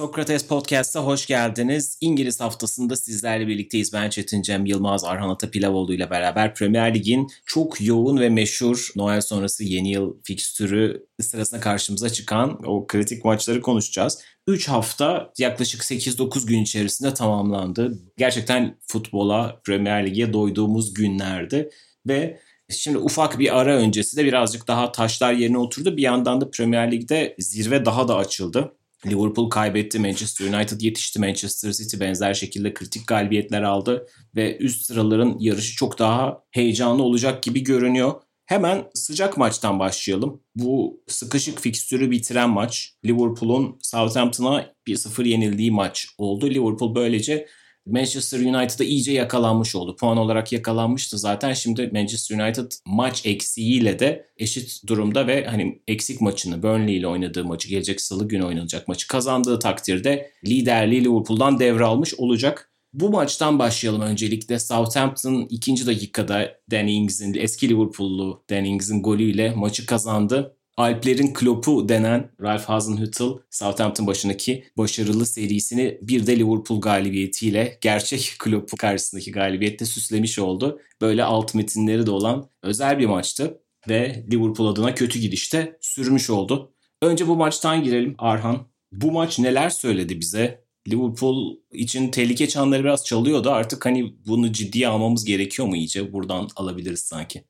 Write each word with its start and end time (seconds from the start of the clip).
Sokrates 0.00 0.46
Podcast'a 0.46 1.04
hoş 1.04 1.26
geldiniz. 1.26 1.98
İngiliz 2.00 2.40
haftasında 2.40 2.96
sizlerle 2.96 3.46
birlikteyiz. 3.46 3.92
Ben 3.92 4.10
Çetin 4.10 4.42
Cem 4.42 4.66
Yılmaz, 4.66 5.04
Arhan 5.04 5.28
Atapilavoğlu 5.28 5.94
ile 5.94 6.10
beraber 6.10 6.54
Premier 6.54 6.94
Lig'in 6.94 7.28
çok 7.46 7.80
yoğun 7.80 8.20
ve 8.20 8.28
meşhur 8.28 8.88
Noel 8.96 9.20
sonrası 9.20 9.64
yeni 9.64 9.90
yıl 9.90 10.16
fikstürü 10.22 11.06
sırasında 11.20 11.60
karşımıza 11.60 12.10
çıkan 12.10 12.60
o 12.66 12.86
kritik 12.86 13.24
maçları 13.24 13.60
konuşacağız. 13.60 14.22
3 14.46 14.68
hafta 14.68 15.32
yaklaşık 15.38 15.82
8-9 15.82 16.46
gün 16.46 16.62
içerisinde 16.62 17.14
tamamlandı. 17.14 17.98
Gerçekten 18.16 18.78
futbola, 18.86 19.60
Premier 19.64 20.06
Lig'e 20.06 20.32
doyduğumuz 20.32 20.94
günlerdi 20.94 21.70
ve 22.06 22.40
Şimdi 22.70 22.98
ufak 22.98 23.38
bir 23.38 23.58
ara 23.58 23.76
öncesi 23.76 24.16
de 24.16 24.24
birazcık 24.24 24.68
daha 24.68 24.92
taşlar 24.92 25.32
yerine 25.32 25.58
oturdu. 25.58 25.96
Bir 25.96 26.02
yandan 26.02 26.40
da 26.40 26.50
Premier 26.50 26.92
Lig'de 26.92 27.34
zirve 27.38 27.84
daha 27.84 28.08
da 28.08 28.16
açıldı. 28.16 28.72
Liverpool 29.06 29.50
kaybetti, 29.50 29.98
Manchester 29.98 30.46
United 30.46 30.80
yetişti, 30.80 31.20
Manchester 31.20 31.72
City 31.72 32.00
benzer 32.00 32.34
şekilde 32.34 32.74
kritik 32.74 33.06
galibiyetler 33.06 33.62
aldı 33.62 34.06
ve 34.36 34.56
üst 34.56 34.86
sıraların 34.86 35.36
yarışı 35.40 35.76
çok 35.76 35.98
daha 35.98 36.42
heyecanlı 36.50 37.02
olacak 37.02 37.42
gibi 37.42 37.64
görünüyor. 37.64 38.14
Hemen 38.46 38.84
sıcak 38.94 39.38
maçtan 39.38 39.78
başlayalım. 39.78 40.42
Bu 40.54 41.02
sıkışık 41.08 41.60
fikstürü 41.60 42.10
bitiren 42.10 42.50
maç 42.50 42.94
Liverpool'un 43.04 43.78
Southampton'a 43.82 44.66
1-0 44.86 45.28
yenildiği 45.28 45.70
maç 45.70 46.06
oldu. 46.18 46.50
Liverpool 46.50 46.94
böylece 46.94 47.46
Manchester 47.90 48.40
United'a 48.40 48.84
iyice 48.84 49.12
yakalanmış 49.12 49.74
oldu. 49.74 49.96
Puan 49.96 50.16
olarak 50.16 50.52
yakalanmıştı 50.52 51.18
zaten. 51.18 51.52
Şimdi 51.52 51.90
Manchester 51.92 52.38
United 52.38 52.72
maç 52.86 53.26
eksiğiyle 53.26 53.98
de 53.98 54.26
eşit 54.36 54.86
durumda 54.86 55.26
ve 55.26 55.44
hani 55.44 55.82
eksik 55.88 56.20
maçını 56.20 56.62
Burnley 56.62 56.96
ile 56.96 57.06
oynadığı 57.06 57.44
maçı 57.44 57.68
gelecek 57.68 58.00
salı 58.00 58.28
günü 58.28 58.44
oynanacak 58.44 58.88
maçı 58.88 59.08
kazandığı 59.08 59.58
takdirde 59.58 60.30
liderliği 60.46 61.04
Liverpool'dan 61.04 61.58
devralmış 61.58 62.14
olacak. 62.14 62.70
Bu 62.92 63.10
maçtan 63.10 63.58
başlayalım 63.58 64.00
öncelikle. 64.00 64.58
Southampton 64.58 65.46
ikinci 65.50 65.86
dakikada 65.86 66.48
Ings'in, 66.72 67.34
eski 67.34 67.68
Liverpool'lu 67.68 68.44
Ings'in 68.50 69.02
golüyle 69.02 69.54
maçı 69.54 69.86
kazandı. 69.86 70.56
Alplerin 70.80 71.32
Klopu 71.32 71.88
denen 71.88 72.30
Ralph 72.42 72.64
Hasenhüttl 72.64 73.22
Southampton 73.50 74.06
başındaki 74.06 74.64
başarılı 74.78 75.26
serisini 75.26 75.98
bir 76.02 76.26
de 76.26 76.38
Liverpool 76.38 76.80
galibiyetiyle 76.80 77.78
gerçek 77.80 78.34
Klopu 78.38 78.76
karşısındaki 78.76 79.32
galibiyette 79.32 79.84
süslemiş 79.84 80.38
oldu. 80.38 80.80
Böyle 81.00 81.24
alt 81.24 81.54
metinleri 81.54 82.06
de 82.06 82.10
olan 82.10 82.50
özel 82.62 82.98
bir 82.98 83.06
maçtı 83.06 83.60
ve 83.88 84.26
Liverpool 84.32 84.68
adına 84.68 84.94
kötü 84.94 85.18
gidişte 85.18 85.78
sürmüş 85.80 86.30
oldu. 86.30 86.74
Önce 87.02 87.28
bu 87.28 87.36
maçtan 87.36 87.82
girelim 87.82 88.14
Arhan. 88.18 88.66
Bu 88.92 89.12
maç 89.12 89.38
neler 89.38 89.70
söyledi 89.70 90.20
bize? 90.20 90.64
Liverpool 90.88 91.56
için 91.72 92.10
tehlike 92.10 92.48
çanları 92.48 92.84
biraz 92.84 93.04
çalıyordu. 93.04 93.50
Artık 93.50 93.86
hani 93.86 94.14
bunu 94.26 94.52
ciddiye 94.52 94.88
almamız 94.88 95.24
gerekiyor 95.24 95.68
mu 95.68 95.76
iyice? 95.76 96.12
Buradan 96.12 96.48
alabiliriz 96.56 97.00
sanki. 97.00 97.44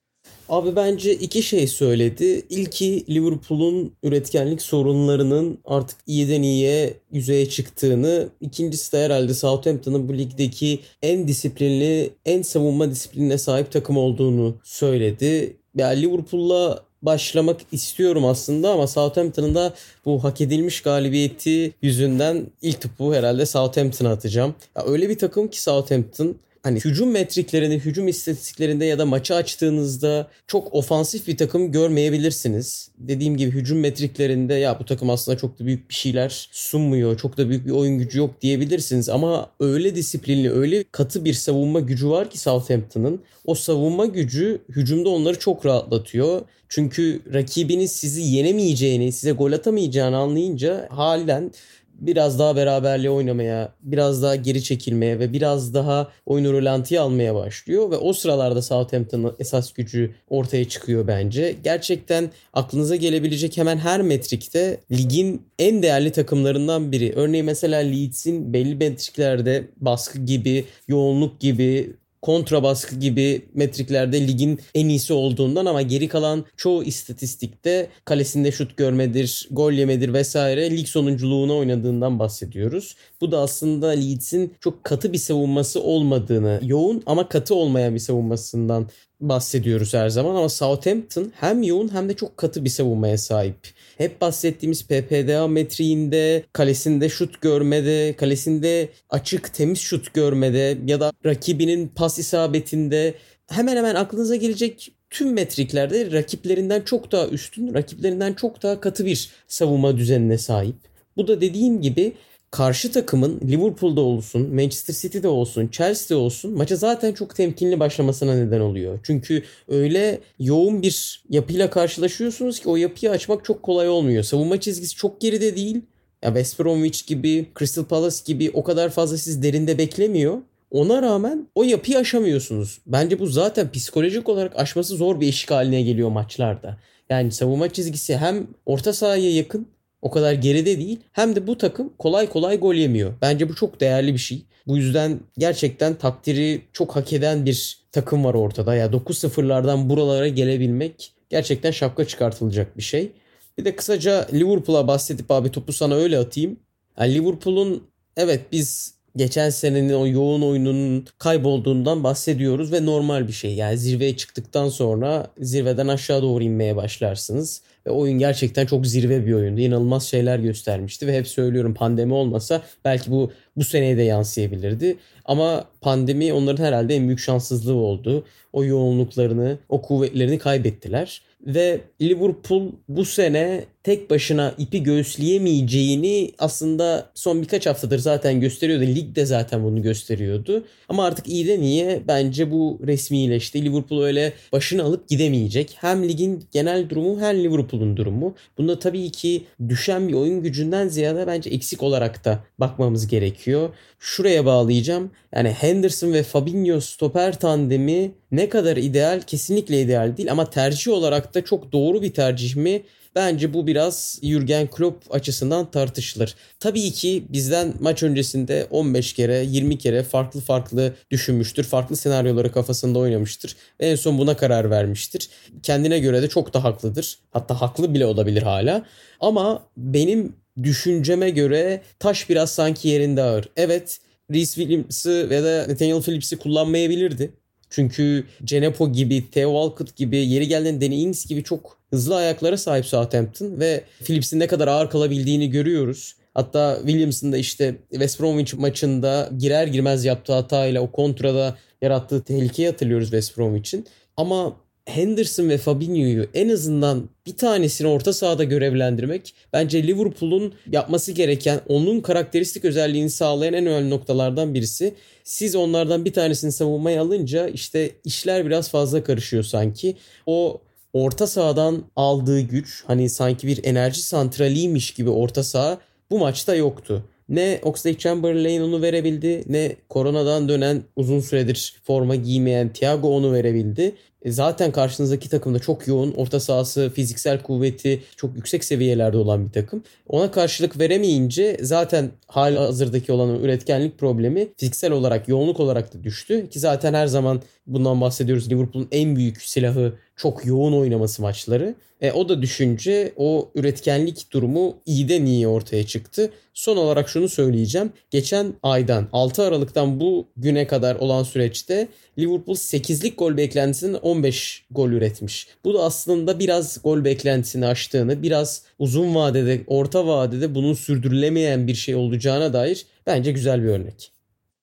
Abi 0.51 0.77
bence 0.77 1.15
iki 1.15 1.43
şey 1.43 1.67
söyledi. 1.67 2.43
İlki 2.51 3.05
Liverpool'un 3.09 3.93
üretkenlik 4.03 4.63
sorunlarının 4.63 5.59
artık 5.65 5.99
iyiden 6.07 6.43
iyiye 6.43 6.95
yüzeye 7.13 7.49
çıktığını. 7.49 8.29
İkincisi 8.41 8.93
de 8.93 9.05
herhalde 9.05 9.35
Southampton'ın 9.35 10.09
bu 10.09 10.19
ligdeki 10.19 10.79
en 11.03 11.29
disiplinli, 11.29 12.11
en 12.25 12.43
savunma 12.43 12.91
disiplinine 12.91 13.39
sahip 13.39 13.73
takım 13.73 13.97
olduğunu 13.97 14.57
söyledi. 14.65 15.57
Ya 15.77 15.89
Liverpool'la 15.89 16.83
başlamak 17.03 17.61
istiyorum 17.73 18.25
aslında 18.25 18.71
ama 18.71 18.87
Southampton'ın 18.87 19.55
da 19.55 19.75
bu 20.05 20.25
hak 20.25 20.41
edilmiş 20.41 20.83
galibiyeti 20.83 21.73
yüzünden 21.83 22.47
ilk 22.63 22.81
topu 22.81 23.15
herhalde 23.15 23.47
Southampton'a 23.47 24.11
atacağım. 24.11 24.55
Ya 24.77 24.85
öyle 24.87 25.09
bir 25.09 25.19
takım 25.19 25.49
ki 25.49 25.63
Southampton 25.63 26.37
hani 26.63 26.81
hücum 26.81 27.11
metriklerinde, 27.11 27.75
hücum 27.75 28.09
istatistiklerinde 28.09 28.85
ya 28.85 28.99
da 28.99 29.07
maçı 29.07 29.35
açtığınızda 29.35 30.29
çok 30.47 30.75
ofansif 30.75 31.29
bir 31.29 31.37
takım 31.37 31.73
görmeyebilirsiniz. 31.73 32.91
Dediğim 32.99 33.37
gibi 33.37 33.51
hücum 33.51 33.81
metriklerinde 33.81 34.55
ya 34.55 34.81
bu 34.81 34.85
takım 34.85 35.11
aslında 35.11 35.39
çok 35.39 35.59
da 35.59 35.67
büyük 35.67 35.89
bir 35.89 35.95
şeyler 35.95 36.49
sunmuyor, 36.53 37.19
çok 37.19 37.37
da 37.37 37.49
büyük 37.49 37.67
bir 37.67 37.71
oyun 37.71 37.99
gücü 37.99 38.19
yok 38.19 38.43
diyebilirsiniz 38.43 39.09
ama 39.09 39.51
öyle 39.61 39.95
disiplinli, 39.95 40.53
öyle 40.53 40.85
katı 40.93 41.25
bir 41.25 41.35
savunma 41.35 41.81
gücü 41.81 42.09
var 42.09 42.31
ki 42.31 42.39
Southampton'ın. 42.39 43.21
O 43.47 43.55
savunma 43.55 44.07
gücü 44.07 44.61
hücumda 44.69 45.09
onları 45.09 45.39
çok 45.39 45.67
rahatlatıyor. 45.67 46.43
Çünkü 46.69 47.23
rakibiniz 47.33 47.93
sizi 47.93 48.23
yenemeyeceğini, 48.23 49.13
size 49.13 49.33
gol 49.33 49.53
atamayacağını 49.53 50.17
anlayınca 50.17 50.89
halen 50.91 51.53
biraz 52.01 52.39
daha 52.39 52.57
beraberliğe 52.57 53.11
oynamaya, 53.11 53.73
biraz 53.83 54.23
daha 54.23 54.37
geri 54.37 54.63
çekilmeye 54.63 55.19
ve 55.19 55.33
biraz 55.33 55.75
daha 55.75 56.09
oyunu 56.27 56.53
rölantiye 56.53 57.01
almaya 57.01 57.35
başlıyor 57.35 57.91
ve 57.91 57.97
o 57.97 58.13
sıralarda 58.13 58.63
Southampton'ın 58.63 59.37
esas 59.39 59.73
gücü 59.73 60.11
ortaya 60.31 60.69
çıkıyor 60.69 61.07
bence. 61.07 61.57
Gerçekten 61.65 62.31
aklınıza 62.53 62.97
gelebilecek 62.97 63.57
hemen 63.57 63.79
her 63.79 64.03
metrikte 64.03 64.81
ligin 64.91 65.43
en 65.59 65.83
değerli 65.83 66.13
takımlarından 66.13 66.93
biri. 66.93 67.13
Örneğin 67.17 67.47
mesela 67.47 67.79
Leeds'in 67.79 68.53
belli 68.53 68.75
metriklerde 68.75 69.65
baskı 69.77 70.19
gibi, 70.19 70.65
yoğunluk 70.89 71.41
gibi, 71.41 71.97
kontra 72.23 72.63
baskı 72.63 72.97
gibi 72.97 73.49
metriklerde 73.55 74.29
ligin 74.29 74.61
en 74.75 74.89
iyisi 74.89 75.13
olduğundan 75.13 75.67
ama 75.67 75.83
geri 75.83 76.09
kalan 76.09 76.45
çoğu 76.57 76.85
istatistikte 76.85 77.89
kalesinde 78.05 78.53
şut 78.53 78.77
görmedir, 78.77 79.49
gol 79.51 79.73
yemedir 79.73 80.13
vesaire 80.13 80.71
lig 80.71 80.87
sonunculuğuna 80.87 81.55
oynadığından 81.55 82.19
bahsediyoruz. 82.19 82.97
Bu 83.21 83.33
da 83.33 83.39
aslında 83.39 83.89
Leeds'in 83.89 84.55
çok 84.61 84.85
katı 84.85 85.13
bir 85.13 85.19
savunması 85.19 85.83
olmadığını, 85.83 86.61
yoğun 86.63 87.03
ama 87.07 87.29
katı 87.29 87.55
olmayan 87.55 87.95
bir 87.95 88.01
savunmasından 88.01 88.89
bahsediyoruz 89.21 89.95
her 89.95 90.09
zaman 90.09 90.35
ama 90.35 90.49
Southampton 90.49 91.33
hem 91.37 91.63
yoğun 91.63 91.95
hem 91.95 92.09
de 92.09 92.17
çok 92.17 92.37
katı 92.37 92.65
bir 92.65 92.71
savunmaya 92.71 93.19
sahip. 93.19 93.69
Hep 94.01 94.21
bahsettiğimiz 94.21 94.87
PPDA 94.87 95.49
metriğinde, 95.49 96.45
kalesinde 96.53 97.09
şut 97.09 97.41
görmede, 97.41 98.17
kalesinde 98.17 98.89
açık 99.11 99.55
temiz 99.55 99.79
şut 99.79 100.15
görmede 100.15 100.79
ya 100.87 101.01
da 101.01 101.13
rakibinin 101.27 101.89
pas 101.89 102.19
isabetinde 102.19 103.15
hemen 103.51 103.77
hemen 103.77 103.95
aklınıza 103.95 104.37
gelecek 104.37 104.93
tüm 105.11 105.33
metriklerde 105.33 106.13
rakiplerinden 106.13 106.81
çok 106.81 107.13
daha 107.13 107.27
üstün, 107.29 107.75
rakiplerinden 107.75 108.33
çok 108.33 108.63
daha 108.63 108.81
katı 108.81 109.07
bir 109.07 109.31
savunma 109.49 109.97
düzenine 109.97 110.39
sahip. 110.39 110.77
Bu 111.17 111.29
da 111.29 111.41
dediğim 111.41 111.81
gibi 111.81 112.13
karşı 112.51 112.93
takımın 112.93 113.41
Liverpool'da 113.49 114.01
olsun, 114.01 114.55
Manchester 114.55 114.95
City'de 114.95 115.29
olsun, 115.29 115.69
Chelsea'de 115.69 116.15
olsun 116.15 116.57
maça 116.57 116.77
zaten 116.77 117.13
çok 117.13 117.37
temkinli 117.37 117.81
başlamasına 117.81 118.35
neden 118.35 118.61
oluyor. 118.61 118.99
Çünkü 119.03 119.43
öyle 119.69 120.21
yoğun 120.39 120.83
bir 120.83 121.25
yapıyla 121.29 121.71
karşılaşıyorsunuz 121.71 122.61
ki 122.61 122.69
o 122.69 122.77
yapıyı 122.77 123.13
açmak 123.13 123.45
çok 123.45 123.63
kolay 123.63 123.89
olmuyor. 123.89 124.23
Savunma 124.23 124.61
çizgisi 124.61 124.97
çok 124.97 125.21
geride 125.21 125.57
değil. 125.57 125.83
Ya 126.23 126.29
West 126.29 126.61
Bromwich 126.61 127.07
gibi, 127.07 127.47
Crystal 127.59 127.85
Palace 127.85 128.17
gibi 128.25 128.51
o 128.55 128.65
kadar 128.65 128.91
fazla 128.91 129.19
siz 129.19 129.43
derinde 129.43 129.79
beklemiyor. 129.79 130.39
Ona 130.71 131.03
rağmen 131.03 131.47
o 131.55 131.63
yapıyı 131.63 131.99
aşamıyorsunuz. 131.99 132.79
Bence 132.87 133.19
bu 133.19 133.27
zaten 133.27 133.71
psikolojik 133.73 134.29
olarak 134.29 134.59
aşması 134.59 134.97
zor 134.97 135.21
bir 135.21 135.29
eşik 135.29 135.51
haline 135.51 135.83
geliyor 135.83 136.09
maçlarda. 136.09 136.79
Yani 137.11 137.33
savunma 137.33 137.69
çizgisi 137.69 138.17
hem 138.17 138.47
orta 138.67 138.93
sahaya 138.93 139.35
yakın 139.35 139.67
o 140.03 140.11
kadar 140.11 140.33
geride 140.33 140.79
değil. 140.79 141.01
Hem 141.13 141.37
de 141.37 141.47
bu 141.47 141.59
takım 141.59 141.93
kolay 141.99 142.29
kolay 142.29 142.59
gol 142.59 142.75
yemiyor. 142.75 143.13
Bence 143.23 143.49
bu 143.49 143.55
çok 143.55 143.81
değerli 143.81 144.13
bir 144.13 144.19
şey. 144.19 144.45
Bu 144.67 144.77
yüzden 144.77 145.21
gerçekten 145.39 145.95
takdiri 145.95 146.63
çok 146.73 146.97
hak 146.97 147.13
eden 147.13 147.47
bir 147.47 147.79
takım 147.93 148.25
var 148.25 148.35
ortada. 148.35 148.75
Ya 148.75 148.87
9-0'lardan 148.87 149.89
buralara 149.89 150.29
gelebilmek 150.29 151.13
gerçekten 151.31 151.71
şapka 151.71 152.05
çıkartılacak 152.05 152.77
bir 152.77 152.83
şey. 152.83 153.13
Bir 153.59 153.65
de 153.65 153.77
kısaca 153.77 154.27
Liverpool'a 154.33 154.89
bahsedip 154.89 155.31
abi 155.31 155.51
topu 155.51 155.73
sana 155.73 155.95
öyle 155.95 156.19
atayım. 156.19 156.57
Yani 156.99 157.15
Liverpool'un 157.15 157.83
evet 158.17 158.41
biz 158.53 158.95
geçen 159.17 159.51
senenin 159.51 159.95
o 159.95 160.07
yoğun 160.07 160.43
oyununun 160.43 161.07
kaybolduğundan 161.19 162.05
bahsediyoruz 162.05 162.73
ve 162.73 162.87
normal 162.87 163.29
bir 163.29 163.33
şey. 163.33 163.55
Yani 163.55 163.79
zirveye 163.79 164.17
çıktıktan 164.17 164.69
sonra 164.69 165.27
zirveden 165.39 165.89
aşağı 165.89 166.23
doğru 166.23 166.45
inmeye 166.45 166.77
başlarsınız. 166.77 167.63
Ve 167.87 167.91
oyun 167.91 168.19
gerçekten 168.19 168.67
çok 168.67 168.87
zirve 168.87 169.27
bir 169.27 169.33
oyundu. 169.33 169.61
İnanılmaz 169.61 170.05
şeyler 170.05 170.39
göstermişti 170.39 171.07
ve 171.07 171.19
hep 171.19 171.29
söylüyorum 171.29 171.75
pandemi 171.75 172.15
olmasa 172.15 172.63
belki 172.85 173.11
bu 173.11 173.33
bu 173.57 173.65
seneye 173.65 173.97
de 173.97 174.03
yansıyabilirdi. 174.03 174.97
Ama 175.25 175.65
pandemi 175.81 176.33
onların 176.33 176.65
herhalde 176.65 176.97
en 176.97 177.07
büyük 177.07 177.21
şanssızlığı 177.21 177.75
oldu. 177.75 178.25
O 178.53 178.65
yoğunluklarını, 178.65 179.59
o 179.69 179.83
kuvvetlerini 179.83 180.39
kaybettiler. 180.39 181.23
Ve 181.47 181.81
Liverpool 182.03 182.73
bu 182.89 183.05
sene 183.05 183.65
tek 183.85 184.11
başına 184.11 184.55
ipi 184.59 184.83
göğüsleyemeyeceğini 184.83 186.33
aslında 186.39 187.11
son 187.15 187.43
birkaç 187.43 187.67
haftadır 187.67 187.99
zaten 187.99 188.41
gösteriyordu. 188.41 188.85
Lig 188.85 189.17
de 189.17 189.27
zaten 189.27 189.65
bunu 189.65 189.83
gösteriyordu. 189.83 190.65
Ama 190.89 191.05
artık 191.05 191.29
iyi 191.29 191.49
de 191.49 191.61
niye 191.61 192.03
bence 192.09 192.51
bu 192.51 192.81
resmileşti. 192.87 193.65
Liverpool 193.65 194.03
öyle 194.03 194.33
başını 194.53 194.83
alıp 194.83 195.09
gidemeyecek. 195.09 195.77
Hem 195.81 196.09
ligin 196.09 196.45
genel 196.53 196.89
durumu 196.91 197.21
hem 197.21 197.45
Liverpool'un 197.45 197.97
durumu. 197.97 198.35
Bunda 198.59 198.79
tabii 198.79 199.11
ki 199.11 199.45
düşen 199.69 200.09
bir 200.09 200.15
oyun 200.15 200.43
gücünden 200.43 200.89
ziyade 200.89 201.27
bence 201.27 201.51
eksik 201.51 201.83
olarak 201.83 202.25
da 202.25 202.45
bakmamız 202.59 203.07
gerekiyor. 203.07 203.69
Şuraya 203.99 204.47
bağlayacağım. 204.47 205.11
Yani 205.35 205.49
Henderson 205.49 206.13
ve 206.13 206.23
Fabinho 206.23 206.81
stoper 206.81 207.39
tandemi 207.39 208.13
ne 208.33 208.49
kadar 208.49 208.77
ideal 208.77 209.21
kesinlikle 209.27 209.81
ideal 209.81 210.17
değil 210.17 210.33
ama 210.33 210.51
tercih 210.51 210.93
olarak 210.93 211.35
da 211.35 211.45
çok 211.45 211.73
doğru 211.73 212.03
bir 212.03 212.13
tercih 212.13 212.57
mi? 212.57 212.83
Bence 213.15 213.55
bu 213.55 213.67
biraz 213.67 214.19
Jurgen 214.23 214.67
Klopp 214.67 215.15
açısından 215.15 215.71
tartışılır. 215.71 216.35
Tabii 216.61 216.91
ki 216.91 217.25
bizden 217.29 217.75
maç 217.81 218.03
öncesinde 218.03 218.67
15 218.71 219.13
kere 219.13 219.45
20 219.45 219.79
kere 219.79 220.03
farklı 220.03 220.41
farklı 220.41 220.95
düşünmüştür. 221.11 221.65
Farklı 221.65 221.97
senaryoları 221.97 222.53
kafasında 222.53 222.99
oynamıştır. 222.99 223.57
En 223.81 223.95
son 223.95 224.19
buna 224.19 224.37
karar 224.37 224.71
vermiştir. 224.71 225.29
Kendine 225.63 225.99
göre 225.99 226.23
de 226.23 226.29
çok 226.29 226.55
da 226.55 226.65
haklıdır. 226.65 227.19
Hatta 227.31 227.61
haklı 227.61 227.95
bile 227.95 228.07
olabilir 228.07 228.43
hala. 228.43 228.87
Ama 229.21 229.67
benim 229.77 230.37
düşünceme 230.63 231.31
göre 231.31 231.83
taş 231.99 232.29
biraz 232.29 232.53
sanki 232.53 232.89
yerinde 232.89 233.23
ağır. 233.23 233.49
Evet 233.57 234.01
Reece 234.31 234.55
Williams'ı 234.55 235.31
ve 235.31 235.43
da 235.43 235.67
Nathaniel 235.69 236.03
Phillips'i 236.03 236.37
kullanmayabilirdi. 236.37 237.33
Çünkü 237.71 238.25
Cenepo 238.45 238.93
gibi, 238.93 239.31
Theo 239.31 239.51
Walcott 239.51 239.97
gibi, 239.97 240.17
yeri 240.17 240.49
geldiğinde 240.49 240.87
Danny 240.87 241.03
Ings 241.03 241.27
gibi 241.27 241.45
çok 241.45 241.79
hızlı 241.91 242.17
ayaklara 242.17 242.57
sahip 242.57 242.87
Southampton 242.87 243.61
ve 243.61 243.85
Phillips'in 244.05 244.41
ne 244.41 244.47
kadar 244.47 244.69
ağır 244.69 244.91
kalabildiğini 244.91 245.51
görüyoruz. 245.51 246.15
Hatta 246.35 246.77
Williams'ın 246.87 247.33
da 247.33 247.37
işte 247.37 247.77
West 247.91 248.21
Bromwich 248.21 248.55
maçında 248.55 249.31
girer 249.39 249.67
girmez 249.67 250.05
yaptığı 250.05 250.33
hatayla 250.33 250.81
o 250.81 250.91
kontrada 250.91 251.57
yarattığı 251.83 252.23
tehlikeyi 252.23 252.69
hatırlıyoruz 252.69 253.07
West 253.07 253.39
Bromwich'in. 253.39 253.87
Ama 254.17 254.57
Henderson 254.97 255.49
ve 255.49 255.59
Fabinho'yu 255.59 256.27
en 256.35 256.49
azından 256.49 257.09
bir 257.27 257.37
tanesini 257.37 257.89
orta 257.89 258.13
sahada 258.13 258.45
görevlendirmek 258.45 259.35
bence 259.53 259.87
Liverpool'un 259.87 260.55
yapması 260.73 261.13
gereken 261.13 261.61
onun 261.69 262.01
karakteristik 262.01 262.65
özelliğini 262.65 263.11
sağlayan 263.11 263.55
en 263.55 263.67
önemli 263.67 263.91
noktalardan 263.91 264.55
birisi. 264.55 264.95
Siz 265.25 265.57
onlardan 265.57 266.05
bir 266.05 266.13
tanesini 266.13 266.53
savunmaya 266.53 267.03
alınca 267.03 267.49
işte 267.49 267.91
işler 268.05 268.47
biraz 268.47 268.71
fazla 268.71 269.05
karışıyor 269.05 269.43
sanki. 269.43 269.97
O 270.27 270.61
orta 270.93 271.27
sahadan 271.27 271.85
aldığı 271.97 272.41
güç 272.41 272.85
hani 272.87 273.09
sanki 273.09 273.47
bir 273.47 273.65
enerji 273.65 274.03
santraliymiş 274.03 274.91
gibi 274.91 275.11
orta 275.11 275.45
saha 275.45 275.79
bu 276.11 276.19
maçta 276.19 276.55
yoktu. 276.55 277.05
Ne 277.31 277.61
Oxlade 277.63 277.99
Chamberlain 277.99 278.61
onu 278.61 278.83
verebildi 278.83 279.45
ne 279.49 279.77
koronadan 279.89 280.49
dönen 280.49 280.83
uzun 280.97 281.21
süredir 281.21 281.75
forma 281.85 282.15
giymeyen 282.15 282.73
Thiago 282.73 283.17
onu 283.17 283.33
verebildi. 283.33 283.95
E, 284.23 284.33
zaten 284.33 284.73
karşınızdaki 284.73 285.29
takımda 285.29 285.59
çok 285.59 285.89
yoğun 285.89 286.13
orta 286.13 286.41
sahası, 286.41 286.93
fiziksel 286.95 287.43
kuvveti 287.43 288.03
çok 288.17 288.37
yüksek 288.37 288.65
seviyelerde 288.65 289.17
olan 289.17 289.47
bir 289.47 289.53
takım. 289.53 289.83
Ona 290.07 290.31
karşılık 290.31 290.81
veremeyince 290.81 291.57
zaten 291.61 292.11
hali 292.27 292.59
hazırdaki 292.59 293.13
olan 293.13 293.45
üretkenlik 293.45 293.99
problemi 293.99 294.49
fiziksel 294.57 294.93
olarak, 294.93 295.29
yoğunluk 295.29 295.61
olarak 295.61 295.95
da 295.95 296.05
düştü. 296.05 296.49
Ki 296.49 296.59
zaten 296.59 296.95
her 296.95 297.07
zaman 297.07 297.43
bundan 297.67 298.01
bahsediyoruz. 298.01 298.51
Liverpool'un 298.51 298.89
en 298.93 299.17
büyük 299.17 299.43
silahı 299.43 299.93
çok 300.23 300.47
yoğun 300.47 300.73
oynaması 300.73 301.23
maçları. 301.23 301.75
E, 302.01 302.13
o 302.13 302.29
da 302.29 302.43
düşünce 302.43 303.13
o 303.17 303.51
üretkenlik 303.55 304.33
durumu 304.33 304.77
iyiden 304.87 305.27
iyi 305.27 305.49
ortaya 305.49 305.87
çıktı. 305.87 306.31
Son 306.55 306.77
olarak 306.77 307.09
şunu 307.09 307.29
söyleyeceğim. 307.29 307.93
Geçen 308.11 308.55
aydan 308.63 309.09
6 309.13 309.43
Aralık'tan 309.43 310.01
bu 310.01 310.27
güne 310.37 310.67
kadar 310.67 310.97
olan 310.97 311.23
süreçte 311.23 311.89
Liverpool 312.19 312.57
8'lik 312.57 313.19
gol 313.19 313.37
beklentisinin 313.37 313.95
15 313.95 314.65
gol 314.71 314.91
üretmiş. 314.91 315.47
Bu 315.65 315.75
da 315.75 315.83
aslında 315.83 316.39
biraz 316.39 316.83
gol 316.83 317.05
beklentisini 317.05 317.67
aştığını, 317.67 318.23
biraz 318.23 318.63
uzun 318.79 319.15
vadede, 319.15 319.61
orta 319.67 320.07
vadede 320.07 320.55
bunun 320.55 320.75
sürdürülemeyen 320.75 321.67
bir 321.67 321.75
şey 321.75 321.95
olacağına 321.95 322.53
dair 322.53 322.87
bence 323.07 323.33
güzel 323.33 323.63
bir 323.63 323.69
örnek. 323.69 324.20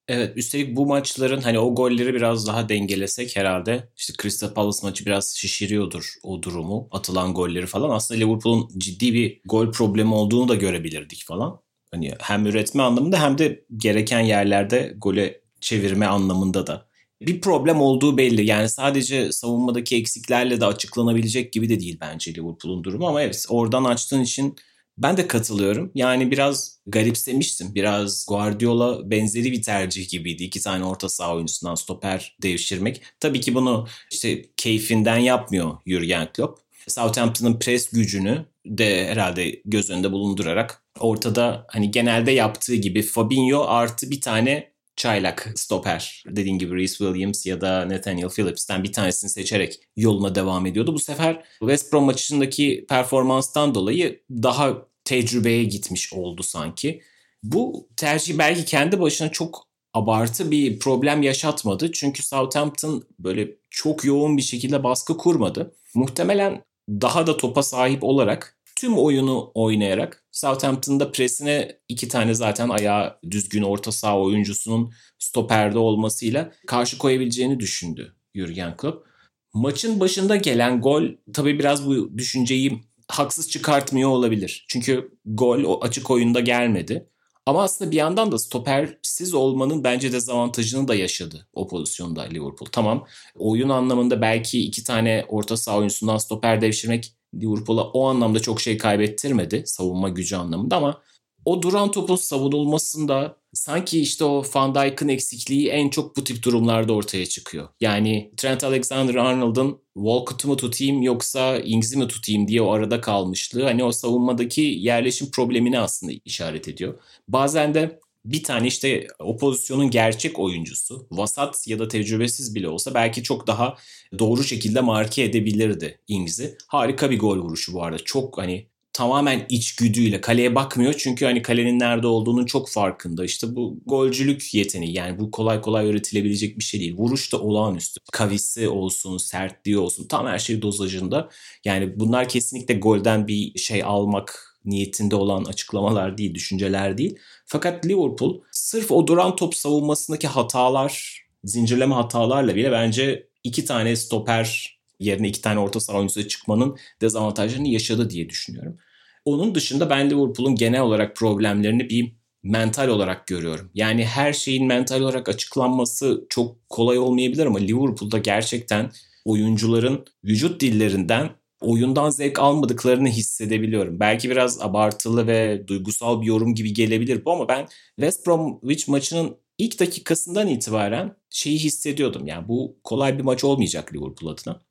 Evet 0.08 0.38
üstelik 0.38 0.76
bu 0.76 0.86
maçların 0.86 1.42
hani 1.42 1.60
o 1.60 1.76
golleri 1.76 2.14
biraz 2.14 2.48
daha 2.48 2.70
dengelesek 2.70 3.36
herhalde 3.36 3.90
işte 3.98 4.14
Crystal 4.22 4.54
Palace 4.54 4.80
maçı 4.84 5.06
biraz 5.06 5.36
şişiriyordur 5.36 6.14
o 6.24 6.44
durumu 6.44 6.88
atılan 6.92 7.34
golleri 7.34 7.66
falan. 7.66 7.90
Aslında 7.90 8.20
Liverpool'un 8.20 8.70
ciddi 8.78 9.14
bir 9.14 9.42
gol 9.46 9.72
problemi 9.72 10.14
olduğunu 10.14 10.48
da 10.48 10.56
görebilirdik 10.56 11.24
falan. 11.28 11.60
Hani 11.92 12.14
hem 12.20 12.46
üretme 12.46 12.84
anlamında 12.84 13.24
hem 13.24 13.38
de 13.38 13.66
gereken 13.78 14.20
yerlerde 14.20 14.94
gole 14.98 15.42
çevirme 15.62 16.06
anlamında 16.06 16.68
da 16.68 16.88
bir 17.22 17.42
problem 17.42 17.82
olduğu 17.82 18.18
belli. 18.18 18.46
Yani 18.46 18.70
sadece 18.70 19.32
savunmadaki 19.32 19.96
eksiklerle 19.96 20.62
de 20.62 20.66
açıklanabilecek 20.66 21.54
gibi 21.54 21.70
de 21.70 21.80
değil 21.80 21.98
bence 22.02 22.34
Liverpool'un 22.34 22.84
durumu 22.84 23.08
ama 23.08 23.22
evet 23.22 23.46
oradan 23.50 23.84
açtığın 23.84 24.22
için 24.22 24.56
ben 24.98 25.18
de 25.18 25.28
katılıyorum. 25.28 25.92
Yani 25.96 26.32
biraz 26.32 26.80
garipsemiştim. 26.88 27.76
Biraz 27.76 28.26
Guardiola 28.30 29.12
benzeri 29.12 29.52
bir 29.52 29.62
tercih 29.62 30.10
gibiydi. 30.10 30.44
İki 30.44 30.62
tane 30.62 30.86
orta 30.86 31.10
saha 31.10 31.36
oyuncusundan 31.36 31.76
stoper 31.76 32.38
devşirmek. 32.42 33.02
Tabii 33.20 33.42
ki 33.42 33.56
bunu 33.56 33.88
işte 34.12 34.46
keyfinden 34.58 35.18
yapmıyor 35.18 35.78
Jurgen 35.86 36.28
Klopp. 36.34 36.60
Southampton'ın 36.88 37.60
pres 37.60 37.90
gücünü 37.90 38.46
de 38.66 39.08
herhalde 39.08 39.62
göz 39.66 39.90
önünde 39.90 40.12
bulundurarak 40.12 40.84
ortada 41.00 41.66
hani 41.70 41.92
genelde 41.92 42.32
yaptığı 42.32 42.76
gibi 42.76 43.02
Fabinho 43.02 43.66
artı 43.68 44.12
bir 44.12 44.22
tane 44.22 44.72
çaylak 44.98 45.52
stoper 45.56 46.24
dediğin 46.28 46.58
gibi 46.58 46.76
Reece 46.76 46.94
Williams 46.94 47.46
ya 47.46 47.62
da 47.62 47.90
Nathaniel 47.90 48.30
Phillips'ten 48.30 48.84
bir 48.84 48.94
tanesini 48.94 49.30
seçerek 49.30 49.80
yoluna 49.96 50.36
devam 50.36 50.66
ediyordu. 50.66 50.94
Bu 50.94 51.00
sefer 51.00 51.44
West 51.60 51.94
Brom 51.94 52.04
maçındaki 52.04 52.86
performanstan 52.90 53.76
dolayı 53.76 54.22
daha 54.32 54.88
tecrübeye 55.04 55.64
gitmiş 55.64 56.14
oldu 56.14 56.44
sanki. 56.44 57.02
Bu 57.44 57.90
tercih 57.98 58.38
belki 58.38 58.66
kendi 58.66 59.00
başına 59.00 59.32
çok 59.32 59.68
abartı 59.94 60.52
bir 60.52 60.80
problem 60.80 61.24
yaşatmadı. 61.24 61.92
Çünkü 61.92 62.24
Southampton 62.24 63.04
böyle 63.20 63.52
çok 63.70 64.06
yoğun 64.06 64.38
bir 64.38 64.42
şekilde 64.42 64.84
baskı 64.84 65.18
kurmadı. 65.18 65.76
Muhtemelen 65.96 66.64
daha 66.90 67.28
da 67.28 67.38
topa 67.38 67.64
sahip 67.64 68.04
olarak 68.04 68.58
tüm 68.76 68.98
oyunu 68.98 69.52
oynayarak 69.54 70.27
Southampton'da 70.38 71.12
presine 71.12 71.80
iki 71.88 72.08
tane 72.08 72.34
zaten 72.34 72.70
ayağı 72.70 73.20
düzgün 73.32 73.64
orta 73.64 73.92
saha 73.92 74.20
oyuncusunun 74.20 74.94
stoperde 75.20 75.78
olmasıyla 75.80 76.52
karşı 76.68 76.98
koyabileceğini 76.98 77.60
düşündü 77.60 78.16
Jurgen 78.36 78.78
Klopp. 78.78 79.08
Maçın 79.54 80.00
başında 80.00 80.36
gelen 80.36 80.82
gol 80.82 81.04
tabii 81.34 81.60
biraz 81.60 81.88
bu 81.88 82.18
düşünceyi 82.18 82.84
haksız 83.08 83.50
çıkartmıyor 83.50 84.10
olabilir. 84.10 84.66
Çünkü 84.70 85.12
gol 85.26 85.64
o 85.64 85.80
açık 85.82 86.12
oyunda 86.12 86.40
gelmedi. 86.40 87.10
Ama 87.46 87.64
aslında 87.64 87.92
bir 87.92 87.98
yandan 87.98 88.32
da 88.32 88.40
stopersiz 88.40 89.34
olmanın 89.34 89.84
bence 89.84 90.12
dezavantajını 90.12 90.88
da 90.88 90.96
yaşadı 90.96 91.48
o 91.54 91.68
pozisyonda 91.68 92.22
Liverpool. 92.22 92.70
Tamam 92.72 93.06
oyun 93.36 93.70
anlamında 93.70 94.22
belki 94.22 94.66
iki 94.66 94.84
tane 94.84 95.26
orta 95.28 95.58
saha 95.58 95.78
oyuncusundan 95.78 96.18
stoper 96.18 96.62
devşirmek 96.62 97.17
Liverpool'a 97.36 97.84
o 97.84 98.08
anlamda 98.08 98.40
çok 98.40 98.62
şey 98.62 98.78
kaybettirmedi 98.78 99.64
savunma 99.66 100.10
gücü 100.10 100.36
anlamında 100.36 100.78
ama 100.78 101.02
o 101.46 101.62
duran 101.62 101.92
topun 101.92 102.16
savunulmasında 102.16 103.38
sanki 103.54 104.02
işte 104.02 104.24
o 104.24 104.44
Van 104.56 104.76
Dijk'ın 104.76 105.08
eksikliği 105.08 105.70
en 105.70 105.90
çok 105.90 106.18
bu 106.18 106.24
tip 106.24 106.44
durumlarda 106.44 106.94
ortaya 106.94 107.26
çıkıyor. 107.26 107.70
Yani 107.80 108.32
Trent 108.38 108.64
Alexander-Arnold'un 108.64 109.82
Walcott'u 109.94 110.48
mu 110.48 110.58
tutayım 110.58 111.02
yoksa 111.02 111.58
Ings'i 111.58 111.98
mi 111.98 112.08
tutayım 112.08 112.48
diye 112.48 112.62
o 112.62 112.72
arada 112.72 113.02
kalmışlığı 113.02 113.64
hani 113.64 113.84
o 113.84 113.92
savunmadaki 113.92 114.62
yerleşim 114.62 115.32
problemini 115.32 115.80
aslında 115.80 116.14
işaret 116.26 116.68
ediyor. 116.68 117.00
Bazen 117.28 117.74
de 117.74 118.00
bir 118.32 118.44
tane 118.44 118.68
işte 118.68 119.08
o 119.20 119.38
pozisyonun 119.38 119.90
gerçek 119.90 120.40
oyuncusu 120.40 121.08
vasat 121.12 121.68
ya 121.68 121.80
da 121.80 121.88
tecrübesiz 121.88 122.56
bile 122.56 122.70
olsa 122.70 122.94
belki 122.94 123.24
çok 123.24 123.48
daha 123.48 123.78
doğru 124.20 124.44
şekilde 124.44 124.82
marke 124.82 125.24
edebilirdi 125.24 126.00
Ings'i. 126.08 126.58
Harika 126.68 127.12
bir 127.12 127.20
gol 127.20 127.38
vuruşu 127.38 127.74
bu 127.74 127.84
arada. 127.84 127.98
Çok 128.06 128.38
hani 128.38 128.68
tamamen 128.94 129.46
içgüdüyle 129.50 130.22
kaleye 130.22 130.56
bakmıyor 130.56 130.94
çünkü 130.98 131.26
hani 131.26 131.42
kalenin 131.42 131.80
nerede 131.80 132.08
olduğunun 132.08 132.46
çok 132.46 132.70
farkında. 132.70 133.26
İşte 133.26 133.56
bu 133.56 133.80
golcülük 133.86 134.54
yeteneği 134.54 134.94
yani 134.94 135.20
bu 135.20 135.32
kolay 135.32 135.62
kolay 135.62 135.86
öğretilebilecek 135.86 136.58
bir 136.58 136.64
şey 136.64 136.80
değil. 136.80 136.98
Vuruş 136.98 137.34
da 137.34 137.42
olağanüstü. 137.42 138.00
Kavisi 138.12 138.70
olsun, 138.70 139.18
sertliği 139.18 139.78
olsun 139.78 140.08
tam 140.08 140.28
her 140.28 140.40
şey 140.40 140.62
dozajında. 140.62 141.30
Yani 141.66 142.00
bunlar 142.00 142.30
kesinlikle 142.30 142.74
golden 142.74 143.28
bir 143.28 143.60
şey 143.60 143.84
almak 143.84 144.47
niyetinde 144.68 145.16
olan 145.16 145.46
açıklamalar 145.46 146.18
değil, 146.18 146.36
düşünceler 146.36 146.98
değil. 146.98 147.18
Fakat 147.46 147.86
Liverpool 147.86 148.42
sırf 148.52 148.92
o 148.92 149.08
duran 149.08 149.36
top 149.36 149.56
savunmasındaki 149.56 150.28
hatalar, 150.28 151.24
zincirleme 151.44 151.96
hatalarla 151.96 152.56
bile 152.56 152.72
bence 152.72 153.28
iki 153.44 153.66
tane 153.66 153.96
stoper 153.96 154.78
yerine 155.00 155.28
iki 155.28 155.42
tane 155.42 155.60
orta 155.60 155.80
saha 155.80 155.98
oyuncusu 155.98 156.28
çıkmanın 156.28 156.78
dezavantajlarını 157.02 157.68
yaşadı 157.68 158.10
diye 158.10 158.30
düşünüyorum. 158.30 158.78
Onun 159.26 159.56
dışında 159.56 159.90
ben 159.90 160.10
Liverpool'un 160.10 160.56
genel 160.56 160.82
olarak 160.82 161.16
problemlerini 161.16 161.90
bir 161.90 162.16
mental 162.44 162.88
olarak 162.88 163.28
görüyorum. 163.28 163.72
Yani 163.74 164.06
her 164.06 164.34
şeyin 164.34 164.66
mental 164.66 165.02
olarak 165.02 165.30
açıklanması 165.30 166.26
çok 166.30 166.70
kolay 166.70 166.98
olmayabilir 166.98 167.46
ama 167.46 167.60
Liverpool'da 167.60 168.18
gerçekten 168.18 168.92
oyuncuların 169.26 170.06
vücut 170.24 170.62
dillerinden 170.62 171.30
oyundan 171.62 172.10
zevk 172.10 172.40
almadıklarını 172.40 173.08
hissedebiliyorum. 173.08 174.00
Belki 174.00 174.30
biraz 174.30 174.62
abartılı 174.62 175.28
ve 175.28 175.68
duygusal 175.68 176.22
bir 176.22 176.26
yorum 176.26 176.56
gibi 176.56 176.74
gelebilir 176.74 177.26
bu 177.26 177.32
ama 177.32 177.48
ben 177.48 177.68
West 177.96 178.28
Bromwich 178.28 178.88
maçının 178.88 179.38
ilk 179.58 179.80
dakikasından 179.80 180.48
itibaren 180.48 181.16
şeyi 181.30 181.60
hissediyordum. 181.60 182.28
Yani 182.28 182.48
bu 182.48 182.78
kolay 182.84 183.18
bir 183.18 183.24
maç 183.24 183.44
olmayacak 183.44 183.94
Liverpool 183.94 184.34
adına. 184.34 184.62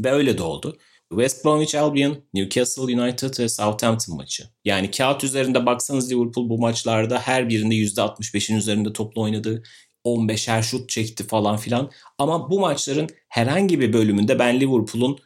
Ve 0.00 0.12
öyle 0.12 0.38
de 0.38 0.42
oldu. 0.42 0.78
West 1.10 1.44
Bromwich 1.44 1.74
Albion, 1.74 2.16
Newcastle 2.34 2.82
United 2.82 3.38
ve 3.38 3.48
Southampton 3.48 4.16
maçı. 4.16 4.44
Yani 4.64 4.90
kağıt 4.90 5.24
üzerinde 5.24 5.66
baksanız 5.66 6.12
Liverpool 6.12 6.48
bu 6.48 6.58
maçlarda 6.58 7.18
her 7.18 7.48
birinde 7.48 7.74
%65'in 7.74 8.56
üzerinde 8.56 8.92
toplu 8.92 9.22
oynadı. 9.22 9.62
15'er 10.04 10.62
şut 10.62 10.88
çekti 10.88 11.26
falan 11.26 11.56
filan. 11.56 11.90
Ama 12.18 12.50
bu 12.50 12.60
maçların 12.60 13.08
herhangi 13.28 13.80
bir 13.80 13.92
bölümünde 13.92 14.38
ben 14.38 14.60
Liverpool'un 14.60 15.18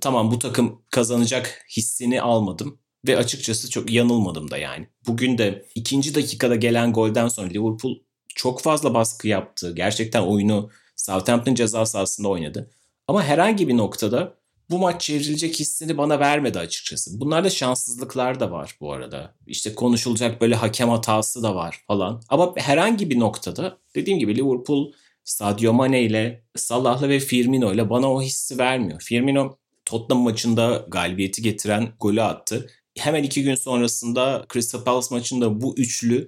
tamam 0.00 0.30
bu 0.30 0.38
takım 0.38 0.82
kazanacak 0.90 1.64
hissini 1.76 2.22
almadım. 2.22 2.78
Ve 3.06 3.16
açıkçası 3.16 3.70
çok 3.70 3.90
yanılmadım 3.90 4.50
da 4.50 4.58
yani. 4.58 4.88
Bugün 5.06 5.38
de 5.38 5.66
ikinci 5.74 6.14
dakikada 6.14 6.56
gelen 6.56 6.92
golden 6.92 7.28
sonra 7.28 7.48
Liverpool 7.48 7.94
çok 8.34 8.60
fazla 8.60 8.94
baskı 8.94 9.28
yaptı. 9.28 9.72
Gerçekten 9.76 10.22
oyunu 10.22 10.70
Southampton 10.96 11.54
ceza 11.54 11.86
sahasında 11.86 12.28
oynadı. 12.28 12.70
Ama 13.08 13.24
herhangi 13.24 13.68
bir 13.68 13.76
noktada 13.76 14.34
bu 14.70 14.78
maç 14.78 15.02
çevrilecek 15.02 15.60
hissini 15.60 15.98
bana 15.98 16.20
vermedi 16.20 16.58
açıkçası. 16.58 17.20
Bunlarda 17.20 17.50
şanssızlıklar 17.50 18.40
da 18.40 18.50
var 18.50 18.76
bu 18.80 18.92
arada. 18.92 19.34
İşte 19.46 19.74
konuşulacak 19.74 20.40
böyle 20.40 20.54
hakem 20.54 20.88
hatası 20.88 21.42
da 21.42 21.54
var 21.54 21.80
falan. 21.86 22.22
Ama 22.28 22.52
herhangi 22.56 23.10
bir 23.10 23.18
noktada 23.18 23.78
dediğim 23.94 24.18
gibi 24.18 24.36
Liverpool 24.36 24.92
Sadio 25.24 25.72
Mane 25.72 26.02
ile 26.02 26.44
Salah'la 26.56 27.08
ve 27.08 27.20
Firmino 27.20 27.74
ile 27.74 27.90
bana 27.90 28.12
o 28.12 28.22
hissi 28.22 28.58
vermiyor. 28.58 29.00
Firmino 29.00 29.56
Tottenham 29.84 30.24
maçında 30.24 30.86
galibiyeti 30.88 31.42
getiren 31.42 31.92
golü 32.00 32.22
attı. 32.22 32.70
Hemen 32.98 33.22
iki 33.22 33.42
gün 33.42 33.54
sonrasında 33.54 34.46
Crystal 34.52 34.84
Palace 34.84 35.06
maçında 35.10 35.60
bu 35.60 35.74
üçlü 35.78 36.26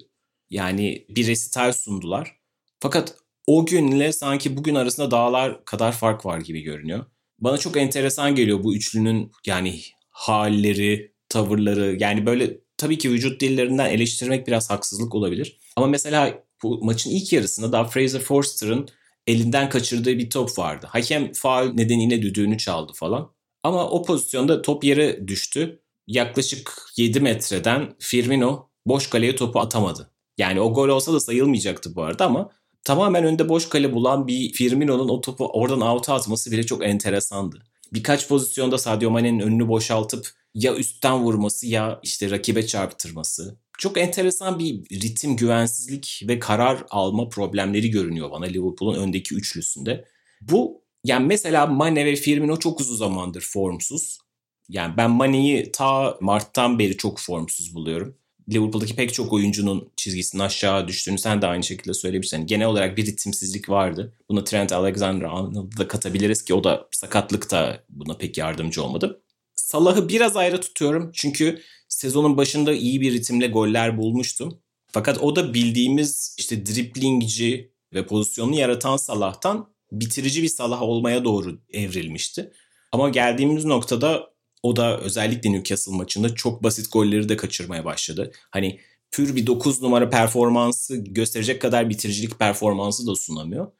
yani 0.49 1.05
bir 1.09 1.27
resital 1.27 1.73
sundular. 1.73 2.37
Fakat 2.79 3.15
o 3.47 3.65
günle 3.65 4.11
sanki 4.11 4.57
bugün 4.57 4.75
arasında 4.75 5.11
dağlar 5.11 5.65
kadar 5.65 5.91
fark 5.91 6.25
var 6.25 6.39
gibi 6.39 6.61
görünüyor. 6.61 7.05
Bana 7.39 7.57
çok 7.57 7.77
enteresan 7.77 8.35
geliyor 8.35 8.63
bu 8.63 8.75
üçlünün 8.75 9.31
yani 9.45 9.81
halleri, 10.09 11.13
tavırları. 11.29 11.97
Yani 11.99 12.25
böyle 12.25 12.57
tabii 12.77 12.97
ki 12.97 13.11
vücut 13.11 13.41
dillerinden 13.41 13.89
eleştirmek 13.89 14.47
biraz 14.47 14.69
haksızlık 14.69 15.15
olabilir. 15.15 15.59
Ama 15.75 15.87
mesela 15.87 16.43
bu 16.63 16.85
maçın 16.85 17.11
ilk 17.11 17.33
yarısında 17.33 17.71
daha 17.71 17.85
Fraser 17.85 18.21
Forster'ın 18.21 18.89
elinden 19.27 19.69
kaçırdığı 19.69 20.17
bir 20.17 20.29
top 20.29 20.57
vardı. 20.57 20.87
Hakem 20.89 21.33
faul 21.33 21.73
nedeniyle 21.73 22.21
düdüğünü 22.21 22.57
çaldı 22.57 22.91
falan. 22.95 23.36
Ama 23.67 23.89
o 23.89 24.03
pozisyonda 24.03 24.61
top 24.61 24.83
yere 24.83 25.27
düştü. 25.27 25.81
Yaklaşık 26.07 26.73
7 26.97 27.19
metreden 27.19 27.95
Firmino 27.99 28.69
boş 28.85 29.09
kaleye 29.09 29.35
topu 29.35 29.59
atamadı. 29.59 30.11
Yani 30.37 30.61
o 30.61 30.73
gol 30.73 30.89
olsa 30.89 31.13
da 31.13 31.19
sayılmayacaktı 31.19 31.95
bu 31.95 32.03
arada 32.03 32.25
ama 32.25 32.51
tamamen 32.83 33.23
önde 33.23 33.49
boş 33.49 33.69
kale 33.69 33.93
bulan 33.93 34.27
bir 34.27 34.51
Firmino'nun 34.53 35.09
o 35.09 35.21
topu 35.21 35.47
oradan 35.47 35.81
out'a 35.81 36.13
atması 36.13 36.51
bile 36.51 36.63
çok 36.63 36.85
enteresandı. 36.85 37.63
Birkaç 37.93 38.27
pozisyonda 38.27 38.77
Sadio 38.77 39.11
Mane'nin 39.11 39.39
önünü 39.39 39.67
boşaltıp 39.67 40.27
ya 40.53 40.75
üstten 40.75 41.23
vurması 41.23 41.67
ya 41.67 41.99
işte 42.03 42.29
rakibe 42.31 42.67
çarptırması. 42.67 43.59
Çok 43.77 43.97
enteresan 43.97 44.59
bir 44.59 45.01
ritim, 45.01 45.35
güvensizlik 45.35 46.23
ve 46.27 46.39
karar 46.39 46.83
alma 46.89 47.29
problemleri 47.29 47.91
görünüyor 47.91 48.31
bana 48.31 48.45
Liverpool'un 48.45 48.99
öndeki 48.99 49.35
üçlüsünde. 49.35 50.05
Bu 50.41 50.86
yani 51.03 51.25
mesela 51.25 51.65
Mane 51.65 52.05
ve 52.05 52.15
Firmino 52.15 52.59
çok 52.59 52.79
uzun 52.79 52.95
zamandır 52.95 53.41
formsuz. 53.41 54.17
Yani 54.69 54.97
ben 54.97 55.11
Mane'yi 55.11 55.71
ta 55.71 56.17
Mart'tan 56.21 56.79
beri 56.79 56.97
çok 56.97 57.19
formsuz 57.19 57.75
buluyorum. 57.75 58.17
Liverpool'daki 58.49 58.95
pek 58.95 59.13
çok 59.13 59.33
oyuncunun 59.33 59.89
çizgisinin 59.95 60.41
aşağı 60.41 60.87
düştüğünü 60.87 61.17
sen 61.17 61.41
de 61.41 61.47
aynı 61.47 61.63
şekilde 61.63 61.93
söylemişsin. 61.93 62.37
Yani 62.37 62.47
genel 62.47 62.67
olarak 62.67 62.97
bir 62.97 63.05
ritimsizlik 63.05 63.69
vardı. 63.69 64.13
Buna 64.29 64.43
Trent 64.43 64.71
Alexander-Arnold'u 64.71 65.77
da 65.77 65.87
katabiliriz 65.87 66.43
ki 66.43 66.53
o 66.53 66.63
da 66.63 66.87
sakatlık 66.91 67.51
da 67.51 67.83
buna 67.89 68.17
pek 68.17 68.37
yardımcı 68.37 68.83
olmadı. 68.83 69.21
Salah'ı 69.55 70.09
biraz 70.09 70.37
ayrı 70.37 70.61
tutuyorum. 70.61 71.11
Çünkü 71.13 71.61
sezonun 71.87 72.37
başında 72.37 72.73
iyi 72.73 73.01
bir 73.01 73.13
ritimle 73.13 73.47
goller 73.47 73.97
bulmuştu. 73.97 74.61
Fakat 74.87 75.17
o 75.17 75.35
da 75.35 75.53
bildiğimiz 75.53 76.35
işte 76.37 76.65
driplingci 76.65 77.71
ve 77.93 78.05
pozisyonunu 78.05 78.55
yaratan 78.55 78.97
Salah'tan 78.97 79.69
bitirici 79.91 80.43
bir 80.43 80.47
Salah 80.47 80.81
olmaya 80.81 81.23
doğru 81.23 81.59
evrilmişti. 81.73 82.51
Ama 82.91 83.09
geldiğimiz 83.09 83.65
noktada 83.65 84.29
o 84.63 84.75
da 84.75 84.99
özellikle 84.99 85.51
Newcastle 85.51 85.95
maçında 85.95 86.35
çok 86.35 86.63
basit 86.63 86.91
golleri 86.91 87.29
de 87.29 87.37
kaçırmaya 87.37 87.85
başladı. 87.85 88.31
Hani 88.49 88.79
pür 89.11 89.35
bir 89.35 89.47
9 89.47 89.81
numara 89.81 90.09
performansı 90.09 90.97
gösterecek 90.97 91.61
kadar 91.61 91.89
bitiricilik 91.89 92.39
performansı 92.39 93.07
da 93.07 93.15
sunamıyor. 93.15 93.71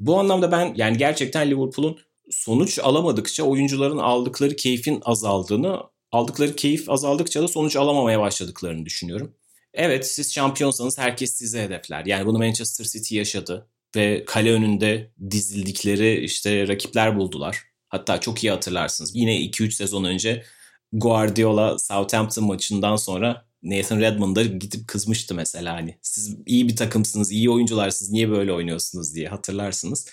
Bu 0.00 0.18
anlamda 0.18 0.52
ben 0.52 0.74
yani 0.76 0.98
gerçekten 0.98 1.50
Liverpool'un 1.50 1.98
sonuç 2.30 2.78
alamadıkça 2.78 3.42
oyuncuların 3.42 3.98
aldıkları 3.98 4.56
keyfin 4.56 5.00
azaldığını, 5.04 5.80
aldıkları 6.12 6.56
keyif 6.56 6.90
azaldıkça 6.90 7.42
da 7.42 7.48
sonuç 7.48 7.76
alamamaya 7.76 8.20
başladıklarını 8.20 8.86
düşünüyorum. 8.86 9.34
Evet 9.74 10.06
siz 10.06 10.34
şampiyonsanız 10.34 10.98
herkes 10.98 11.34
size 11.34 11.62
hedefler. 11.62 12.06
Yani 12.06 12.26
bunu 12.26 12.38
Manchester 12.38 12.84
City 12.84 13.16
yaşadı 13.16 13.68
ve 13.96 14.24
kale 14.24 14.52
önünde 14.52 15.12
dizildikleri 15.30 16.24
işte 16.24 16.68
rakipler 16.68 17.16
buldular. 17.16 17.62
Hatta 17.88 18.20
çok 18.20 18.44
iyi 18.44 18.50
hatırlarsınız. 18.50 19.10
Yine 19.14 19.36
2-3 19.36 19.70
sezon 19.70 20.04
önce 20.04 20.44
Guardiola 20.92 21.78
Southampton 21.78 22.44
maçından 22.44 22.96
sonra 22.96 23.48
Nathan 23.62 24.00
Redmond'a 24.00 24.42
gidip 24.42 24.88
kızmıştı 24.88 25.34
mesela 25.34 25.74
hani 25.74 25.98
siz 26.02 26.36
iyi 26.46 26.68
bir 26.68 26.76
takımsınız, 26.76 27.32
iyi 27.32 27.50
oyuncularsınız 27.50 28.12
niye 28.12 28.30
böyle 28.30 28.52
oynuyorsunuz 28.52 29.14
diye 29.14 29.28
hatırlarsınız. 29.28 30.06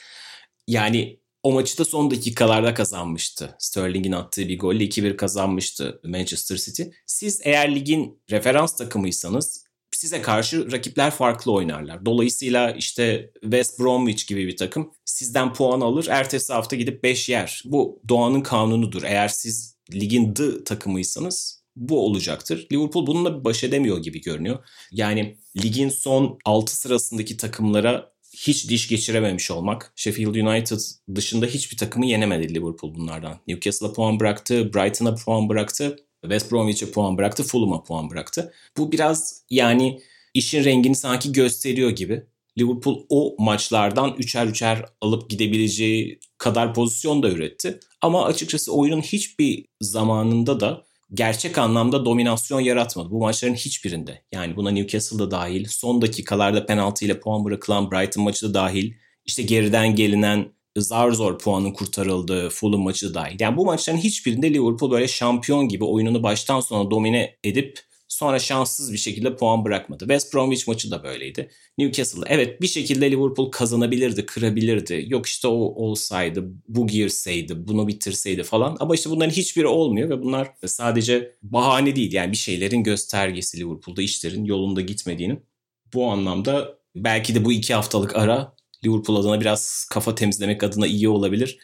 Yani 0.68 1.20
o 1.44 1.52
maçı 1.52 1.78
da 1.78 1.86
son 1.86 2.12
dakikalarda 2.12 2.74
kazanmıştı. 2.74 3.56
Sterling'in 3.60 4.12
attığı 4.12 4.48
bir 4.48 4.60
golle 4.60 4.84
2-1 4.84 5.16
kazanmıştı 5.16 6.02
Manchester 6.04 6.58
City. 6.58 6.84
Siz 7.06 7.42
eğer 7.44 7.76
ligin 7.76 8.22
referans 8.32 8.76
takımıysanız 8.76 9.65
size 9.98 10.22
karşı 10.22 10.72
rakipler 10.72 11.12
farklı 11.12 11.52
oynarlar. 11.52 12.06
Dolayısıyla 12.06 12.72
işte 12.72 13.32
West 13.42 13.80
Bromwich 13.80 14.28
gibi 14.28 14.48
bir 14.48 14.58
takım 14.58 14.92
sizden 15.06 15.54
puan 15.54 15.82
alır, 15.82 16.08
ertesi 16.10 16.54
hafta 16.54 16.76
gidip 16.76 17.04
5 17.04 17.30
yer. 17.30 17.64
Bu 17.66 18.02
doğanın 18.10 18.42
kanunudur. 18.42 19.04
Eğer 19.04 19.28
siz 19.28 19.76
ligin 19.94 20.36
D 20.36 20.64
takımıysanız 20.64 21.66
bu 21.76 22.06
olacaktır. 22.06 22.68
Liverpool 22.72 23.08
bununla 23.08 23.46
baş 23.46 23.64
edemiyor 23.64 23.98
gibi 23.98 24.22
görünüyor. 24.22 24.60
Yani 24.92 25.38
ligin 25.64 25.90
son 25.90 26.40
6 26.46 26.76
sırasındaki 26.76 27.38
takımlara 27.38 28.16
hiç 28.36 28.70
diş 28.70 28.88
geçirememiş 28.88 29.52
olmak. 29.52 29.94
Sheffield 29.96 30.36
United 30.36 30.80
dışında 31.16 31.46
hiçbir 31.46 31.78
takımı 31.78 32.06
yenemedi 32.06 32.56
Liverpool 32.56 32.96
bunlardan. 32.96 33.40
Newcastle'a 33.48 33.94
puan 33.94 34.20
bıraktı, 34.20 34.74
Brighton'a 34.74 35.16
puan 35.16 35.50
bıraktı. 35.50 35.96
West 36.26 36.52
Bromwich'e 36.52 36.92
puan 36.92 37.18
bıraktı, 37.18 37.44
Fulham'a 37.44 37.84
puan 37.84 38.10
bıraktı. 38.10 38.54
Bu 38.78 38.92
biraz 38.92 39.42
yani 39.50 40.00
işin 40.34 40.64
rengini 40.64 40.96
sanki 40.96 41.32
gösteriyor 41.32 41.90
gibi. 41.90 42.24
Liverpool 42.58 43.06
o 43.10 43.36
maçlardan 43.40 44.16
üçer 44.18 44.48
üçer 44.48 44.86
alıp 45.02 45.30
gidebileceği 45.30 46.20
kadar 46.38 46.74
pozisyon 46.74 47.24
da 47.24 47.30
üretti. 47.30 47.80
Ama 48.02 48.26
açıkçası 48.26 48.74
oyunun 48.74 49.02
hiçbir 49.02 49.66
zamanında 49.82 50.60
da 50.60 50.84
gerçek 51.14 51.58
anlamda 51.58 52.06
dominasyon 52.06 52.60
yaratmadı. 52.60 53.12
Bu 53.12 53.20
maçların 53.20 53.54
hiçbirinde. 53.54 54.22
Yani 54.32 54.56
buna 54.56 54.72
Newcastle'da 54.72 55.32
dahil, 55.32 55.66
son 55.70 56.02
dakikalarda 56.02 56.66
penaltı 56.66 57.06
ile 57.06 57.20
puan 57.20 57.46
bırakılan 57.46 57.92
Brighton 57.92 58.24
maçı 58.24 58.50
da 58.50 58.54
dahil, 58.54 58.94
işte 59.26 59.44
geriden 59.44 59.96
gelinen 59.96 60.55
zar 60.78 61.12
zor 61.12 61.40
puanın 61.40 61.72
kurtarıldığı 61.72 62.50
Fulham 62.50 62.82
maçı 62.82 63.14
dahil. 63.14 63.38
Yani 63.40 63.58
bu 63.58 63.66
maçların 63.66 63.98
hiçbirinde 63.98 64.54
Liverpool 64.54 64.92
böyle 64.92 65.08
şampiyon 65.08 65.68
gibi 65.68 65.84
oyununu 65.84 66.24
baştan 66.24 66.60
sona 66.60 66.92
domine 66.92 67.36
edip 67.44 67.80
sonra 68.08 68.40
şanssız 68.40 68.94
bir 68.94 68.98
şekilde 68.98 69.36
puan 69.36 69.66
bırakmadı. 69.66 70.00
West 70.00 70.34
Bromwich 70.34 70.68
maçı 70.68 70.92
da 70.92 71.04
böyleydi. 71.04 71.50
Newcastle 71.78 72.22
evet 72.28 72.62
bir 72.62 72.68
şekilde 72.68 73.12
Liverpool 73.12 73.52
kazanabilirdi, 73.52 74.26
kırabilirdi. 74.26 75.06
Yok 75.08 75.26
işte 75.26 75.48
o 75.48 75.54
olsaydı, 75.54 76.52
bu 76.68 76.88
girseydi, 76.88 77.68
bunu 77.68 77.88
bitirseydi 77.88 78.44
falan. 78.44 78.78
Ama 78.80 78.96
işte 78.96 79.10
bunların 79.10 79.32
hiçbiri 79.32 79.68
olmuyor 79.68 80.10
ve 80.10 80.22
bunlar 80.22 80.52
sadece 80.66 81.36
bahane 81.44 81.96
değil. 81.96 82.14
Yani 82.14 82.32
bir 82.32 82.38
şeylerin 82.38 82.84
göstergesi 82.84 83.60
Liverpool'da 83.60 84.02
işlerin 84.02 84.46
yolunda 84.46 84.82
gitmediğinin. 84.82 85.46
Bu 85.94 86.08
anlamda 86.12 86.78
belki 86.96 87.36
de 87.36 87.46
bu 87.46 87.52
iki 87.52 87.74
haftalık 87.74 88.16
ara 88.16 88.55
Liverpool 88.86 89.16
adına 89.16 89.42
biraz 89.42 89.88
kafa 89.92 90.16
temizlemek 90.16 90.64
adına 90.64 90.88
iyi 90.88 91.10
olabilir. 91.10 91.60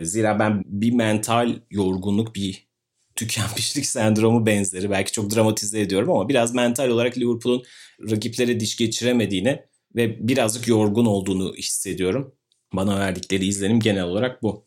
Zira 0.00 0.38
ben 0.38 0.62
bir 0.66 0.92
mental 0.92 1.56
yorgunluk, 1.70 2.34
bir 2.34 2.66
tükenmişlik 3.16 3.86
sendromu 3.96 4.46
benzeri. 4.46 4.90
Belki 4.90 5.12
çok 5.12 5.34
dramatize 5.34 5.80
ediyorum 5.80 6.10
ama 6.10 6.28
biraz 6.28 6.54
mental 6.54 6.88
olarak 6.88 7.18
Liverpool'un 7.18 7.62
rakiplere 8.10 8.60
diş 8.60 8.76
geçiremediğini 8.76 9.62
ve 9.96 10.28
birazcık 10.28 10.68
yorgun 10.68 11.06
olduğunu 11.06 11.54
hissediyorum. 11.54 12.34
Bana 12.72 13.00
verdikleri 13.00 13.46
izlenim 13.46 13.80
genel 13.80 14.04
olarak 14.04 14.42
bu. 14.42 14.66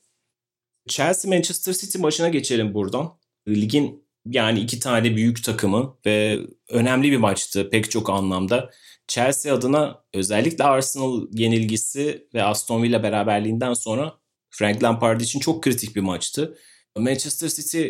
Chelsea 0.88 1.32
Manchester 1.32 1.74
City 1.74 1.98
maçına 1.98 2.30
geçelim 2.30 2.74
buradan. 2.74 3.14
Ligin 3.48 4.04
yani 4.26 4.60
iki 4.60 4.80
tane 4.80 5.16
büyük 5.16 5.44
takımı 5.44 5.98
ve 6.06 6.40
önemli 6.70 7.12
bir 7.12 7.18
maçtı 7.18 7.70
pek 7.70 7.92
çok 7.92 8.10
anlamda. 8.10 8.72
Chelsea 9.08 9.54
adına 9.54 10.04
özellikle 10.14 10.64
Arsenal 10.64 11.28
yenilgisi 11.34 12.28
ve 12.34 12.44
Aston 12.44 12.84
Villa 12.84 13.04
beraberliğinden 13.04 13.74
sonra 13.74 14.14
Frank 14.50 14.84
Lampard 14.84 15.22
için 15.22 15.40
çok 15.40 15.64
kritik 15.64 15.96
bir 15.96 16.02
maçtı. 16.02 16.58
Manchester 16.98 17.50
City 17.50 17.90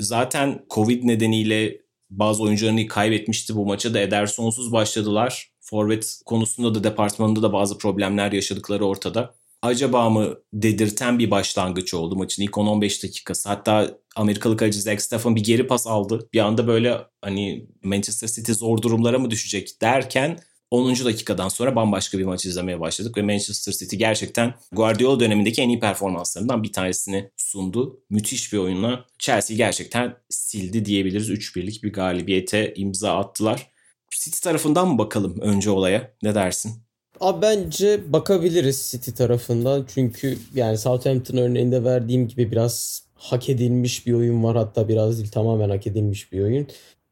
zaten 0.00 0.64
Covid 0.70 1.04
nedeniyle 1.04 1.80
bazı 2.10 2.42
oyuncularını 2.42 2.86
kaybetmişti. 2.86 3.56
Bu 3.56 3.66
maça 3.66 3.94
da 3.94 4.00
Ederson'suz 4.00 4.72
başladılar. 4.72 5.52
Forvet 5.60 6.20
konusunda 6.26 6.74
da 6.74 6.84
departmanında 6.84 7.42
da 7.42 7.52
bazı 7.52 7.78
problemler 7.78 8.32
yaşadıkları 8.32 8.86
ortada. 8.86 9.34
Acaba 9.62 10.10
mı 10.10 10.34
dedirten 10.52 11.18
bir 11.18 11.30
başlangıç 11.30 11.94
oldu 11.94 12.16
maçın 12.16 12.42
ilk 12.42 12.50
10-15 12.50 13.02
dakikası. 13.02 13.48
Hatta 13.48 13.98
Amerikalı 14.16 14.56
kaleci 14.56 14.80
Zach 14.80 15.00
Steffen 15.00 15.36
bir 15.36 15.44
geri 15.44 15.66
pas 15.66 15.86
aldı. 15.86 16.28
Bir 16.32 16.38
anda 16.38 16.66
böyle 16.66 16.98
hani 17.22 17.68
Manchester 17.82 18.28
City 18.28 18.52
zor 18.52 18.82
durumlara 18.82 19.18
mı 19.18 19.30
düşecek 19.30 19.82
derken 19.82 20.38
10. 20.70 21.04
dakikadan 21.04 21.48
sonra 21.48 21.76
bambaşka 21.76 22.18
bir 22.18 22.24
maç 22.24 22.46
izlemeye 22.46 22.80
başladık 22.80 23.16
ve 23.16 23.22
Manchester 23.22 23.72
City 23.72 23.96
gerçekten 23.96 24.54
Guardiola 24.72 25.20
dönemindeki 25.20 25.62
en 25.62 25.68
iyi 25.68 25.80
performanslarından 25.80 26.62
bir 26.62 26.72
tanesini 26.72 27.30
sundu. 27.36 28.00
Müthiş 28.10 28.52
bir 28.52 28.58
oyunla 28.58 29.04
Chelsea 29.18 29.56
gerçekten 29.56 30.16
sildi 30.28 30.84
diyebiliriz. 30.84 31.30
3-1'lik 31.30 31.82
bir 31.82 31.92
galibiyete 31.92 32.74
imza 32.76 33.18
attılar. 33.18 33.70
City 34.10 34.38
tarafından 34.40 34.88
mı 34.88 34.98
bakalım 34.98 35.40
önce 35.40 35.70
olaya? 35.70 36.12
Ne 36.22 36.34
dersin? 36.34 36.72
Abi 37.20 37.42
bence 37.42 38.12
bakabiliriz 38.12 38.90
City 38.90 39.10
tarafından. 39.10 39.86
Çünkü 39.94 40.38
yani 40.54 40.78
Southampton 40.78 41.36
örneğinde 41.36 41.84
verdiğim 41.84 42.28
gibi 42.28 42.50
biraz 42.50 43.02
hak 43.14 43.48
edilmiş 43.48 44.06
bir 44.06 44.12
oyun 44.12 44.44
var. 44.44 44.56
Hatta 44.56 44.88
biraz 44.88 45.18
değil 45.18 45.30
tamamen 45.30 45.68
hak 45.68 45.86
edilmiş 45.86 46.32
bir 46.32 46.40
oyun. 46.40 46.66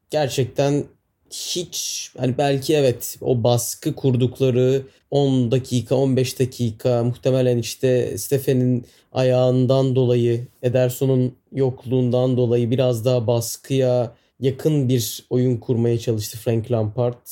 Gerçekten 0.09 0.85
hiç 1.31 2.11
hani 2.17 2.37
belki 2.37 2.75
evet 2.75 3.17
o 3.21 3.43
baskı 3.43 3.95
kurdukları 3.95 4.81
10 5.11 5.51
dakika 5.51 5.95
15 5.95 6.39
dakika 6.39 7.03
muhtemelen 7.03 7.57
işte 7.57 8.17
Stefen'in 8.17 8.85
ayağından 9.11 9.95
dolayı 9.95 10.47
Ederson'un 10.63 11.35
yokluğundan 11.51 12.37
dolayı 12.37 12.71
biraz 12.71 13.05
daha 13.05 13.27
baskıya 13.27 14.15
yakın 14.39 14.89
bir 14.89 15.25
oyun 15.29 15.57
kurmaya 15.57 15.99
çalıştı 15.99 16.37
Frank 16.37 16.71
Lampard. 16.71 17.27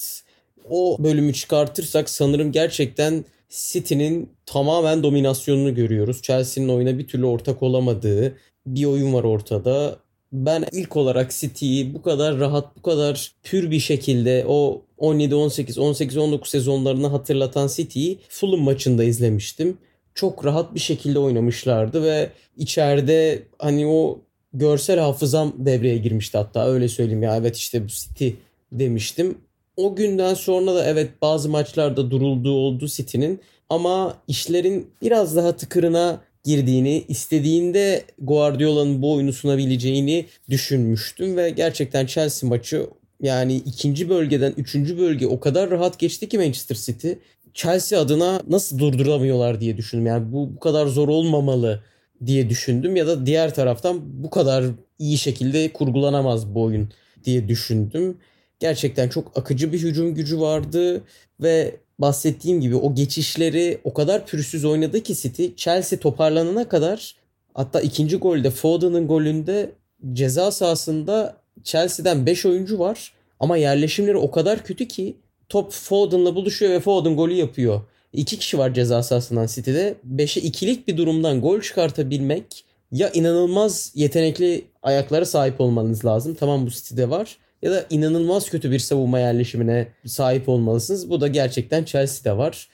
O 0.70 0.98
bölümü 1.00 1.34
çıkartırsak 1.34 2.10
sanırım 2.10 2.52
gerçekten 2.52 3.26
City'nin 3.50 4.30
tamamen 4.46 5.04
dominasyonunu 5.04 5.76
görüyoruz. 5.76 6.22
Chelsea'nin 6.22 6.70
oyuna 6.70 6.98
bir 6.98 7.08
türlü 7.08 7.26
ortak 7.26 7.64
olamadığı 7.64 8.38
bir 8.68 8.86
oyun 8.86 9.14
var 9.14 9.24
ortada 9.24 10.00
ben 10.36 10.66
ilk 10.72 10.96
olarak 10.96 11.32
City'yi 11.32 11.94
bu 11.94 12.02
kadar 12.02 12.40
rahat, 12.40 12.78
bu 12.78 12.82
kadar 12.82 13.32
pür 13.44 13.72
bir 13.72 13.80
şekilde 13.80 14.46
o 14.48 14.82
17-18, 15.00 15.80
18-19 15.80 16.48
sezonlarını 16.48 17.08
hatırlatan 17.08 17.68
City'yi 17.68 18.20
Fulham 18.30 18.60
maçında 18.60 19.04
izlemiştim. 19.04 19.78
Çok 20.16 20.46
rahat 20.46 20.76
bir 20.76 20.80
şekilde 20.80 21.20
oynamışlardı 21.20 22.04
ve 22.04 22.30
içeride 22.58 23.44
hani 23.60 23.88
o 23.88 24.20
görsel 24.54 25.00
hafızam 25.00 25.54
devreye 25.58 25.98
girmişti 25.98 26.38
hatta 26.38 26.68
öyle 26.68 26.88
söyleyeyim 26.88 27.24
ya 27.24 27.38
evet 27.38 27.58
işte 27.58 27.84
bu 27.84 27.88
City 27.88 28.30
demiştim. 28.72 29.38
O 29.78 29.96
günden 29.96 30.34
sonra 30.34 30.76
da 30.76 30.86
evet 30.86 31.10
bazı 31.22 31.50
maçlarda 31.50 32.12
durulduğu 32.12 32.54
oldu 32.54 32.88
City'nin 32.88 33.42
ama 33.70 34.18
işlerin 34.28 34.88
biraz 35.02 35.36
daha 35.36 35.56
tıkırına 35.56 36.22
girdiğini, 36.46 37.06
istediğinde 37.08 38.04
Guardiola'nın 38.22 39.02
bu 39.02 39.14
oyunu 39.14 39.34
sunabileceğini 39.34 40.26
düşünmüştüm 40.50 41.38
ve 41.38 41.50
gerçekten 41.50 42.06
Chelsea 42.06 42.50
maçı 42.50 42.88
yani 43.22 43.56
ikinci 43.56 44.10
bölgeden 44.10 44.54
üçüncü 44.58 44.98
bölge 44.98 45.28
o 45.28 45.40
kadar 45.40 45.70
rahat 45.70 46.00
geçti 46.00 46.30
ki 46.30 46.38
Manchester 46.38 46.76
City. 46.76 47.12
Chelsea 47.54 48.02
adına 48.02 48.42
nasıl 48.48 48.80
durduramıyorlar 48.80 49.62
diye 49.62 49.78
düşündüm. 49.78 50.06
Yani 50.06 50.32
bu 50.32 50.56
bu 50.56 50.60
kadar 50.60 50.88
zor 50.88 51.08
olmamalı 51.08 51.84
diye 52.26 52.50
düşündüm 52.50 52.96
ya 52.96 53.08
da 53.08 53.26
diğer 53.26 53.54
taraftan 53.54 54.24
bu 54.24 54.30
kadar 54.30 54.66
iyi 55.00 55.18
şekilde 55.18 55.74
kurgulanamaz 55.74 56.56
bu 56.56 56.64
oyun 56.64 56.90
diye 57.24 57.48
düşündüm. 57.48 58.18
Gerçekten 58.60 59.10
çok 59.10 59.38
akıcı 59.38 59.74
bir 59.74 59.80
hücum 59.80 60.16
gücü 60.16 60.40
vardı 60.40 61.04
ve 61.42 61.76
bahsettiğim 62.00 62.62
gibi 62.62 62.76
o 62.76 62.96
geçişleri 62.96 63.78
o 63.84 63.94
kadar 63.94 64.26
pürüzsüz 64.26 64.66
oynadı 64.66 65.04
ki 65.04 65.16
City. 65.16 65.48
Chelsea 65.56 66.00
toparlanana 66.00 66.70
kadar 66.70 67.16
hatta 67.54 67.82
ikinci 67.82 68.18
golde 68.18 68.52
Foden'ın 68.52 69.08
golünde 69.08 69.72
ceza 70.14 70.52
sahasında 70.52 71.38
Chelsea'den 71.64 72.26
5 72.26 72.46
oyuncu 72.46 72.80
var. 72.80 73.14
Ama 73.40 73.58
yerleşimleri 73.58 74.18
o 74.18 74.32
kadar 74.32 74.64
kötü 74.64 74.88
ki 74.88 75.16
top 75.50 75.72
Foden'la 75.72 76.36
buluşuyor 76.36 76.72
ve 76.72 76.80
Foden 76.80 77.16
golü 77.16 77.34
yapıyor. 77.34 77.82
İki 78.14 78.40
kişi 78.40 78.58
var 78.58 78.74
ceza 78.74 79.04
sahasından 79.04 79.48
City'de. 79.48 79.96
5'e 80.16 80.42
ikilik 80.42 80.88
bir 80.88 80.98
durumdan 80.98 81.42
gol 81.42 81.62
çıkartabilmek 81.62 82.66
ya 82.92 83.10
inanılmaz 83.10 83.92
yetenekli 83.96 84.66
ayaklara 84.84 85.26
sahip 85.26 85.62
olmanız 85.62 86.06
lazım. 86.06 86.36
Tamam 86.40 86.66
bu 86.66 86.70
City'de 86.70 87.10
var 87.10 87.38
ya 87.62 87.72
da 87.72 87.86
inanılmaz 87.90 88.50
kötü 88.50 88.72
bir 88.72 88.80
savunma 88.80 89.20
yerleşimine 89.20 89.88
sahip 90.06 90.50
olmalısınız. 90.50 91.10
Bu 91.10 91.22
da 91.22 91.28
gerçekten 91.28 91.84
Chelsea'de 91.84 92.38
var. 92.38 92.70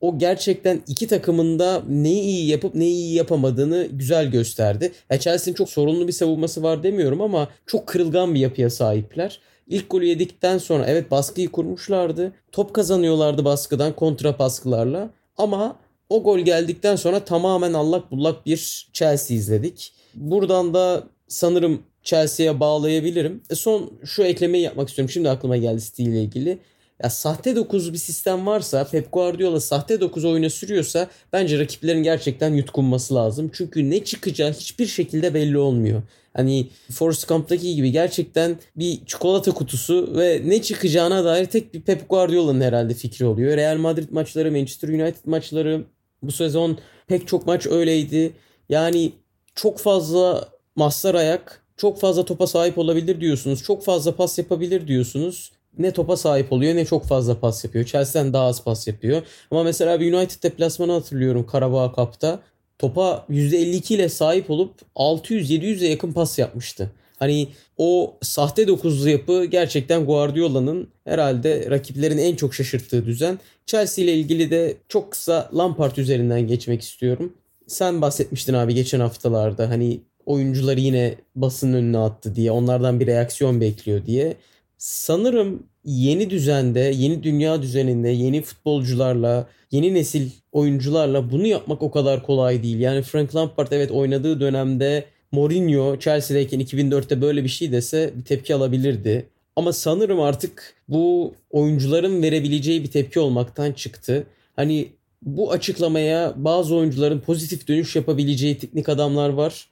O 0.00 0.18
gerçekten 0.18 0.82
iki 0.86 1.06
takımında 1.06 1.82
neyi 1.88 2.22
iyi 2.22 2.48
yapıp 2.48 2.74
neyi 2.74 2.94
iyi 2.94 3.14
yapamadığını 3.14 3.88
güzel 3.92 4.30
gösterdi. 4.30 4.92
Yani 5.10 5.20
Chelsea'nin 5.20 5.56
çok 5.56 5.70
sorunlu 5.70 6.08
bir 6.08 6.12
savunması 6.12 6.62
var 6.62 6.82
demiyorum 6.82 7.20
ama 7.20 7.48
çok 7.66 7.86
kırılgan 7.86 8.34
bir 8.34 8.40
yapıya 8.40 8.70
sahipler. 8.70 9.40
İlk 9.66 9.90
golü 9.90 10.06
yedikten 10.06 10.58
sonra 10.58 10.86
evet 10.86 11.10
baskıyı 11.10 11.48
kurmuşlardı. 11.48 12.32
Top 12.52 12.74
kazanıyorlardı 12.74 13.44
baskıdan 13.44 13.96
kontra 13.96 14.38
baskılarla. 14.38 15.10
Ama 15.36 15.76
o 16.08 16.22
gol 16.22 16.38
geldikten 16.38 16.96
sonra 16.96 17.24
tamamen 17.24 17.72
allak 17.72 18.10
bullak 18.10 18.46
bir 18.46 18.88
Chelsea 18.92 19.36
izledik. 19.36 19.92
Buradan 20.14 20.74
da 20.74 21.04
sanırım 21.28 21.82
Chelsea'ye 22.08 22.60
bağlayabilirim. 22.60 23.42
E 23.50 23.54
son 23.54 23.92
şu 24.04 24.22
eklemeyi 24.22 24.64
yapmak 24.64 24.88
istiyorum. 24.88 25.10
Şimdi 25.10 25.30
aklıma 25.30 25.56
geldi 25.56 25.82
City 25.82 26.02
ile 26.02 26.22
ilgili. 26.22 26.58
Ya 27.02 27.10
sahte 27.10 27.56
9 27.56 27.92
bir 27.92 27.98
sistem 27.98 28.46
varsa 28.46 28.84
Pep 28.84 29.12
Guardiola 29.12 29.60
sahte 29.60 30.00
9 30.00 30.24
oyuna 30.24 30.50
sürüyorsa 30.50 31.08
bence 31.32 31.58
rakiplerin 31.58 32.02
gerçekten 32.02 32.54
yutkunması 32.54 33.14
lazım. 33.14 33.50
Çünkü 33.54 33.90
ne 33.90 34.04
çıkacağı 34.04 34.52
hiçbir 34.52 34.86
şekilde 34.86 35.34
belli 35.34 35.58
olmuyor. 35.58 36.02
Hani 36.34 36.68
Forrest 36.90 37.28
Gump'taki 37.28 37.74
gibi 37.74 37.92
gerçekten 37.92 38.56
bir 38.76 39.06
çikolata 39.06 39.50
kutusu 39.50 40.16
ve 40.16 40.42
ne 40.44 40.62
çıkacağına 40.62 41.24
dair 41.24 41.46
tek 41.46 41.74
bir 41.74 41.80
Pep 41.80 42.08
Guardiola'nın 42.08 42.60
herhalde 42.60 42.94
fikri 42.94 43.26
oluyor. 43.26 43.56
Real 43.56 43.76
Madrid 43.76 44.08
maçları, 44.10 44.52
Manchester 44.52 44.88
United 44.88 45.24
maçları 45.26 45.84
bu 46.22 46.32
sezon 46.32 46.78
pek 47.06 47.28
çok 47.28 47.46
maç 47.46 47.66
öyleydi. 47.66 48.32
Yani 48.68 49.12
çok 49.54 49.78
fazla 49.78 50.48
maslar 50.76 51.14
ayak 51.14 51.67
çok 51.78 52.00
fazla 52.00 52.24
topa 52.24 52.46
sahip 52.46 52.78
olabilir 52.78 53.20
diyorsunuz. 53.20 53.62
Çok 53.62 53.84
fazla 53.84 54.16
pas 54.16 54.38
yapabilir 54.38 54.88
diyorsunuz. 54.88 55.52
Ne 55.78 55.92
topa 55.92 56.16
sahip 56.16 56.52
oluyor 56.52 56.74
ne 56.74 56.84
çok 56.84 57.04
fazla 57.06 57.40
pas 57.40 57.64
yapıyor. 57.64 57.84
Chelsea'den 57.84 58.32
daha 58.32 58.44
az 58.44 58.64
pas 58.64 58.86
yapıyor. 58.86 59.22
Ama 59.50 59.62
mesela 59.62 60.00
bir 60.00 60.12
United 60.12 60.42
deplasmanı 60.42 60.92
hatırlıyorum 60.92 61.46
Karabağ 61.46 61.92
Cup'ta. 61.96 62.40
Topa 62.78 63.26
%52 63.30 63.94
ile 63.94 64.08
sahip 64.08 64.50
olup 64.50 64.74
600-700'e 64.96 65.88
yakın 65.88 66.12
pas 66.12 66.38
yapmıştı. 66.38 66.90
Hani 67.18 67.48
o 67.76 68.16
sahte 68.22 68.68
dokuzlu 68.68 69.10
yapı 69.10 69.44
gerçekten 69.44 70.06
Guardiola'nın 70.06 70.88
herhalde 71.04 71.70
rakiplerin 71.70 72.18
en 72.18 72.36
çok 72.36 72.54
şaşırttığı 72.54 73.06
düzen. 73.06 73.38
Chelsea 73.66 74.04
ile 74.04 74.14
ilgili 74.14 74.50
de 74.50 74.76
çok 74.88 75.12
kısa 75.12 75.50
Lampard 75.56 75.96
üzerinden 75.96 76.46
geçmek 76.46 76.82
istiyorum. 76.82 77.32
sen 77.66 78.02
bahsetmiştin 78.02 78.54
abi 78.54 78.74
geçen 78.74 79.00
haftalarda 79.00 79.70
hani 79.70 80.00
oyuncuları 80.28 80.80
yine 80.80 81.14
basın 81.36 81.72
önüne 81.72 81.98
attı 81.98 82.34
diye 82.34 82.50
onlardan 82.50 83.00
bir 83.00 83.06
reaksiyon 83.06 83.60
bekliyor 83.60 84.06
diye. 84.06 84.36
Sanırım 84.78 85.62
yeni 85.84 86.30
düzende, 86.30 86.80
yeni 86.80 87.22
dünya 87.22 87.62
düzeninde, 87.62 88.08
yeni 88.08 88.42
futbolcularla, 88.42 89.48
yeni 89.70 89.94
nesil 89.94 90.30
oyuncularla 90.52 91.30
bunu 91.30 91.46
yapmak 91.46 91.82
o 91.82 91.90
kadar 91.90 92.22
kolay 92.22 92.62
değil. 92.62 92.78
Yani 92.78 93.02
Frank 93.02 93.36
Lampard 93.36 93.72
evet 93.72 93.90
oynadığı 93.90 94.40
dönemde 94.40 95.04
Mourinho 95.32 95.98
Chelsea'deyken 95.98 96.60
2004'te 96.60 97.20
böyle 97.20 97.44
bir 97.44 97.48
şey 97.48 97.72
dese 97.72 98.12
bir 98.16 98.24
tepki 98.24 98.54
alabilirdi. 98.54 99.26
Ama 99.56 99.72
sanırım 99.72 100.20
artık 100.20 100.74
bu 100.88 101.34
oyuncuların 101.50 102.22
verebileceği 102.22 102.82
bir 102.82 102.90
tepki 102.90 103.20
olmaktan 103.20 103.72
çıktı. 103.72 104.26
Hani 104.56 104.88
bu 105.22 105.52
açıklamaya 105.52 106.34
bazı 106.36 106.76
oyuncuların 106.76 107.20
pozitif 107.20 107.68
dönüş 107.68 107.96
yapabileceği 107.96 108.58
teknik 108.58 108.88
adamlar 108.88 109.28
var. 109.28 109.68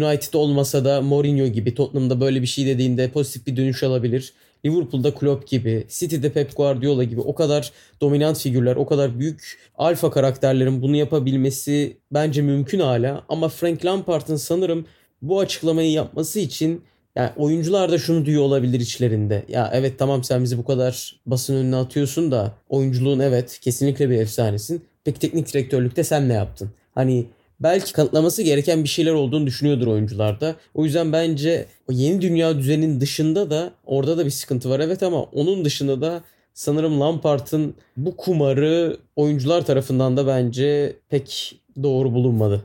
United 0.00 0.34
olmasa 0.34 0.84
da 0.84 1.00
Mourinho 1.00 1.46
gibi 1.46 1.74
Tottenham'da 1.74 2.20
böyle 2.20 2.42
bir 2.42 2.46
şey 2.46 2.66
dediğinde 2.66 3.08
pozitif 3.08 3.46
bir 3.46 3.56
dönüş 3.56 3.82
alabilir. 3.82 4.32
Liverpool'da 4.66 5.14
Klopp 5.14 5.48
gibi, 5.48 5.86
City'de 5.88 6.32
Pep 6.32 6.56
Guardiola 6.56 7.04
gibi 7.04 7.20
o 7.20 7.34
kadar 7.34 7.72
dominant 8.00 8.38
figürler, 8.38 8.76
o 8.76 8.86
kadar 8.86 9.18
büyük 9.18 9.58
alfa 9.78 10.10
karakterlerin 10.10 10.82
bunu 10.82 10.96
yapabilmesi 10.96 11.96
bence 12.12 12.42
mümkün 12.42 12.80
hala. 12.80 13.24
Ama 13.28 13.48
Frank 13.48 13.84
Lampard'ın 13.84 14.36
sanırım 14.36 14.86
bu 15.22 15.40
açıklamayı 15.40 15.92
yapması 15.92 16.40
için 16.40 16.82
yani 17.16 17.30
oyuncular 17.36 17.92
da 17.92 17.98
şunu 17.98 18.26
diyor 18.26 18.42
olabilir 18.42 18.80
içlerinde. 18.80 19.44
Ya 19.48 19.70
evet 19.74 19.98
tamam 19.98 20.24
sen 20.24 20.42
bizi 20.42 20.58
bu 20.58 20.64
kadar 20.64 21.20
basın 21.26 21.54
önüne 21.54 21.76
atıyorsun 21.76 22.30
da 22.30 22.54
oyunculuğun 22.68 23.18
evet 23.18 23.58
kesinlikle 23.60 24.10
bir 24.10 24.18
efsanesin. 24.18 24.82
Peki 25.04 25.18
teknik 25.18 25.52
direktörlükte 25.52 26.04
sen 26.04 26.28
ne 26.28 26.32
yaptın? 26.32 26.70
Hani 26.94 27.26
belki 27.62 27.92
kanıtlaması 27.92 28.42
gereken 28.42 28.84
bir 28.84 28.88
şeyler 28.88 29.12
olduğunu 29.12 29.46
düşünüyordur 29.46 29.86
oyuncularda. 29.86 30.56
O 30.74 30.84
yüzden 30.84 31.12
bence 31.12 31.66
o 31.88 31.92
yeni 31.92 32.20
dünya 32.20 32.58
düzenin 32.58 33.00
dışında 33.00 33.50
da 33.50 33.72
orada 33.84 34.18
da 34.18 34.24
bir 34.24 34.30
sıkıntı 34.30 34.70
var 34.70 34.80
evet 34.80 35.02
ama 35.02 35.22
onun 35.22 35.64
dışında 35.64 36.00
da 36.00 36.22
sanırım 36.54 37.00
Lampard'ın 37.00 37.74
bu 37.96 38.16
kumarı 38.16 38.96
oyuncular 39.16 39.66
tarafından 39.66 40.16
da 40.16 40.26
bence 40.26 40.96
pek 41.08 41.56
doğru 41.82 42.12
bulunmadı. 42.12 42.64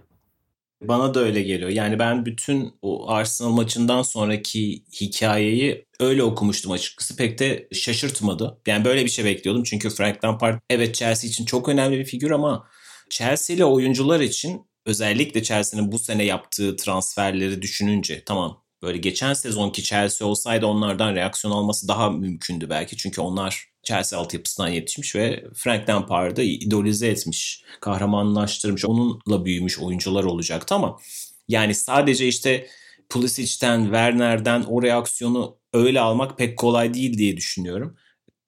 Bana 0.81 1.13
da 1.13 1.19
öyle 1.19 1.41
geliyor. 1.41 1.69
Yani 1.69 1.99
ben 1.99 2.25
bütün 2.25 2.73
o 2.81 3.09
Arsenal 3.09 3.49
maçından 3.49 4.01
sonraki 4.01 4.83
hikayeyi 5.01 5.85
öyle 5.99 6.23
okumuştum 6.23 6.71
açıkçası. 6.71 7.15
Pek 7.15 7.39
de 7.39 7.67
şaşırtmadı. 7.71 8.57
Yani 8.67 8.85
böyle 8.85 9.05
bir 9.05 9.09
şey 9.09 9.25
bekliyordum. 9.25 9.63
Çünkü 9.63 9.89
Frank 9.89 10.23
Lampard 10.25 10.59
evet 10.69 10.95
Chelsea 10.95 11.29
için 11.29 11.45
çok 11.45 11.69
önemli 11.69 11.99
bir 11.99 12.05
figür 12.05 12.31
ama 12.31 12.67
Chelsea'li 13.09 13.65
oyuncular 13.65 14.19
için 14.19 14.61
özellikle 14.87 15.43
Chelsea'nin 15.43 15.91
bu 15.91 15.99
sene 15.99 16.23
yaptığı 16.23 16.75
transferleri 16.75 17.61
düşününce 17.61 18.23
tamam 18.25 18.63
böyle 18.81 18.97
geçen 18.97 19.33
sezonki 19.33 19.83
Chelsea 19.83 20.27
olsaydı 20.27 20.65
onlardan 20.65 21.15
reaksiyon 21.15 21.53
alması 21.53 21.87
daha 21.87 22.09
mümkündü 22.09 22.69
belki. 22.69 22.97
Çünkü 22.97 23.21
onlar 23.21 23.67
Chelsea 23.83 24.19
altyapısından 24.19 24.67
yetişmiş 24.67 25.15
ve 25.15 25.43
Frank 25.55 25.89
Lampard'ı 25.89 26.43
idolize 26.43 27.07
etmiş, 27.07 27.63
kahramanlaştırmış, 27.81 28.85
onunla 28.85 29.45
büyümüş 29.45 29.79
oyuncular 29.79 30.23
olacaktı 30.23 30.75
ama 30.75 30.99
yani 31.47 31.75
sadece 31.75 32.27
işte 32.27 32.67
Pulisic'ten, 33.09 33.83
Werner'den 33.83 34.63
o 34.63 34.83
reaksiyonu 34.83 35.57
öyle 35.73 35.99
almak 35.99 36.37
pek 36.37 36.57
kolay 36.57 36.93
değil 36.93 37.17
diye 37.17 37.37
düşünüyorum. 37.37 37.97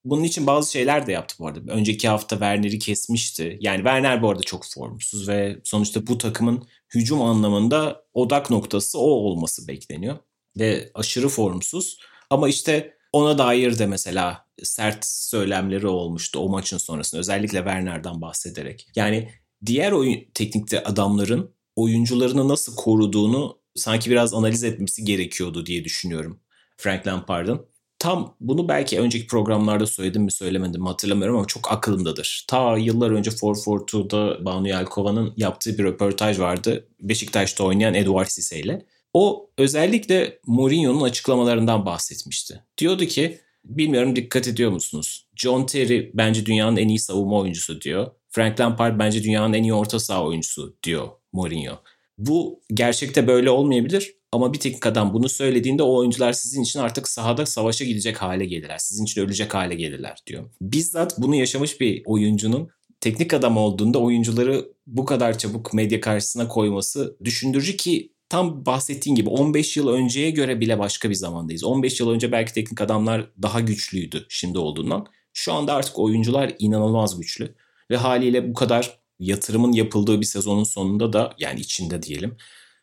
Bunun 0.04 0.24
için 0.24 0.48
bazı 0.48 0.72
şeyler 0.72 1.08
de 1.08 1.12
yaptı 1.12 1.36
bu 1.40 1.48
arada. 1.48 1.72
Önceki 1.72 2.08
hafta 2.08 2.36
Werner'i 2.36 2.80
kesmişti. 2.80 3.58
Yani 3.62 3.78
Werner 3.78 4.22
bu 4.22 4.30
arada 4.30 4.44
çok 4.44 4.66
formsuz 4.66 5.28
ve 5.28 5.60
sonuçta 5.64 6.08
bu 6.08 6.18
takımın 6.18 6.68
hücum 6.94 7.22
anlamında 7.22 8.04
odak 8.14 8.50
noktası 8.50 9.00
o 9.00 9.10
olması 9.10 9.68
bekleniyor. 9.68 10.18
Ve 10.60 10.92
aşırı 10.94 11.30
formsuz. 11.30 12.00
Ama 12.30 12.50
işte 12.50 12.94
ona 13.14 13.38
dair 13.38 13.80
de 13.80 13.86
mesela 13.86 14.46
sert 14.64 15.06
söylemleri 15.06 15.88
olmuştu 15.88 16.40
o 16.40 16.50
maçın 16.50 16.78
sonrasında. 16.78 17.20
Özellikle 17.20 17.58
Werner'dan 17.58 18.22
bahsederek. 18.22 18.88
Yani 18.96 19.30
diğer 19.66 19.92
oyun 19.92 20.20
teknikte 20.34 20.84
adamların 20.84 21.56
oyuncularını 21.76 22.48
nasıl 22.48 22.76
koruduğunu 22.76 23.60
sanki 23.76 24.12
biraz 24.12 24.34
analiz 24.34 24.64
etmesi 24.64 25.06
gerekiyordu 25.06 25.66
diye 25.66 25.84
düşünüyorum 25.84 26.40
Frank 26.78 27.08
Lampard'ın. 27.08 27.66
Tam 28.00 28.36
bunu 28.40 28.68
belki 28.68 29.00
önceki 29.00 29.28
programlarda 29.28 29.86
söyledim 29.86 30.24
mi 30.24 30.32
söylemedim 30.32 30.82
mi 30.82 30.88
hatırlamıyorum 30.88 31.38
ama 31.38 31.48
çok 31.48 31.72
aklımdadır. 31.72 32.46
Ta 32.48 32.78
yıllar 32.78 33.12
önce 33.12 33.32
442'da 33.32 34.46
Banu 34.46 34.68
Yelkova'nın 34.68 35.34
yaptığı 35.38 35.78
bir 35.78 35.84
röportaj 35.84 36.40
vardı. 36.40 36.88
Beşiktaş'ta 37.02 37.64
oynayan 37.64 37.94
Eduard 37.94 38.28
Sise 38.28 38.60
ile. 38.60 38.86
O 39.14 39.50
özellikle 39.58 40.40
Mourinho'nun 40.48 41.02
açıklamalarından 41.02 41.86
bahsetmişti. 41.86 42.64
Diyordu 42.78 43.06
ki 43.06 43.40
bilmiyorum 43.66 44.16
dikkat 44.16 44.48
ediyor 44.48 44.72
musunuz? 44.72 45.28
John 45.36 45.66
Terry 45.66 46.12
bence 46.14 46.46
dünyanın 46.46 46.78
en 46.78 46.88
iyi 46.88 47.00
savunma 47.00 47.40
oyuncusu 47.40 47.82
diyor. 47.82 48.12
Frank 48.30 48.60
Lampard 48.60 49.00
bence 49.00 49.24
dünyanın 49.24 49.54
en 49.54 49.64
iyi 49.64 49.74
orta 49.74 50.00
saha 50.00 50.26
oyuncusu 50.26 50.78
diyor 50.84 51.08
Mourinho. 51.34 51.74
Bu 52.18 52.62
gerçekte 52.74 53.28
böyle 53.28 53.50
olmayabilir 53.50 54.19
ama 54.32 54.54
bir 54.54 54.60
teknik 54.60 54.86
adam 54.86 55.14
bunu 55.14 55.30
söylediğinde 55.30 55.84
o 55.84 55.96
oyuncular 55.98 56.34
sizin 56.34 56.64
için 56.64 56.80
artık 56.80 57.08
sahada 57.08 57.46
savaşa 57.46 57.86
gidecek 57.86 58.22
hale 58.22 58.46
gelirler. 58.46 58.78
Sizin 58.78 59.04
için 59.06 59.22
ölecek 59.22 59.54
hale 59.54 59.76
gelirler 59.76 60.18
diyor. 60.28 60.50
Bizzat 60.62 61.22
bunu 61.22 61.36
yaşamış 61.36 61.82
bir 61.82 62.02
oyuncunun 62.06 62.70
teknik 63.02 63.34
adam 63.34 63.58
olduğunda 63.58 64.00
oyuncuları 64.00 64.74
bu 64.88 65.06
kadar 65.06 65.38
çabuk 65.38 65.74
medya 65.74 66.02
karşısına 66.02 66.48
koyması 66.48 67.18
düşündürücü 67.24 67.78
ki 67.78 68.14
tam 68.30 68.66
bahsettiğin 68.66 69.16
gibi 69.16 69.30
15 69.30 69.78
yıl 69.78 69.88
önceye 69.88 70.30
göre 70.30 70.60
bile 70.62 70.80
başka 70.80 71.10
bir 71.10 71.16
zamandayız. 71.16 71.64
15 71.64 72.00
yıl 72.00 72.10
önce 72.10 72.32
belki 72.32 72.54
teknik 72.54 72.82
adamlar 72.82 73.32
daha 73.42 73.60
güçlüydü 73.60 74.26
şimdi 74.30 74.58
olduğundan. 74.58 75.06
Şu 75.34 75.54
anda 75.54 75.74
artık 75.74 76.00
oyuncular 76.00 76.54
inanılmaz 76.60 77.20
güçlü 77.20 77.56
ve 77.92 77.98
haliyle 77.98 78.50
bu 78.50 78.54
kadar 78.54 79.00
yatırımın 79.20 79.72
yapıldığı 79.72 80.22
bir 80.22 80.26
sezonun 80.26 80.64
sonunda 80.64 81.14
da 81.14 81.34
yani 81.40 81.60
içinde 81.60 82.04
diyelim 82.04 82.38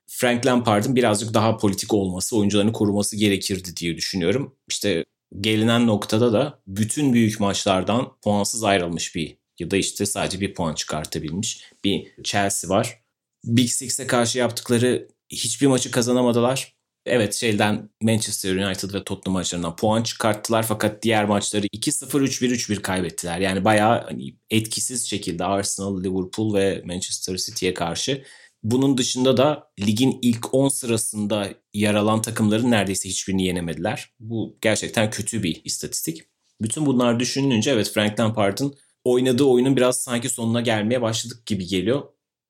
Frank 0.06 0.46
Lampard'ın 0.46 0.96
birazcık 0.96 1.34
daha 1.34 1.56
politik 1.56 1.94
olması, 1.94 2.36
oyuncularını 2.36 2.72
koruması 2.72 3.16
gerekirdi 3.16 3.76
diye 3.76 3.96
düşünüyorum. 3.96 4.56
İşte 4.68 5.04
gelinen 5.40 5.86
noktada 5.86 6.32
da 6.32 6.60
bütün 6.66 7.12
büyük 7.12 7.40
maçlardan 7.40 8.16
puansız 8.22 8.64
ayrılmış 8.64 9.14
bir 9.14 9.36
ya 9.58 9.70
da 9.70 9.76
işte 9.76 10.06
sadece 10.06 10.40
bir 10.40 10.54
puan 10.54 10.74
çıkartabilmiş 10.74 11.62
bir 11.84 12.12
Chelsea 12.24 12.70
var. 12.70 13.00
Big 13.44 13.68
Six'e 13.68 14.06
karşı 14.06 14.38
yaptıkları 14.38 15.08
hiçbir 15.28 15.66
maçı 15.66 15.90
kazanamadılar. 15.90 16.76
Evet 17.06 17.34
şeyden 17.34 17.90
Manchester 18.02 18.56
United 18.56 18.94
ve 18.94 19.04
Tottenham 19.04 19.32
maçlarından 19.32 19.76
puan 19.76 20.02
çıkarttılar 20.02 20.62
fakat 20.62 21.02
diğer 21.02 21.24
maçları 21.24 21.66
2-0 21.66 22.24
3-1 22.24 22.46
3-1 22.46 22.82
kaybettiler. 22.82 23.38
Yani 23.38 23.64
bayağı 23.64 24.04
hani 24.04 24.36
etkisiz 24.50 25.10
şekilde 25.10 25.44
Arsenal, 25.44 26.04
Liverpool 26.04 26.54
ve 26.54 26.82
Manchester 26.84 27.36
City'ye 27.36 27.74
karşı 27.74 28.24
bunun 28.70 28.98
dışında 28.98 29.36
da 29.36 29.70
ligin 29.80 30.18
ilk 30.22 30.54
10 30.54 30.68
sırasında 30.68 31.48
yer 31.74 31.94
alan 31.94 32.22
takımların 32.22 32.70
neredeyse 32.70 33.08
hiçbirini 33.08 33.44
yenemediler. 33.44 34.10
Bu 34.20 34.58
gerçekten 34.60 35.10
kötü 35.10 35.42
bir 35.42 35.60
istatistik. 35.64 36.22
Bütün 36.60 36.86
bunlar 36.86 37.20
düşünülünce 37.20 37.70
evet 37.70 37.90
Frank 37.94 38.20
Lampard'ın 38.20 38.74
oynadığı 39.04 39.44
oyunun 39.44 39.76
biraz 39.76 40.02
sanki 40.02 40.28
sonuna 40.28 40.60
gelmeye 40.60 41.02
başladık 41.02 41.46
gibi 41.46 41.66
geliyor. 41.66 42.02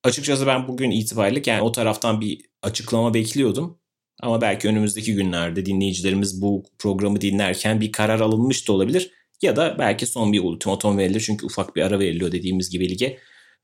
Açıkçası 0.03 0.47
ben 0.47 0.67
bugün 0.67 0.91
itibariyle 0.91 1.41
yani 1.45 1.61
o 1.61 1.71
taraftan 1.71 2.21
bir 2.21 2.41
açıklama 2.61 3.13
bekliyordum. 3.13 3.79
Ama 4.21 4.41
belki 4.41 4.67
önümüzdeki 4.67 5.13
günlerde 5.13 5.65
dinleyicilerimiz 5.65 6.41
bu 6.41 6.63
programı 6.79 7.21
dinlerken 7.21 7.81
bir 7.81 7.91
karar 7.91 8.19
alınmış 8.19 8.67
da 8.67 8.73
olabilir. 8.73 9.11
Ya 9.41 9.55
da 9.55 9.75
belki 9.79 10.05
son 10.05 10.33
bir 10.33 10.43
ultimatom 10.43 10.97
verilir 10.97 11.23
çünkü 11.25 11.45
ufak 11.45 11.75
bir 11.75 11.81
ara 11.81 11.99
veriliyor 11.99 12.31
dediğimiz 12.31 12.69
gibi 12.69 12.89
lige 12.89 13.17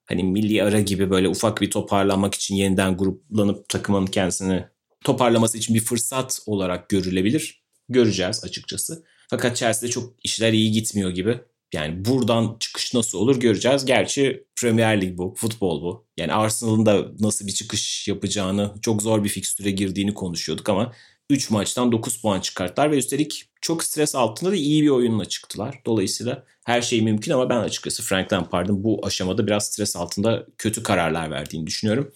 hani 0.06 0.24
milli 0.24 0.64
ara 0.64 0.80
gibi 0.82 1.10
böyle 1.10 1.30
ufak 1.30 1.62
bir 1.62 1.72
toparlanmak 1.72 2.36
için 2.36 2.56
yeniden 2.56 2.98
gruplanıp 2.98 3.70
takımın 3.70 4.06
kendisini 4.06 4.66
toparlaması 5.04 5.58
için 5.58 5.76
bir 5.76 5.80
fırsat 5.80 6.40
olarak 6.46 6.90
görülebilir. 6.90 7.64
Göreceğiz 7.90 8.44
açıkçası. 8.44 9.04
Fakat 9.30 9.58
Chelsea'de 9.58 9.92
çok 9.92 10.14
işler 10.24 10.54
iyi 10.54 10.72
gitmiyor 10.72 11.10
gibi. 11.10 11.40
Yani 11.74 12.06
buradan 12.06 12.58
çıkış 12.60 12.94
nasıl 12.94 13.18
olur 13.18 13.40
göreceğiz. 13.40 13.86
Gerçi 13.86 14.44
Premier 14.62 15.02
Lig 15.02 15.18
bu, 15.18 15.34
futbol 15.38 15.82
bu. 15.82 16.06
Yani 16.18 16.34
Arsenal'ın 16.34 16.86
da 16.86 17.08
nasıl 17.20 17.48
bir 17.48 17.52
çıkış 17.52 18.08
yapacağını, 18.08 18.74
çok 18.82 19.02
zor 19.02 19.24
bir 19.24 19.30
fikstüre 19.30 19.72
girdiğini 19.72 20.14
konuşuyorduk 20.14 20.70
ama 20.70 20.94
3 21.30 21.50
maçtan 21.50 21.92
9 21.92 22.22
puan 22.22 22.40
çıkarttılar 22.40 22.92
ve 22.92 22.98
üstelik 22.98 23.50
çok 23.62 23.84
stres 23.84 24.16
altında 24.16 24.52
da 24.52 24.56
iyi 24.56 24.84
bir 24.84 24.90
oyunla 24.90 25.26
çıktılar. 25.26 25.82
Dolayısıyla 25.86 26.46
her 26.64 26.82
şey 26.82 27.02
mümkün 27.02 27.32
ama 27.32 27.50
ben 27.50 27.58
açıkçası 27.58 28.04
Frank 28.04 28.34
Lampard'ın 28.34 28.84
bu 28.84 29.06
aşamada 29.06 29.48
biraz 29.48 29.66
stres 29.66 29.96
altında 29.96 30.46
kötü 30.58 30.84
kararlar 30.84 31.32
verdiğini 31.32 31.68
düşünüyorum. 31.68 32.12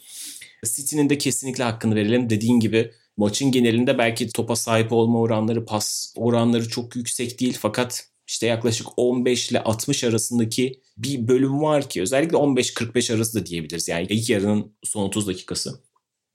City'nin 0.66 1.10
de 1.10 1.18
kesinlikle 1.18 1.64
hakkını 1.64 1.96
verelim. 1.96 2.30
Dediğin 2.30 2.60
gibi 2.60 2.92
maçın 3.18 3.52
genelinde 3.52 3.98
belki 3.98 4.30
topa 4.30 4.56
sahip 4.56 4.92
olma 4.92 5.20
oranları, 5.20 5.66
pas 5.66 6.14
oranları 6.18 6.70
çok 6.70 6.96
yüksek 6.96 7.40
değil 7.40 7.58
fakat 7.60 8.08
işte 8.28 8.48
yaklaşık 8.48 8.88
15 8.98 9.52
ile 9.52 9.64
60 9.64 10.04
arasındaki 10.04 10.82
bir 10.98 11.28
bölüm 11.28 11.62
var 11.62 11.90
ki 11.90 12.02
özellikle 12.02 12.38
15-45 12.38 13.16
arası 13.16 13.40
da 13.40 13.46
diyebiliriz. 13.46 13.88
Yani 13.88 14.08
ilk 14.10 14.30
yarının 14.30 14.76
son 14.84 15.04
30 15.04 15.28
dakikası. 15.28 15.80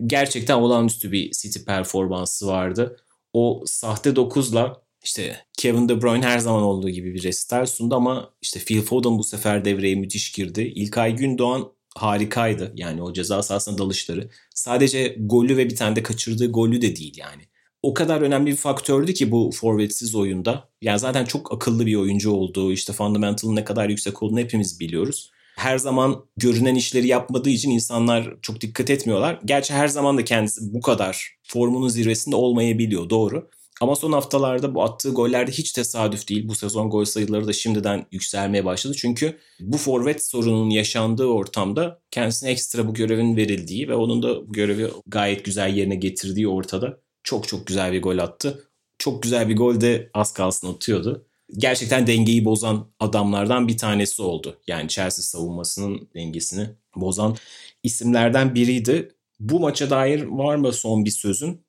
Gerçekten 0.06 0.54
olağanüstü 0.54 1.12
bir 1.12 1.30
City 1.30 1.58
performansı 1.58 2.46
vardı. 2.46 2.96
O 3.32 3.62
sahte 3.66 4.10
9'la 4.10 4.81
işte 5.02 5.36
Kevin 5.58 5.88
De 5.88 6.02
Bruyne 6.02 6.26
her 6.26 6.38
zaman 6.38 6.62
olduğu 6.62 6.90
gibi 6.90 7.14
bir 7.14 7.22
resital 7.22 7.66
sundu 7.66 7.94
ama 7.94 8.30
işte 8.42 8.60
Phil 8.60 8.82
Foden 8.82 9.18
bu 9.18 9.24
sefer 9.24 9.64
devreye 9.64 9.94
müthiş 9.94 10.32
girdi. 10.32 10.72
İlkay 10.74 11.16
Gündoğan 11.16 11.72
harikaydı. 11.94 12.72
Yani 12.76 13.02
o 13.02 13.12
ceza 13.12 13.42
sahasına 13.42 13.78
dalışları. 13.78 14.30
Sadece 14.54 15.16
golü 15.18 15.56
ve 15.56 15.70
bir 15.70 15.76
tane 15.76 15.96
de 15.96 16.02
kaçırdığı 16.02 16.52
golü 16.52 16.82
de 16.82 16.96
değil 16.96 17.14
yani. 17.18 17.42
O 17.82 17.94
kadar 17.94 18.20
önemli 18.20 18.50
bir 18.50 18.56
faktördü 18.56 19.14
ki 19.14 19.30
bu 19.30 19.50
forvetsiz 19.54 20.14
oyunda. 20.14 20.68
Yani 20.82 20.98
zaten 20.98 21.24
çok 21.24 21.52
akıllı 21.52 21.86
bir 21.86 21.94
oyuncu 21.94 22.30
olduğu, 22.30 22.72
işte 22.72 22.92
fundamental'ın 22.92 23.56
ne 23.56 23.64
kadar 23.64 23.88
yüksek 23.88 24.22
olduğunu 24.22 24.38
hepimiz 24.38 24.80
biliyoruz. 24.80 25.30
Her 25.56 25.78
zaman 25.78 26.24
görünen 26.36 26.74
işleri 26.74 27.06
yapmadığı 27.06 27.50
için 27.50 27.70
insanlar 27.70 28.34
çok 28.42 28.60
dikkat 28.60 28.90
etmiyorlar. 28.90 29.40
Gerçi 29.44 29.74
her 29.74 29.88
zaman 29.88 30.18
da 30.18 30.24
kendisi 30.24 30.74
bu 30.74 30.80
kadar 30.80 31.36
formunun 31.42 31.88
zirvesinde 31.88 32.36
olmayabiliyor 32.36 33.10
doğru. 33.10 33.50
Ama 33.80 33.96
son 33.96 34.12
haftalarda 34.12 34.74
bu 34.74 34.82
attığı 34.82 35.10
goller 35.10 35.46
de 35.46 35.50
hiç 35.50 35.72
tesadüf 35.72 36.28
değil. 36.28 36.48
Bu 36.48 36.54
sezon 36.54 36.90
gol 36.90 37.04
sayıları 37.04 37.46
da 37.46 37.52
şimdiden 37.52 38.06
yükselmeye 38.12 38.64
başladı. 38.64 38.94
Çünkü 38.98 39.38
bu 39.60 39.78
forvet 39.78 40.26
sorununun 40.26 40.70
yaşandığı 40.70 41.26
ortamda 41.26 42.00
kendisine 42.10 42.50
ekstra 42.50 42.88
bu 42.88 42.94
görevin 42.94 43.36
verildiği 43.36 43.88
ve 43.88 43.94
onun 43.94 44.22
da 44.22 44.48
bu 44.48 44.52
görevi 44.52 44.88
gayet 45.06 45.44
güzel 45.44 45.76
yerine 45.76 45.94
getirdiği 45.94 46.48
ortada. 46.48 47.00
Çok 47.24 47.48
çok 47.48 47.66
güzel 47.66 47.92
bir 47.92 48.02
gol 48.02 48.18
attı. 48.18 48.68
Çok 48.98 49.22
güzel 49.22 49.48
bir 49.48 49.56
gol 49.56 49.80
de 49.80 50.10
az 50.14 50.32
kalsın 50.32 50.74
atıyordu. 50.74 51.26
Gerçekten 51.58 52.06
dengeyi 52.06 52.44
bozan 52.44 52.88
adamlardan 53.00 53.68
bir 53.68 53.76
tanesi 53.76 54.22
oldu. 54.22 54.60
Yani 54.66 54.88
Chelsea 54.88 55.22
savunmasının 55.22 56.08
dengesini 56.14 56.68
bozan 56.96 57.36
isimlerden 57.82 58.54
biriydi. 58.54 59.14
Bu 59.40 59.60
maça 59.60 59.90
dair 59.90 60.22
var 60.22 60.56
mı 60.56 60.72
son 60.72 61.04
bir 61.04 61.10
sözün? 61.10 61.64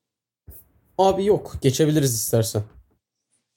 Abi 0.98 1.26
yok. 1.26 1.56
Geçebiliriz 1.62 2.14
istersen. 2.14 2.64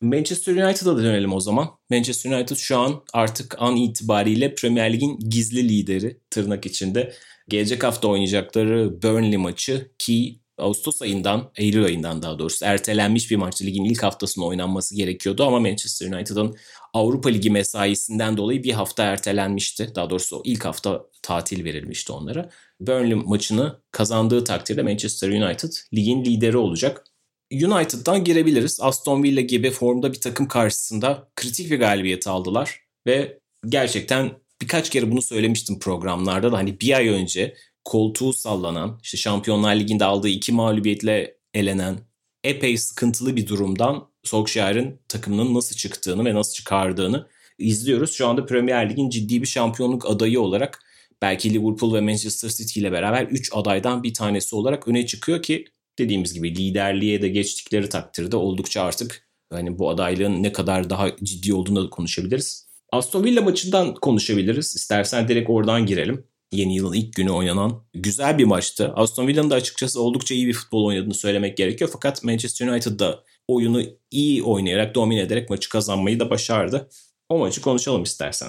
Manchester 0.00 0.56
United'a 0.56 0.96
dönelim 0.96 1.32
o 1.32 1.40
zaman. 1.40 1.68
Manchester 1.90 2.30
United 2.30 2.56
şu 2.56 2.78
an 2.78 3.02
artık 3.12 3.56
an 3.58 3.76
itibariyle 3.76 4.54
Premier 4.54 4.92
Lig'in 4.92 5.18
gizli 5.18 5.68
lideri 5.68 6.20
tırnak 6.30 6.66
içinde. 6.66 7.12
Gelecek 7.48 7.84
hafta 7.84 8.08
oynayacakları 8.08 9.02
Burnley 9.02 9.36
maçı 9.36 9.92
ki 9.98 10.40
Ağustos 10.58 11.02
ayından, 11.02 11.50
Eylül 11.56 11.84
ayından 11.84 12.22
daha 12.22 12.38
doğrusu 12.38 12.64
ertelenmiş 12.64 13.30
bir 13.30 13.36
maç 13.36 13.62
ligin 13.62 13.84
ilk 13.84 14.02
haftasında 14.02 14.44
oynanması 14.44 14.96
gerekiyordu 14.96 15.44
ama 15.44 15.60
Manchester 15.60 16.12
United'ın 16.12 16.56
Avrupa 16.94 17.28
Ligi 17.28 17.50
mesaisinden 17.50 18.36
dolayı 18.36 18.62
bir 18.62 18.72
hafta 18.72 19.04
ertelenmişti. 19.04 19.92
Daha 19.94 20.10
doğrusu 20.10 20.42
ilk 20.44 20.64
hafta 20.64 21.02
tatil 21.22 21.64
verilmişti 21.64 22.12
onlara. 22.12 22.50
Burnley 22.80 23.14
maçını 23.14 23.80
kazandığı 23.90 24.44
takdirde 24.44 24.82
Manchester 24.82 25.28
United 25.28 25.72
ligin 25.94 26.24
lideri 26.24 26.56
olacak. 26.56 27.04
United'dan 27.52 28.24
girebiliriz. 28.24 28.78
Aston 28.80 29.22
Villa 29.22 29.40
gibi 29.40 29.70
formda 29.70 30.12
bir 30.12 30.20
takım 30.20 30.48
karşısında 30.48 31.28
kritik 31.36 31.70
bir 31.70 31.78
galibiyet 31.78 32.26
aldılar 32.26 32.80
ve 33.06 33.38
gerçekten 33.68 34.32
birkaç 34.62 34.90
kere 34.90 35.10
bunu 35.10 35.22
söylemiştim 35.22 35.78
programlarda 35.78 36.52
da 36.52 36.56
hani 36.56 36.80
bir 36.80 36.96
ay 36.96 37.08
önce 37.08 37.54
koltuğu 37.84 38.32
sallanan, 38.32 39.00
işte 39.02 39.16
Şampiyonlar 39.16 39.76
Ligi'nde 39.76 40.04
aldığı 40.04 40.28
iki 40.28 40.52
mağlubiyetle 40.52 41.36
elenen 41.54 41.98
epey 42.44 42.76
sıkıntılı 42.78 43.36
bir 43.36 43.46
durumdan 43.46 44.08
Solskjaer'in 44.24 45.00
takımının 45.08 45.54
nasıl 45.54 45.76
çıktığını 45.76 46.24
ve 46.24 46.34
nasıl 46.34 46.54
çıkardığını 46.54 47.26
izliyoruz. 47.58 48.12
Şu 48.12 48.26
anda 48.26 48.46
Premier 48.46 48.90
Lig'in 48.90 49.10
ciddi 49.10 49.42
bir 49.42 49.46
şampiyonluk 49.46 50.10
adayı 50.10 50.40
olarak 50.40 50.82
belki 51.22 51.54
Liverpool 51.54 51.94
ve 51.94 52.00
Manchester 52.00 52.48
City 52.48 52.80
ile 52.80 52.92
beraber 52.92 53.22
3 53.22 53.50
adaydan 53.54 54.02
bir 54.02 54.14
tanesi 54.14 54.56
olarak 54.56 54.88
öne 54.88 55.06
çıkıyor 55.06 55.42
ki 55.42 55.64
dediğimiz 55.98 56.34
gibi 56.34 56.56
liderliğe 56.56 57.22
de 57.22 57.28
geçtikleri 57.28 57.88
takdirde 57.88 58.36
oldukça 58.36 58.82
artık 58.82 59.28
hani 59.52 59.78
bu 59.78 59.90
adaylığın 59.90 60.42
ne 60.42 60.52
kadar 60.52 60.90
daha 60.90 61.16
ciddi 61.16 61.54
olduğunu 61.54 61.84
da 61.84 61.90
konuşabiliriz. 61.90 62.66
Aston 62.92 63.24
Villa 63.24 63.42
maçından 63.42 63.94
konuşabiliriz. 63.94 64.76
İstersen 64.76 65.28
direkt 65.28 65.50
oradan 65.50 65.86
girelim. 65.86 66.24
Yeni 66.52 66.76
yılın 66.76 66.92
ilk 66.92 67.14
günü 67.14 67.30
oynanan 67.30 67.84
güzel 67.94 68.38
bir 68.38 68.44
maçtı. 68.44 68.92
Aston 68.96 69.26
Villa'nın 69.26 69.50
da 69.50 69.54
açıkçası 69.54 70.02
oldukça 70.02 70.34
iyi 70.34 70.46
bir 70.46 70.52
futbol 70.52 70.84
oynadığını 70.84 71.14
söylemek 71.14 71.56
gerekiyor. 71.56 71.90
Fakat 71.92 72.24
Manchester 72.24 72.68
United 72.68 72.98
da 72.98 73.24
oyunu 73.48 73.82
iyi 74.10 74.42
oynayarak, 74.42 74.94
domine 74.94 75.20
ederek 75.20 75.50
maçı 75.50 75.68
kazanmayı 75.68 76.20
da 76.20 76.30
başardı. 76.30 76.88
O 77.28 77.38
maçı 77.38 77.60
konuşalım 77.60 78.02
istersen. 78.02 78.48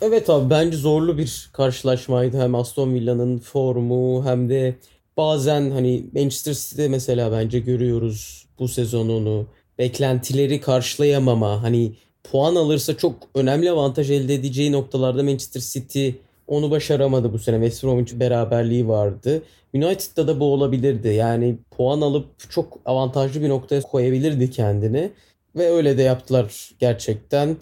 Evet 0.00 0.30
abi 0.30 0.50
bence 0.50 0.76
zorlu 0.76 1.18
bir 1.18 1.50
karşılaşmaydı. 1.52 2.40
Hem 2.40 2.54
Aston 2.54 2.94
Villa'nın 2.94 3.38
formu 3.38 4.24
hem 4.26 4.48
de 4.48 4.78
bazen 5.18 5.70
hani 5.70 6.04
Manchester 6.14 6.54
City'de 6.54 6.88
mesela 6.88 7.32
bence 7.32 7.58
görüyoruz 7.58 8.46
bu 8.58 8.68
sezonunu. 8.68 9.46
Beklentileri 9.78 10.60
karşılayamama 10.60 11.62
hani 11.62 11.92
puan 12.24 12.54
alırsa 12.54 12.96
çok 12.96 13.14
önemli 13.34 13.70
avantaj 13.70 14.10
elde 14.10 14.34
edeceği 14.34 14.72
noktalarda 14.72 15.22
Manchester 15.22 15.60
City 15.60 16.10
onu 16.46 16.70
başaramadı 16.70 17.32
bu 17.32 17.38
sene. 17.38 17.56
West 17.56 17.84
Bromwich 17.84 18.20
beraberliği 18.20 18.88
vardı. 18.88 19.42
United'da 19.74 20.28
da 20.28 20.40
bu 20.40 20.44
olabilirdi. 20.44 21.08
Yani 21.08 21.58
puan 21.70 22.00
alıp 22.00 22.50
çok 22.50 22.78
avantajlı 22.84 23.42
bir 23.42 23.48
noktaya 23.48 23.82
koyabilirdi 23.82 24.50
kendini. 24.50 25.10
Ve 25.56 25.70
öyle 25.70 25.98
de 25.98 26.02
yaptılar 26.02 26.70
gerçekten. 26.78 27.56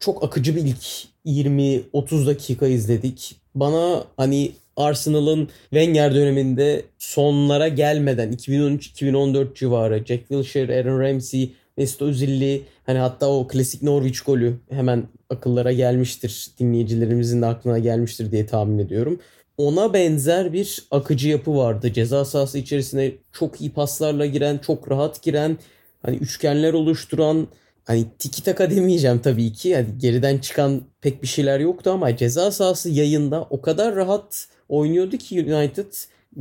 Çok 0.00 0.24
akıcı 0.24 0.56
bir 0.56 0.64
ilk 0.64 0.84
20-30 1.26 2.26
dakika 2.26 2.66
izledik. 2.66 3.36
Bana 3.54 4.04
hani 4.16 4.52
Arsenal'ın 4.76 5.48
Wenger 5.70 6.14
döneminde 6.14 6.82
sonlara 6.98 7.68
gelmeden 7.68 8.32
2013-2014 8.32 9.54
civarı 9.54 10.04
Jack 10.04 10.28
Wilshere, 10.28 10.80
Aaron 10.80 11.00
Ramsey, 11.00 11.52
Mesut 11.76 12.02
Özil'li 12.02 12.62
hani 12.86 12.98
hatta 12.98 13.28
o 13.28 13.48
klasik 13.48 13.82
Norwich 13.82 14.20
golü 14.26 14.54
hemen 14.70 15.08
akıllara 15.30 15.72
gelmiştir. 15.72 16.46
Dinleyicilerimizin 16.58 17.42
de 17.42 17.46
aklına 17.46 17.78
gelmiştir 17.78 18.30
diye 18.30 18.46
tahmin 18.46 18.78
ediyorum. 18.78 19.20
Ona 19.58 19.92
benzer 19.92 20.52
bir 20.52 20.84
akıcı 20.90 21.28
yapı 21.28 21.56
vardı. 21.56 21.92
Ceza 21.92 22.24
sahası 22.24 22.58
içerisine 22.58 23.12
çok 23.32 23.60
iyi 23.60 23.70
paslarla 23.70 24.26
giren, 24.26 24.58
çok 24.58 24.90
rahat 24.90 25.22
giren, 25.22 25.58
hani 26.02 26.16
üçgenler 26.16 26.72
oluşturan, 26.72 27.48
hani 27.84 28.04
tiki 28.18 28.42
taka 28.42 28.70
demeyeceğim 28.70 29.18
tabii 29.18 29.52
ki. 29.52 29.68
Yani 29.68 29.86
geriden 29.98 30.38
çıkan 30.38 30.82
pek 31.00 31.22
bir 31.22 31.28
şeyler 31.28 31.60
yoktu 31.60 31.90
ama 31.90 32.16
ceza 32.16 32.50
sahası 32.50 32.90
yayında 32.90 33.46
o 33.50 33.60
kadar 33.60 33.96
rahat 33.96 34.48
oynuyordu 34.68 35.16
ki 35.16 35.54
United 35.54 35.92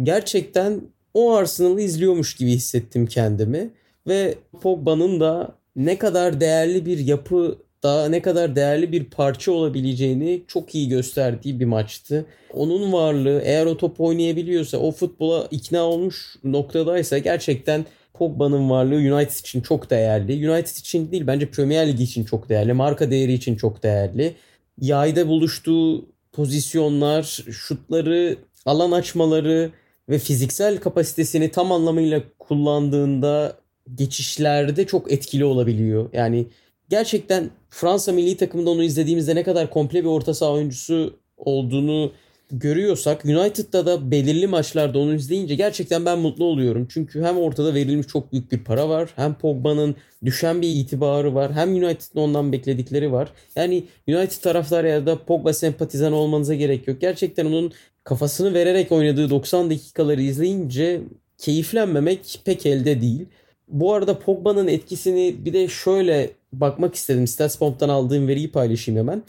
gerçekten 0.04 0.82
o 1.13 1.34
Arsenal'ı 1.34 1.82
izliyormuş 1.82 2.36
gibi 2.36 2.51
hissettim 2.51 3.06
kendimi 3.06 3.69
ve 4.08 4.36
Pogba'nın 4.62 5.19
da 5.19 5.56
ne 5.75 5.97
kadar 5.97 6.41
değerli 6.41 6.86
bir 6.86 6.97
yapı 6.97 7.58
daha 7.84 8.10
ne 8.10 8.21
kadar 8.21 8.56
değerli 8.56 8.91
bir 8.91 9.04
parça 9.04 9.51
olabileceğini 9.51 10.43
çok 10.47 10.75
iyi 10.75 10.89
gösterdiği 10.89 11.60
bir 11.60 11.65
maçtı. 11.65 12.25
Onun 12.54 12.93
varlığı 12.93 13.41
eğer 13.43 13.65
o 13.65 13.77
top 13.77 14.01
oynayabiliyorsa 14.01 14.77
o 14.77 14.91
futbola 14.91 15.47
ikna 15.51 15.84
olmuş 15.84 16.36
noktadaysa 16.43 17.17
gerçekten 17.17 17.86
Pogba'nın 18.22 18.70
varlığı 18.70 19.16
United 19.16 19.40
için 19.40 19.62
çok 19.62 19.90
değerli. 19.90 20.50
United 20.50 20.76
için 20.76 21.12
değil 21.12 21.28
bence 21.28 21.52
Premier 21.52 21.88
Lig 21.88 22.02
için 22.02 22.24
çok 22.24 22.50
değerli. 22.50 22.74
Marka 22.74 23.12
değeri 23.12 23.34
için 23.34 23.56
çok 23.56 23.84
değerli. 23.84 24.36
Yayda 24.82 25.28
buluştuğu 25.28 26.06
pozisyonlar, 26.32 27.24
şutları, 27.52 28.38
alan 28.66 28.92
açmaları 28.92 29.72
ve 30.10 30.20
fiziksel 30.20 30.78
kapasitesini 30.78 31.52
tam 31.52 31.72
anlamıyla 31.72 32.22
kullandığında 32.40 33.58
geçişlerde 33.96 34.88
çok 34.88 35.12
etkili 35.12 35.46
olabiliyor. 35.46 36.10
Yani 36.14 36.48
gerçekten 36.90 37.50
Fransa 37.70 38.12
milli 38.12 38.38
takımında 38.38 38.70
onu 38.70 38.84
izlediğimizde 38.84 39.36
ne 39.36 39.44
kadar 39.44 39.70
komple 39.70 40.04
bir 40.04 40.10
orta 40.10 40.34
saha 40.34 40.52
oyuncusu 40.52 41.14
olduğunu 41.38 42.12
görüyorsak 42.52 43.26
United'da 43.26 43.86
da 43.86 44.12
belirli 44.12 44.48
maçlarda 44.48 45.00
onu 45.00 45.16
izleyince 45.16 45.56
gerçekten 45.56 46.06
ben 46.06 46.20
mutlu 46.20 46.46
oluyorum. 46.46 46.88
Çünkü 46.90 47.24
hem 47.24 47.38
ortada 47.38 47.74
verilmiş 47.74 48.08
çok 48.08 48.32
büyük 48.32 48.52
bir 48.52 48.64
para 48.64 48.90
var. 48.90 49.10
Hem 49.16 49.34
Pogba'nın 49.34 49.96
düşen 50.26 50.62
bir 50.62 50.70
itibarı 50.76 51.36
var. 51.36 51.54
Hem 51.54 51.70
United'ın 51.70 52.20
ondan 52.20 52.52
bekledikleri 52.52 53.12
var. 53.12 53.30
Yani 53.56 53.84
United 54.08 54.42
taraftarı 54.42 54.88
ya 54.88 55.06
da 55.06 55.26
Pogba 55.26 55.54
sempatizan 55.54 56.14
olmanıza 56.14 56.56
gerek 56.56 56.88
yok. 56.88 57.02
Gerçekten 57.02 57.46
onun 57.46 57.72
kafasını 58.04 58.54
vererek 58.54 58.92
oynadığı 58.92 59.30
90 59.30 59.70
dakikaları 59.70 60.22
izleyince 60.22 61.02
keyiflenmemek 61.38 62.42
pek 62.46 62.66
elde 62.66 63.02
değil. 63.02 63.26
Bu 63.68 63.94
arada 63.94 64.20
Pogba'nın 64.20 64.68
etkisini 64.68 65.36
bir 65.46 65.54
de 65.54 65.68
şöyle 65.68 66.30
bakmak 66.54 66.96
istedim. 66.96 67.28
Statsbomb'dan 67.28 67.90
aldığım 67.90 68.28
veriyi 68.28 68.52
paylaşayım 68.52 69.00
hemen. 69.00 69.24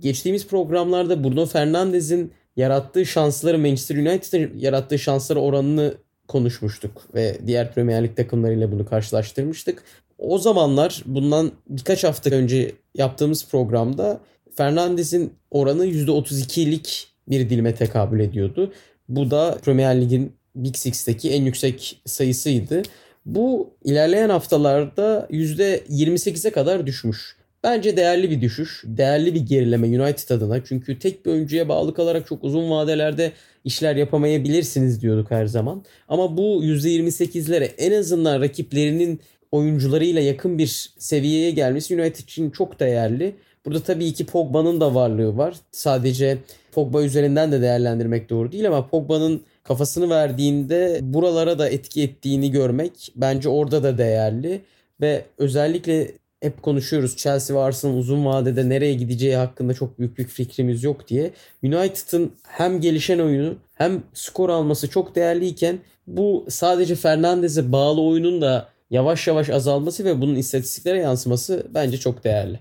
Geçtiğimiz 0.00 0.46
programlarda 0.46 1.24
Bruno 1.24 1.46
Fernandes'in 1.46 2.32
yarattığı 2.56 3.06
şansları 3.06 3.58
Manchester 3.58 3.96
United'ın 3.96 4.58
yarattığı 4.58 4.98
şansları 4.98 5.40
oranını 5.40 5.94
konuşmuştuk 6.28 7.02
ve 7.14 7.38
diğer 7.46 7.74
Premier 7.74 8.04
Lig 8.04 8.16
takımlarıyla 8.16 8.72
bunu 8.72 8.86
karşılaştırmıştık. 8.86 9.82
O 10.18 10.38
zamanlar 10.38 11.02
bundan 11.06 11.52
birkaç 11.68 12.04
hafta 12.04 12.30
önce 12.30 12.72
yaptığımız 12.94 13.48
programda 13.48 14.20
Fernandez'in 14.56 15.32
oranı 15.50 15.86
%32'lik 15.86 17.08
bir 17.28 17.50
dilime 17.50 17.74
tekabül 17.74 18.20
ediyordu. 18.20 18.72
Bu 19.08 19.30
da 19.30 19.58
Premier 19.64 20.00
Lig'in 20.00 20.32
Big 20.56 20.76
Six'teki 20.76 21.30
en 21.30 21.42
yüksek 21.42 22.02
sayısıydı. 22.06 22.82
Bu 23.26 23.70
ilerleyen 23.84 24.28
haftalarda 24.28 25.26
%28'e 25.30 26.50
kadar 26.50 26.86
düşmüş. 26.86 27.36
Bence 27.64 27.96
değerli 27.96 28.30
bir 28.30 28.40
düşüş. 28.40 28.82
Değerli 28.86 29.34
bir 29.34 29.40
gerileme 29.40 29.86
United 29.86 30.30
adına. 30.30 30.64
Çünkü 30.64 30.98
tek 30.98 31.26
bir 31.26 31.30
oyuncuya 31.30 31.68
bağlı 31.68 31.94
kalarak 31.94 32.26
çok 32.26 32.44
uzun 32.44 32.70
vadelerde 32.70 33.32
işler 33.64 33.96
yapamayabilirsiniz 33.96 35.02
diyorduk 35.02 35.30
her 35.30 35.46
zaman. 35.46 35.84
Ama 36.08 36.36
bu 36.36 36.64
%28'lere 36.64 37.64
en 37.78 37.92
azından 37.92 38.40
rakiplerinin 38.40 39.20
oyuncularıyla 39.52 40.20
yakın 40.20 40.58
bir 40.58 40.92
seviyeye 40.98 41.50
gelmesi 41.50 42.00
United 42.00 42.24
için 42.24 42.50
çok 42.50 42.80
değerli. 42.80 43.34
Burada 43.66 43.80
tabii 43.80 44.12
ki 44.12 44.26
Pogba'nın 44.26 44.80
da 44.80 44.94
varlığı 44.94 45.36
var. 45.36 45.54
Sadece 45.72 46.38
Pogba 46.72 47.02
üzerinden 47.02 47.52
de 47.52 47.62
değerlendirmek 47.62 48.30
doğru 48.30 48.52
değil 48.52 48.66
ama 48.68 48.88
Pogba'nın 48.88 49.42
kafasını 49.62 50.10
verdiğinde 50.10 50.98
buralara 51.02 51.58
da 51.58 51.68
etki 51.68 52.02
ettiğini 52.02 52.50
görmek 52.50 53.12
bence 53.16 53.48
orada 53.48 53.82
da 53.82 53.98
değerli 53.98 54.60
ve 55.00 55.24
özellikle 55.38 56.10
hep 56.44 56.62
konuşuyoruz 56.62 57.16
Chelsea 57.16 57.56
ve 57.56 57.60
Arsenal 57.60 57.96
uzun 57.96 58.24
vadede 58.24 58.68
nereye 58.68 58.94
gideceği 58.94 59.36
hakkında 59.36 59.74
çok 59.74 59.98
büyük 59.98 60.18
bir 60.18 60.24
fikrimiz 60.24 60.84
yok 60.84 61.08
diye. 61.08 61.30
United'ın 61.62 62.32
hem 62.42 62.80
gelişen 62.80 63.18
oyunu 63.18 63.54
hem 63.74 64.02
skor 64.14 64.48
alması 64.48 64.90
çok 64.90 65.14
değerliyken 65.14 65.78
bu 66.06 66.46
sadece 66.48 66.94
Fernandez'e 66.94 67.72
bağlı 67.72 68.02
oyunun 68.02 68.42
da 68.42 68.68
yavaş 68.90 69.26
yavaş 69.26 69.50
azalması 69.50 70.04
ve 70.04 70.20
bunun 70.20 70.34
istatistiklere 70.34 70.98
yansıması 70.98 71.66
bence 71.74 71.98
çok 71.98 72.24
değerli. 72.24 72.60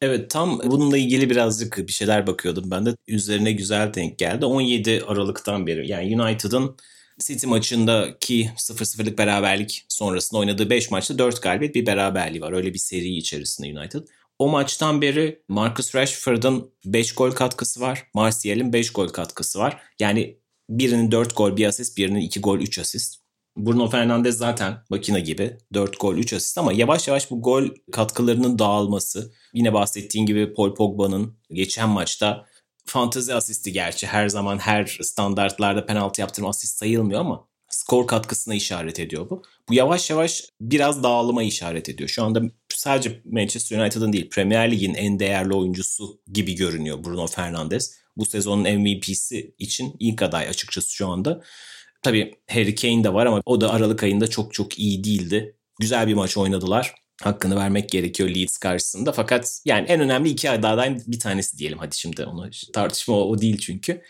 Evet 0.00 0.30
tam 0.30 0.60
bununla 0.64 0.98
ilgili 0.98 1.30
birazcık 1.30 1.78
bir 1.78 1.92
şeyler 1.92 2.26
bakıyordum 2.26 2.70
ben 2.70 2.86
de. 2.86 2.96
Üzerine 3.08 3.52
güzel 3.52 3.94
denk 3.94 4.18
geldi. 4.18 4.44
17 4.44 5.02
Aralık'tan 5.06 5.66
beri 5.66 5.88
yani 5.90 6.22
United'ın 6.22 6.76
City 7.20 7.46
maçındaki 7.46 8.50
0-0'lık 8.56 9.18
beraberlik 9.18 9.84
sonrasında 9.88 10.40
oynadığı 10.40 10.70
5 10.70 10.90
maçta 10.90 11.18
4 11.18 11.42
galibiyet 11.42 11.74
bir 11.74 11.86
beraberliği 11.86 12.42
var. 12.42 12.52
Öyle 12.52 12.74
bir 12.74 12.78
seri 12.78 13.16
içerisinde 13.16 13.78
United. 13.78 14.02
O 14.38 14.48
maçtan 14.48 15.02
beri 15.02 15.42
Marcus 15.48 15.94
Rashford'un 15.94 16.70
5 16.84 17.14
gol 17.14 17.30
katkısı 17.30 17.80
var. 17.80 18.06
Martial'in 18.14 18.72
5 18.72 18.92
gol 18.92 19.08
katkısı 19.08 19.58
var. 19.58 19.80
Yani 20.00 20.38
birinin 20.70 21.10
4 21.10 21.36
gol 21.36 21.56
bir 21.56 21.66
asist, 21.66 21.98
birinin 21.98 22.20
2 22.20 22.40
gol 22.40 22.58
3 22.58 22.78
asist. 22.78 23.22
Bruno 23.56 23.90
Fernandes 23.90 24.36
zaten 24.36 24.78
makine 24.90 25.20
gibi 25.20 25.56
4 25.74 26.00
gol 26.00 26.14
3 26.16 26.32
asist 26.32 26.58
ama 26.58 26.72
yavaş 26.72 27.08
yavaş 27.08 27.30
bu 27.30 27.42
gol 27.42 27.68
katkılarının 27.92 28.58
dağılması. 28.58 29.32
Yine 29.54 29.72
bahsettiğin 29.72 30.26
gibi 30.26 30.54
Paul 30.54 30.74
Pogba'nın 30.74 31.36
geçen 31.52 31.88
maçta 31.88 32.46
fantezi 32.84 33.34
asisti 33.34 33.72
gerçi 33.72 34.06
her 34.06 34.28
zaman 34.28 34.58
her 34.58 34.98
standartlarda 35.02 35.86
penaltı 35.86 36.20
yaptırma 36.20 36.48
asist 36.48 36.78
sayılmıyor 36.78 37.20
ama 37.20 37.48
skor 37.68 38.06
katkısına 38.06 38.54
işaret 38.54 39.00
ediyor 39.00 39.30
bu. 39.30 39.42
Bu 39.68 39.74
yavaş 39.74 40.10
yavaş 40.10 40.44
biraz 40.60 41.02
dağılıma 41.02 41.42
işaret 41.42 41.88
ediyor. 41.88 42.08
Şu 42.08 42.24
anda 42.24 42.42
sadece 42.68 43.22
Manchester 43.24 43.80
United'ın 43.80 44.12
değil 44.12 44.30
Premier 44.30 44.70
Lig'in 44.70 44.94
en 44.94 45.18
değerli 45.18 45.54
oyuncusu 45.54 46.20
gibi 46.32 46.54
görünüyor 46.54 47.04
Bruno 47.04 47.26
Fernandes. 47.26 47.94
Bu 48.16 48.24
sezonun 48.24 48.80
MVP'si 48.80 49.54
için 49.58 49.96
ilk 49.98 50.22
aday 50.22 50.48
açıkçası 50.48 50.94
şu 50.94 51.08
anda. 51.08 51.42
Tabii 52.02 52.34
Harry 52.50 52.74
Kane 52.74 53.04
de 53.04 53.14
var 53.14 53.26
ama 53.26 53.42
o 53.46 53.60
da 53.60 53.72
Aralık 53.72 54.02
ayında 54.02 54.26
çok 54.26 54.54
çok 54.54 54.78
iyi 54.78 55.04
değildi. 55.04 55.56
Güzel 55.80 56.06
bir 56.06 56.14
maç 56.14 56.36
oynadılar. 56.36 56.94
Hakkını 57.22 57.56
vermek 57.56 57.90
gerekiyor 57.90 58.28
Leeds 58.28 58.58
karşısında. 58.58 59.12
Fakat 59.12 59.60
yani 59.64 59.86
en 59.88 60.00
önemli 60.00 60.28
iki 60.28 60.50
adaydan 60.50 61.02
bir 61.06 61.18
tanesi 61.18 61.58
diyelim. 61.58 61.78
Hadi 61.78 61.96
şimdi 61.96 62.24
onu 62.24 62.50
tartışma 62.72 63.14
o, 63.14 63.28
o 63.30 63.40
değil 63.40 63.58
çünkü. 63.58 64.02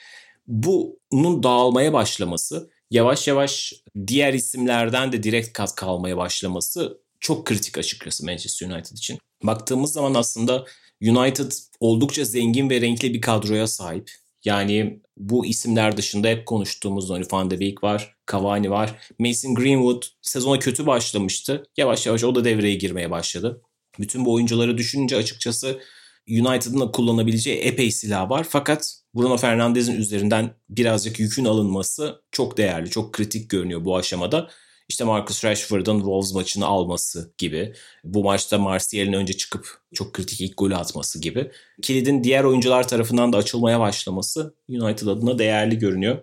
Bunun 0.47 1.43
dağılmaya 1.43 1.93
başlaması, 1.93 2.71
yavaş 2.91 3.29
yavaş 3.29 3.73
diğer 4.07 4.35
isimlerden 4.35 5.13
de 5.13 5.23
direkt 5.23 5.53
katkı 5.53 5.87
almaya 5.87 6.17
başlaması 6.17 7.03
çok 7.21 7.47
kritik 7.47 7.79
açıkçası 7.79 8.27
Manchester 8.27 8.67
United 8.71 8.97
için. 8.97 9.19
Baktığımız 9.43 9.93
zaman 9.93 10.15
aslında 10.15 10.65
United 11.03 11.53
oldukça 11.81 12.25
zengin 12.25 12.71
ve 12.71 12.81
renkli 12.81 13.15
bir 13.15 13.21
kadroya 13.21 13.67
sahip. 13.67 14.11
Yani 14.45 15.01
bu 15.17 15.47
isimler 15.47 15.97
dışında 15.97 16.29
hep 16.29 16.47
konuştuğumuz 16.47 17.11
hani 17.11 17.25
Van 17.33 17.51
de 17.51 17.61
Beek 17.61 17.85
var, 17.85 18.17
Cavani 18.33 18.71
var. 18.71 18.95
Mason 19.19 19.55
Greenwood 19.55 20.03
sezona 20.23 20.59
kötü 20.59 20.87
başlamıştı. 20.87 21.63
Yavaş 21.77 22.07
yavaş 22.07 22.25
o 22.25 22.35
da 22.35 22.45
devreye 22.45 22.75
girmeye 22.75 23.11
başladı. 23.11 23.63
Bütün 24.01 24.25
bu 24.25 24.33
oyuncuları 24.33 24.79
düşününce 24.79 25.17
açıkçası 25.17 25.81
United'ın 26.29 26.81
da 26.81 26.91
kullanabileceği 26.91 27.59
epey 27.59 27.91
silah 27.91 28.31
var. 28.31 28.47
Fakat 28.51 28.95
Bruno 29.15 29.37
Fernandes'in 29.37 29.97
üzerinden 29.97 30.55
birazcık 30.69 31.21
yükün 31.21 31.45
alınması 31.45 32.23
çok 32.31 32.57
değerli, 32.57 32.91
çok 32.91 33.13
kritik 33.13 33.51
görünüyor 33.51 33.85
bu 33.85 33.97
aşamada. 33.97 34.51
İşte 34.93 35.05
Marcus 35.05 35.45
Rashford'un 35.45 35.99
Wolves 35.99 36.35
maçını 36.35 36.67
alması 36.67 37.35
gibi. 37.39 37.75
Bu 38.05 38.25
maçta 38.25 38.59
Martial'in 38.59 39.13
önce 39.13 39.33
çıkıp 39.33 39.79
çok 39.95 40.13
kritik 40.13 40.41
ilk 40.41 40.59
golü 40.59 40.77
atması 40.77 41.21
gibi. 41.21 41.51
Kilidin 41.83 42.25
diğer 42.25 42.45
oyuncular 42.45 42.89
tarafından 42.89 43.33
da 43.33 43.37
açılmaya 43.37 43.81
başlaması 43.81 44.55
United 44.69 45.07
adına 45.07 45.39
değerli 45.39 45.79
görünüyor. 45.79 46.19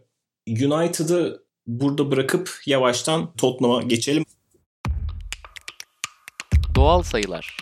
United'ı 0.48 1.44
burada 1.68 2.12
bırakıp 2.12 2.52
yavaştan 2.66 3.34
Tottenham'a 3.34 3.82
geçelim. 3.82 4.26
Doğal 6.76 7.04
sayılar. 7.04 7.58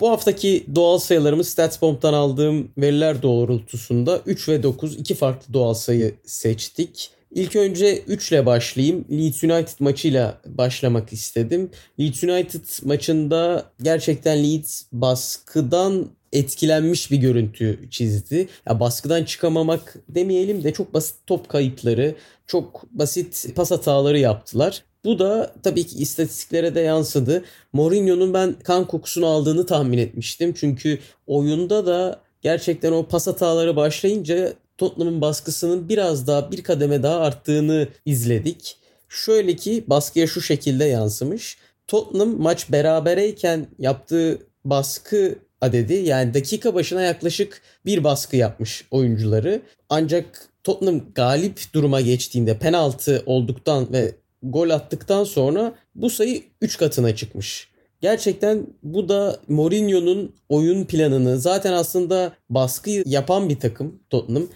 Bu 0.00 0.10
haftaki 0.10 0.66
doğal 0.74 0.98
sayılarımız 0.98 1.48
StatsBomb'dan 1.48 2.12
aldığım 2.12 2.72
veriler 2.78 3.22
doğrultusunda 3.22 4.20
3 4.26 4.48
ve 4.48 4.62
9 4.62 4.96
iki 4.96 5.14
farklı 5.14 5.54
doğal 5.54 5.74
sayı 5.74 6.14
seçtik. 6.24 7.10
İlk 7.34 7.56
önce 7.56 7.98
3 7.98 8.32
ile 8.32 8.46
başlayayım. 8.46 9.04
Leeds 9.10 9.44
United 9.44 9.80
maçıyla 9.80 10.40
başlamak 10.46 11.12
istedim. 11.12 11.70
Leeds 12.00 12.24
United 12.24 12.64
maçında 12.84 13.64
gerçekten 13.82 14.44
Leeds 14.44 14.82
baskıdan 14.92 16.06
etkilenmiş 16.32 17.10
bir 17.10 17.16
görüntü 17.16 17.78
çizdi. 17.90 18.48
Ya 18.68 18.80
baskıdan 18.80 19.24
çıkamamak 19.24 19.96
demeyelim 20.08 20.64
de 20.64 20.72
çok 20.72 20.94
basit 20.94 21.16
top 21.26 21.48
kayıpları, 21.48 22.14
çok 22.46 22.82
basit 22.90 23.46
pas 23.56 23.70
hataları 23.70 24.18
yaptılar. 24.18 24.84
Bu 25.04 25.18
da 25.18 25.54
tabii 25.62 25.86
ki 25.86 25.98
istatistiklere 25.98 26.74
de 26.74 26.80
yansıdı. 26.80 27.44
Mourinho'nun 27.72 28.34
ben 28.34 28.54
kan 28.64 28.86
kokusunu 28.86 29.26
aldığını 29.26 29.66
tahmin 29.66 29.98
etmiştim. 29.98 30.54
Çünkü 30.56 30.98
oyunda 31.26 31.86
da 31.86 32.20
gerçekten 32.42 32.92
o 32.92 33.06
pas 33.06 33.26
hataları 33.26 33.76
başlayınca 33.76 34.52
Tottenham'ın 34.78 35.20
baskısının 35.20 35.88
biraz 35.88 36.26
daha 36.26 36.52
bir 36.52 36.62
kademe 36.62 37.02
daha 37.02 37.20
arttığını 37.20 37.88
izledik. 38.06 38.76
Şöyle 39.08 39.56
ki 39.56 39.84
baskıya 39.86 40.26
şu 40.26 40.40
şekilde 40.40 40.84
yansımış. 40.84 41.58
Tottenham 41.86 42.40
maç 42.40 42.72
berabereyken 42.72 43.66
yaptığı 43.78 44.38
baskı 44.64 45.38
adedi 45.60 45.94
yani 45.94 46.34
dakika 46.34 46.74
başına 46.74 47.02
yaklaşık 47.02 47.62
bir 47.86 48.04
baskı 48.04 48.36
yapmış 48.36 48.84
oyuncuları. 48.90 49.62
Ancak 49.88 50.48
Tottenham 50.64 51.00
galip 51.14 51.60
duruma 51.74 52.00
geçtiğinde 52.00 52.58
penaltı 52.58 53.22
olduktan 53.26 53.92
ve 53.92 54.14
gol 54.42 54.70
attıktan 54.70 55.24
sonra 55.24 55.74
bu 55.94 56.10
sayı 56.10 56.42
3 56.60 56.78
katına 56.78 57.16
çıkmış. 57.16 57.72
Gerçekten 58.00 58.66
bu 58.82 59.08
da 59.08 59.40
Mourinho'nun 59.48 60.34
oyun 60.48 60.84
planını 60.84 61.38
zaten 61.38 61.72
aslında 61.72 62.32
baskı 62.50 62.90
yapan 62.90 63.48
bir 63.48 63.60
takım 63.60 64.00
Tottenham 64.10 64.48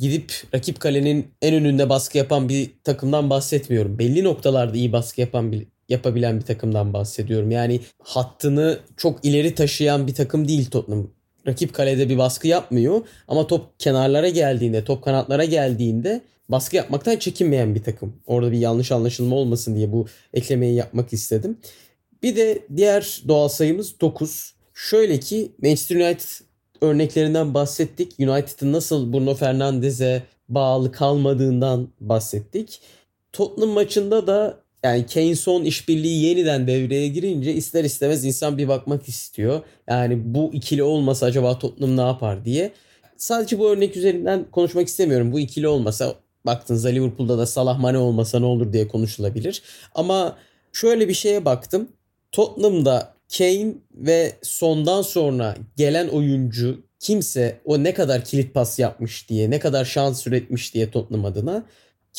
gidip 0.00 0.32
rakip 0.54 0.80
kalenin 0.80 1.26
en 1.42 1.54
önünde 1.54 1.88
baskı 1.88 2.18
yapan 2.18 2.48
bir 2.48 2.70
takımdan 2.84 3.30
bahsetmiyorum. 3.30 3.98
Belli 3.98 4.24
noktalarda 4.24 4.76
iyi 4.76 4.92
baskı 4.92 5.20
yapan 5.20 5.52
bir 5.52 5.66
yapabilen 5.88 6.40
bir 6.40 6.44
takımdan 6.44 6.92
bahsediyorum. 6.92 7.50
Yani 7.50 7.80
hattını 8.02 8.78
çok 8.96 9.24
ileri 9.24 9.54
taşıyan 9.54 10.06
bir 10.06 10.14
takım 10.14 10.48
değil 10.48 10.70
Tottenham. 10.70 11.10
Rakip 11.46 11.74
kalede 11.74 12.08
bir 12.08 12.18
baskı 12.18 12.48
yapmıyor 12.48 13.06
ama 13.28 13.46
top 13.46 13.80
kenarlara 13.80 14.28
geldiğinde, 14.28 14.84
top 14.84 15.04
kanatlara 15.04 15.44
geldiğinde 15.44 16.20
baskı 16.48 16.76
yapmaktan 16.76 17.16
çekinmeyen 17.16 17.74
bir 17.74 17.82
takım. 17.82 18.16
Orada 18.26 18.52
bir 18.52 18.58
yanlış 18.58 18.92
anlaşılma 18.92 19.36
olmasın 19.36 19.76
diye 19.76 19.92
bu 19.92 20.06
eklemeyi 20.34 20.74
yapmak 20.74 21.12
istedim. 21.12 21.58
Bir 22.22 22.36
de 22.36 22.58
diğer 22.76 23.22
doğal 23.28 23.48
sayımız 23.48 24.00
9. 24.00 24.54
Şöyle 24.74 25.20
ki 25.20 25.52
Manchester 25.62 25.96
United 25.96 26.49
örneklerinden 26.80 27.54
bahsettik. 27.54 28.12
United'ın 28.18 28.72
nasıl 28.72 29.12
Bruno 29.12 29.34
Fernandes'e 29.34 30.22
bağlı 30.48 30.92
kalmadığından 30.92 31.88
bahsettik. 32.00 32.80
Tottenham 33.32 33.70
maçında 33.70 34.26
da 34.26 34.60
yani 34.84 35.06
Kane 35.06 35.36
son 35.36 35.62
işbirliği 35.62 36.24
yeniden 36.24 36.66
devreye 36.66 37.08
girince 37.08 37.54
ister 37.54 37.84
istemez 37.84 38.24
insan 38.24 38.58
bir 38.58 38.68
bakmak 38.68 39.08
istiyor. 39.08 39.60
Yani 39.88 40.34
bu 40.34 40.50
ikili 40.52 40.82
olmasa 40.82 41.26
acaba 41.26 41.58
Tottenham 41.58 41.96
ne 41.96 42.00
yapar 42.00 42.44
diye. 42.44 42.72
Sadece 43.16 43.58
bu 43.58 43.70
örnek 43.70 43.96
üzerinden 43.96 44.44
konuşmak 44.50 44.88
istemiyorum. 44.88 45.32
Bu 45.32 45.40
ikili 45.40 45.68
olmasa 45.68 46.14
baktığınızda 46.46 46.88
Liverpool'da 46.88 47.38
da 47.38 47.46
Salah 47.46 47.78
Mane 47.78 47.98
olmasa 47.98 48.38
ne 48.38 48.46
olur 48.46 48.72
diye 48.72 48.88
konuşulabilir. 48.88 49.62
Ama 49.94 50.36
Şöyle 50.72 51.08
bir 51.08 51.14
şeye 51.14 51.44
baktım. 51.44 51.88
Tottenham'da 52.32 53.14
Kane 53.38 53.74
ve 53.94 54.32
sondan 54.42 55.02
sonra 55.02 55.56
gelen 55.76 56.08
oyuncu 56.08 56.82
kimse 56.98 57.60
o 57.64 57.84
ne 57.84 57.94
kadar 57.94 58.24
kilit 58.24 58.54
pas 58.54 58.78
yapmış 58.78 59.28
diye, 59.28 59.50
ne 59.50 59.58
kadar 59.58 59.84
şans 59.84 60.26
üretmiş 60.26 60.74
diye 60.74 60.90
Tottenham 60.90 61.24
adına 61.24 61.66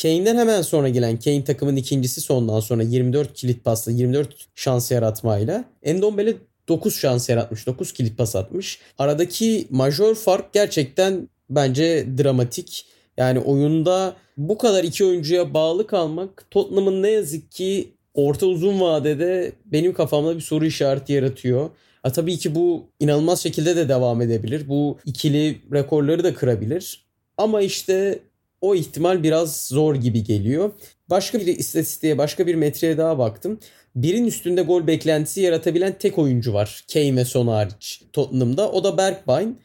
Kane'den 0.02 0.36
hemen 0.36 0.62
sonra 0.62 0.88
gelen 0.88 1.18
Kane 1.18 1.44
takımın 1.44 1.76
ikincisi 1.76 2.20
sondan 2.20 2.60
sonra 2.60 2.82
24 2.82 3.34
kilit 3.34 3.64
pasla 3.64 3.92
24 3.92 4.28
şans 4.54 4.90
yaratmayla 4.90 5.64
Endombele 5.82 6.34
9 6.68 6.96
şans 6.96 7.28
yaratmış. 7.28 7.66
9 7.66 7.92
kilit 7.92 8.18
pas 8.18 8.36
atmış. 8.36 8.78
Aradaki 8.98 9.66
majör 9.70 10.14
fark 10.14 10.52
gerçekten 10.52 11.28
bence 11.50 12.06
dramatik. 12.18 12.86
Yani 13.16 13.38
oyunda 13.38 14.16
bu 14.36 14.58
kadar 14.58 14.84
iki 14.84 15.04
oyuncuya 15.04 15.54
bağlı 15.54 15.86
kalmak 15.86 16.50
Tottenham'ın 16.50 17.02
ne 17.02 17.10
yazık 17.10 17.52
ki 17.52 17.94
orta 18.14 18.46
uzun 18.46 18.80
vadede 18.80 19.52
benim 19.64 19.94
kafamda 19.94 20.36
bir 20.36 20.40
soru 20.40 20.66
işareti 20.66 21.12
yaratıyor. 21.12 21.70
Ha, 22.02 22.12
tabii 22.12 22.38
ki 22.38 22.54
bu 22.54 22.86
inanılmaz 23.00 23.42
şekilde 23.42 23.76
de 23.76 23.88
devam 23.88 24.22
edebilir. 24.22 24.68
Bu 24.68 24.98
ikili 25.04 25.58
rekorları 25.72 26.24
da 26.24 26.34
kırabilir. 26.34 27.04
Ama 27.36 27.62
işte 27.62 28.18
o 28.60 28.74
ihtimal 28.74 29.22
biraz 29.22 29.66
zor 29.66 29.94
gibi 29.94 30.24
geliyor. 30.24 30.70
Başka 31.10 31.38
bir 31.38 31.46
istatistiğe, 31.46 32.18
başka 32.18 32.46
bir 32.46 32.54
metreye 32.54 32.98
daha 32.98 33.18
baktım. 33.18 33.58
Birin 33.96 34.26
üstünde 34.26 34.62
gol 34.62 34.86
beklentisi 34.86 35.40
yaratabilen 35.40 35.98
tek 35.98 36.18
oyuncu 36.18 36.52
var. 36.52 36.84
Kane 36.92 37.16
ve 37.16 37.24
Son 37.24 37.46
hariç 37.46 38.02
Tottenham'da. 38.12 38.72
O 38.72 38.84
da 38.84 38.98
Bergwijn. 38.98 39.56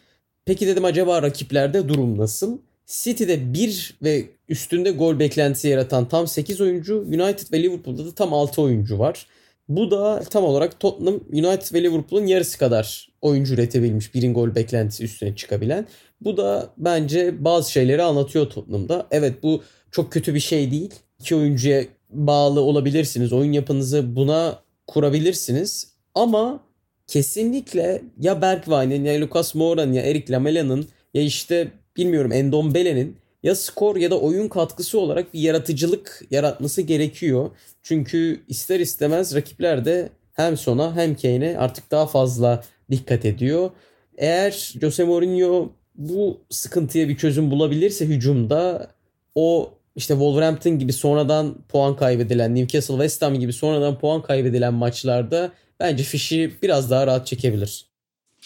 Peki 0.46 0.68
dedim 0.68 0.86
acaba 0.86 1.22
rakiplerde 1.22 1.90
durum 1.90 2.18
nasıl? 2.18 2.58
City'de 2.88 3.54
1 3.54 3.98
ve 4.04 4.26
üstünde 4.50 4.92
gol 4.92 5.20
beklentisi 5.20 5.68
yaratan 5.68 6.08
tam 6.08 6.28
8 6.28 6.62
oyuncu, 6.62 7.00
United 7.00 7.54
ve 7.54 7.64
Liverpool'da 7.64 8.06
da 8.06 8.12
tam 8.12 8.34
6 8.34 8.62
oyuncu 8.62 9.00
var. 9.00 9.28
Bu 9.70 9.92
da 9.92 10.20
tam 10.20 10.44
olarak 10.44 10.80
Tottenham, 10.80 11.20
United 11.32 11.74
ve 11.74 11.84
Liverpool'un 11.84 12.26
yarısı 12.26 12.58
kadar 12.58 13.10
oyuncu 13.22 13.54
üretebilmiş. 13.54 14.14
Birin 14.14 14.34
gol 14.34 14.56
beklentisi 14.56 15.04
üstüne 15.04 15.36
çıkabilen. 15.36 15.88
Bu 16.22 16.38
da 16.38 16.74
bence 16.78 17.44
bazı 17.44 17.72
şeyleri 17.72 18.04
anlatıyor 18.04 18.50
Tottenham'da. 18.50 19.08
Evet 19.12 19.44
bu 19.44 19.64
çok 19.92 20.12
kötü 20.12 20.34
bir 20.34 20.40
şey 20.40 20.72
değil. 20.72 20.94
İki 21.20 21.36
oyuncuya 21.36 21.84
bağlı 22.10 22.62
olabilirsiniz. 22.62 23.34
Oyun 23.34 23.52
yapınızı 23.52 24.16
buna 24.16 24.60
kurabilirsiniz. 24.88 25.94
Ama 26.16 26.64
kesinlikle 27.08 28.02
ya 28.20 28.42
Bergwijn'in 28.42 29.06
ya 29.06 29.22
Lucas 29.22 29.56
Moura'nın 29.56 29.94
ya 29.94 30.02
Eric 30.02 30.34
Lamela'nın 30.34 30.88
ya 31.14 31.22
işte 31.22 31.72
bilmiyorum 31.98 32.32
Endombele'nin 32.32 33.18
ya 33.44 33.56
skor 33.56 33.96
ya 33.96 34.12
da 34.12 34.20
oyun 34.20 34.48
katkısı 34.48 35.00
olarak 35.00 35.34
bir 35.34 35.40
yaratıcılık 35.40 36.22
yaratması 36.32 36.82
gerekiyor. 36.82 37.50
Çünkü 37.84 38.42
ister 38.48 38.80
istemez 38.80 39.36
rakipler 39.36 39.86
de 39.86 40.10
hem 40.34 40.58
Son'a 40.58 40.96
hem 40.96 41.16
Kane'e 41.16 41.58
artık 41.58 41.92
daha 41.92 42.08
fazla 42.08 42.64
dikkat 42.92 43.26
ediyor. 43.26 43.70
Eğer 44.18 44.74
Jose 44.82 45.04
Mourinho 45.04 45.72
bu 45.96 46.42
sıkıntıya 46.50 47.10
bir 47.10 47.18
çözüm 47.18 47.52
bulabilirse 47.52 48.06
hücumda 48.06 48.92
o 49.36 49.74
işte 49.96 50.14
Wolverhampton 50.14 50.80
gibi 50.80 50.94
sonradan 50.94 51.56
puan 51.70 51.96
kaybedilen, 51.96 52.56
Newcastle 52.56 52.94
West 52.94 53.22
Ham 53.22 53.40
gibi 53.40 53.54
sonradan 53.54 54.00
puan 54.00 54.22
kaybedilen 54.22 54.74
maçlarda 54.74 55.52
bence 55.80 56.04
fişi 56.04 56.52
biraz 56.62 56.92
daha 56.92 57.08
rahat 57.08 57.28
çekebilir. 57.28 57.86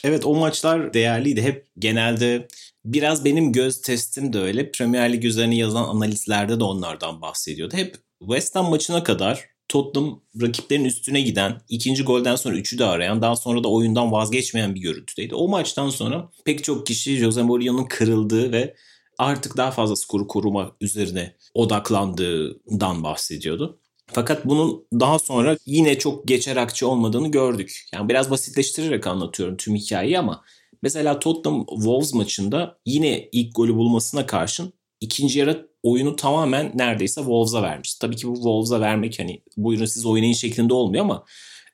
Evet 0.04 0.26
o 0.26 0.36
maçlar 0.36 0.94
değerliydi. 0.94 1.42
Hep 1.42 1.66
genelde 1.80 2.48
biraz 2.86 3.26
benim 3.26 3.52
göz 3.52 3.82
testim 3.82 4.34
de 4.34 4.40
öyle. 4.40 4.72
Premier 4.72 5.14
Lig 5.14 5.26
üzerine 5.26 5.56
yazılan 5.56 5.90
analizlerde 5.90 6.60
de 6.60 6.64
onlardan 6.64 7.22
bahsediyordu. 7.22 7.78
Hep 7.78 7.96
West 8.20 8.56
Ham 8.56 8.70
maçına 8.70 9.04
kadar 9.04 9.52
Tottenham 9.68 10.22
rakiplerin 10.42 10.86
üstüne 10.86 11.22
giden, 11.22 11.62
ikinci 11.70 12.04
golden 12.04 12.36
sonra 12.36 12.56
üçü 12.56 12.80
de 12.80 12.86
arayan, 12.86 13.22
daha 13.22 13.36
sonra 13.36 13.64
da 13.64 13.68
oyundan 13.68 14.12
vazgeçmeyen 14.12 14.76
bir 14.76 14.80
görüntüdeydi. 14.80 15.36
O 15.36 15.48
maçtan 15.48 15.90
sonra 15.90 16.30
pek 16.46 16.64
çok 16.64 16.88
kişi 16.88 17.18
Jose 17.18 17.42
Mourinho'nun 17.42 17.86
kırıldığı 17.86 18.52
ve 18.52 18.76
artık 19.18 19.58
daha 19.58 19.72
fazla 19.72 19.96
skoru 19.96 20.28
koruma 20.28 20.72
üzerine 20.82 21.36
odaklandığından 21.54 23.04
bahsediyordu. 23.04 23.80
Fakat 24.08 24.46
bunun 24.46 24.88
daha 24.94 25.20
sonra 25.20 25.58
yine 25.66 25.98
çok 25.98 26.28
geçerakçı 26.28 26.88
olmadığını 26.88 27.32
gördük. 27.32 27.86
Yani 27.94 28.10
biraz 28.10 28.32
basitleştirerek 28.32 29.08
anlatıyorum 29.08 29.58
tüm 29.58 29.76
hikayeyi 29.76 30.20
ama 30.20 30.44
mesela 30.82 31.20
Tottenham 31.20 31.66
Wolves 31.70 32.14
maçında 32.14 32.80
yine 32.86 33.30
ilk 33.32 33.56
golü 33.56 33.76
bulmasına 33.76 34.26
karşın 34.26 34.74
ikinci 35.02 35.40
yarı 35.40 35.72
oyunu 35.84 36.16
tamamen 36.16 36.72
neredeyse 36.76 37.22
Wolves'a 37.22 37.62
vermiş. 37.62 37.96
Tabii 37.96 38.16
ki 38.16 38.28
bu 38.28 38.36
Wolves'a 38.36 38.82
vermek 38.82 39.20
hani 39.20 39.44
buyurun 39.58 39.86
siz 39.86 40.06
oynayın 40.06 40.34
şeklinde 40.34 40.74
olmuyor 40.74 41.04
ama 41.04 41.26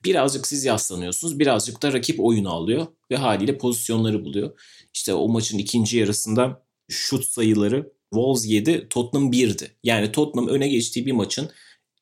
birazcık 0.04 0.46
siz 0.46 0.64
yaslanıyorsunuz. 0.64 1.38
Birazcık 1.38 1.82
da 1.82 1.92
rakip 1.92 2.20
oyunu 2.20 2.50
alıyor 2.50 2.86
ve 3.10 3.16
haliyle 3.16 3.58
pozisyonları 3.58 4.24
buluyor. 4.24 4.60
İşte 4.94 5.14
o 5.14 5.28
maçın 5.28 5.58
ikinci 5.58 5.98
yarısında 5.98 6.62
şut 6.88 7.24
sayıları 7.24 7.92
Wolves 8.12 8.46
7, 8.46 8.88
Tottenham 8.90 9.32
1'di. 9.32 9.70
Yani 9.84 10.12
Tottenham 10.12 10.48
öne 10.48 10.68
geçtiği 10.68 11.06
bir 11.06 11.12
maçın 11.12 11.50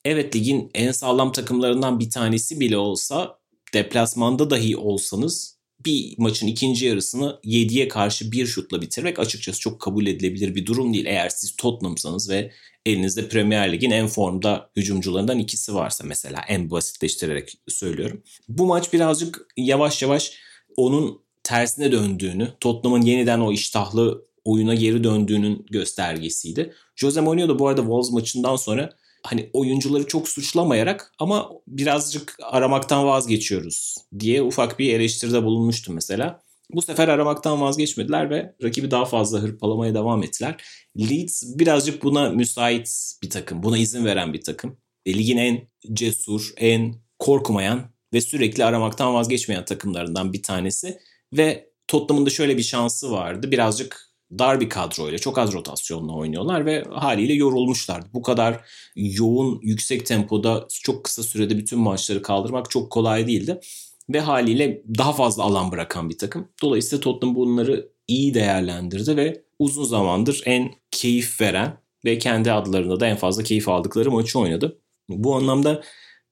evet 0.04 0.36
ligin 0.36 0.70
en 0.74 0.92
sağlam 0.92 1.32
takımlarından 1.32 2.00
bir 2.00 2.10
tanesi 2.10 2.60
bile 2.60 2.76
olsa 2.76 3.38
deplasmanda 3.74 4.50
dahi 4.50 4.76
olsanız 4.76 5.55
bir 5.86 6.14
maçın 6.18 6.46
ikinci 6.46 6.86
yarısını 6.86 7.40
7'ye 7.44 7.88
karşı 7.88 8.32
bir 8.32 8.46
şutla 8.46 8.82
bitirmek 8.82 9.18
açıkçası 9.18 9.60
çok 9.60 9.80
kabul 9.80 10.06
edilebilir 10.06 10.54
bir 10.54 10.66
durum 10.66 10.94
değil. 10.94 11.06
Eğer 11.06 11.28
siz 11.28 11.56
Tottenham'sanız 11.56 12.30
ve 12.30 12.52
elinizde 12.86 13.28
Premier 13.28 13.72
Lig'in 13.72 13.90
en 13.90 14.06
formda 14.06 14.70
hücumcularından 14.76 15.38
ikisi 15.38 15.74
varsa 15.74 16.04
mesela 16.04 16.40
en 16.48 16.70
basitleştirerek 16.70 17.58
söylüyorum. 17.68 18.22
Bu 18.48 18.66
maç 18.66 18.92
birazcık 18.92 19.46
yavaş 19.56 20.02
yavaş 20.02 20.32
onun 20.76 21.20
tersine 21.42 21.92
döndüğünü, 21.92 22.48
Tottenham'ın 22.60 23.02
yeniden 23.02 23.40
o 23.40 23.52
iştahlı 23.52 24.26
oyuna 24.44 24.74
geri 24.74 25.04
döndüğünün 25.04 25.66
göstergesiydi. 25.70 26.72
Jose 26.96 27.20
Mourinho 27.20 27.48
da 27.48 27.58
bu 27.58 27.68
arada 27.68 27.80
Wolves 27.80 28.10
maçından 28.10 28.56
sonra 28.56 28.90
hani 29.26 29.50
oyuncuları 29.52 30.06
çok 30.06 30.28
suçlamayarak 30.28 31.12
ama 31.18 31.50
birazcık 31.66 32.36
aramaktan 32.42 33.06
vazgeçiyoruz 33.06 33.96
diye 34.18 34.42
ufak 34.42 34.78
bir 34.78 34.94
eleştiride 34.94 35.42
bulunmuştu 35.42 35.92
mesela. 35.92 36.46
Bu 36.70 36.82
sefer 36.82 37.08
aramaktan 37.08 37.60
vazgeçmediler 37.60 38.30
ve 38.30 38.54
rakibi 38.62 38.90
daha 38.90 39.04
fazla 39.04 39.38
hırpalamaya 39.38 39.94
devam 39.94 40.22
ettiler. 40.22 40.56
Leeds 40.98 41.42
birazcık 41.58 42.04
buna 42.04 42.30
müsait 42.30 43.14
bir 43.22 43.30
takım, 43.30 43.62
buna 43.62 43.78
izin 43.78 44.04
veren 44.04 44.32
bir 44.32 44.40
takım. 44.40 44.76
E, 45.06 45.14
ligin 45.14 45.36
en 45.36 45.68
cesur, 45.92 46.52
en 46.56 46.94
korkmayan 47.18 47.90
ve 48.12 48.20
sürekli 48.20 48.64
aramaktan 48.64 49.14
vazgeçmeyen 49.14 49.64
takımlarından 49.64 50.32
bir 50.32 50.42
tanesi. 50.42 50.98
Ve 51.32 51.70
Tottenham'ın 51.88 52.26
da 52.26 52.30
şöyle 52.30 52.56
bir 52.56 52.62
şansı 52.62 53.10
vardı. 53.10 53.50
Birazcık 53.50 54.05
dar 54.30 54.60
bir 54.60 54.68
kadroyla 54.68 55.18
çok 55.18 55.38
az 55.38 55.52
rotasyonla 55.52 56.12
oynuyorlar 56.12 56.66
ve 56.66 56.84
haliyle 56.90 57.32
yorulmuşlar. 57.32 58.02
Bu 58.14 58.22
kadar 58.22 58.64
yoğun 58.96 59.60
yüksek 59.62 60.06
tempoda 60.06 60.66
çok 60.82 61.04
kısa 61.04 61.22
sürede 61.22 61.58
bütün 61.58 61.78
maçları 61.78 62.22
kaldırmak 62.22 62.70
çok 62.70 62.92
kolay 62.92 63.26
değildi. 63.26 63.60
Ve 64.08 64.20
haliyle 64.20 64.82
daha 64.98 65.12
fazla 65.12 65.42
alan 65.42 65.72
bırakan 65.72 66.10
bir 66.10 66.18
takım. 66.18 66.48
Dolayısıyla 66.62 67.00
Tottenham 67.00 67.36
bunları 67.36 67.88
iyi 68.08 68.34
değerlendirdi 68.34 69.16
ve 69.16 69.44
uzun 69.58 69.84
zamandır 69.84 70.42
en 70.44 70.74
keyif 70.90 71.40
veren 71.40 71.78
ve 72.04 72.18
kendi 72.18 72.52
adlarında 72.52 73.00
da 73.00 73.06
en 73.06 73.16
fazla 73.16 73.42
keyif 73.42 73.68
aldıkları 73.68 74.10
maçı 74.10 74.38
oynadı. 74.38 74.80
Bu 75.08 75.34
anlamda 75.36 75.82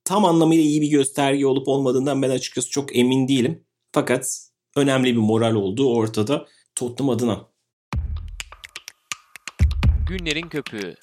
tam 0.04 0.24
anlamıyla 0.24 0.64
iyi 0.64 0.80
bir 0.80 0.88
gösterge 0.90 1.46
olup 1.46 1.68
olmadığından 1.68 2.22
ben 2.22 2.30
açıkçası 2.30 2.70
çok 2.70 2.96
emin 2.96 3.28
değilim. 3.28 3.64
Fakat 3.92 4.48
önemli 4.76 5.12
bir 5.12 5.20
moral 5.20 5.54
olduğu 5.54 5.94
ortada 5.94 6.46
Tottenham 6.74 7.10
adına. 7.10 7.53
Günlerin 10.08 10.48
köpüğü. 10.48 10.94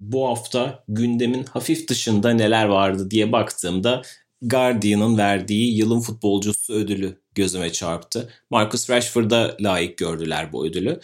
Bu 0.00 0.28
hafta 0.28 0.84
gündemin 0.88 1.44
hafif 1.44 1.88
dışında 1.88 2.30
neler 2.30 2.64
vardı 2.64 3.10
diye 3.10 3.32
baktığımda 3.32 4.02
Guardian'ın 4.42 5.18
verdiği 5.18 5.76
yılın 5.76 6.00
futbolcusu 6.00 6.72
ödülü 6.72 7.20
gözüme 7.34 7.72
çarptı. 7.72 8.32
Marcus 8.50 8.90
Rashford'a 8.90 9.56
layık 9.60 9.98
gördüler 9.98 10.52
bu 10.52 10.66
ödülü. 10.66 11.00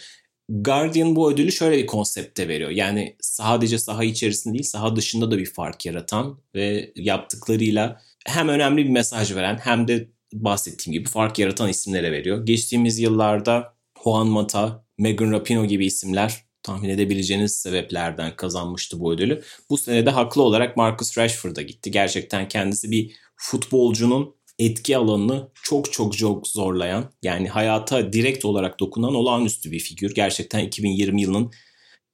Guardian 0.49 1.15
bu 1.15 1.31
ödülü 1.31 1.51
şöyle 1.51 1.77
bir 1.77 1.87
konsepte 1.87 2.47
veriyor. 2.47 2.69
Yani 2.69 3.15
sadece 3.21 3.77
saha 3.77 4.03
içerisinde 4.03 4.53
değil 4.53 4.63
saha 4.63 4.95
dışında 4.95 5.31
da 5.31 5.37
bir 5.37 5.53
fark 5.53 5.85
yaratan 5.85 6.39
ve 6.55 6.93
yaptıklarıyla 6.95 8.01
hem 8.25 8.49
önemli 8.49 8.85
bir 8.85 8.89
mesaj 8.89 9.35
veren 9.35 9.57
hem 9.57 9.87
de 9.87 10.09
bahsettiğim 10.33 10.99
gibi 10.99 11.09
fark 11.09 11.39
yaratan 11.39 11.69
isimlere 11.69 12.11
veriyor. 12.11 12.45
Geçtiğimiz 12.45 12.99
yıllarda 12.99 13.73
Juan 14.03 14.27
Mata, 14.27 14.82
Megan 14.97 15.31
Rapinoe 15.31 15.65
gibi 15.65 15.85
isimler 15.85 16.45
tahmin 16.63 16.89
edebileceğiniz 16.89 17.55
sebeplerden 17.55 18.35
kazanmıştı 18.35 18.99
bu 18.99 19.13
ödülü. 19.13 19.43
Bu 19.69 19.77
sene 19.77 20.05
de 20.05 20.09
haklı 20.09 20.41
olarak 20.41 20.77
Marcus 20.77 21.17
Rashford'a 21.17 21.61
gitti. 21.61 21.91
Gerçekten 21.91 22.47
kendisi 22.47 22.91
bir 22.91 23.11
futbolcunun 23.35 24.35
etki 24.59 24.97
alanını 24.97 25.49
çok 25.63 25.93
çok 25.93 26.17
çok 26.17 26.47
zorlayan 26.47 27.11
yani 27.23 27.49
hayata 27.49 28.13
direkt 28.13 28.45
olarak 28.45 28.79
dokunan 28.79 29.15
olağanüstü 29.15 29.71
bir 29.71 29.79
figür. 29.79 30.15
Gerçekten 30.15 30.59
2020 30.59 31.21
yılının 31.21 31.51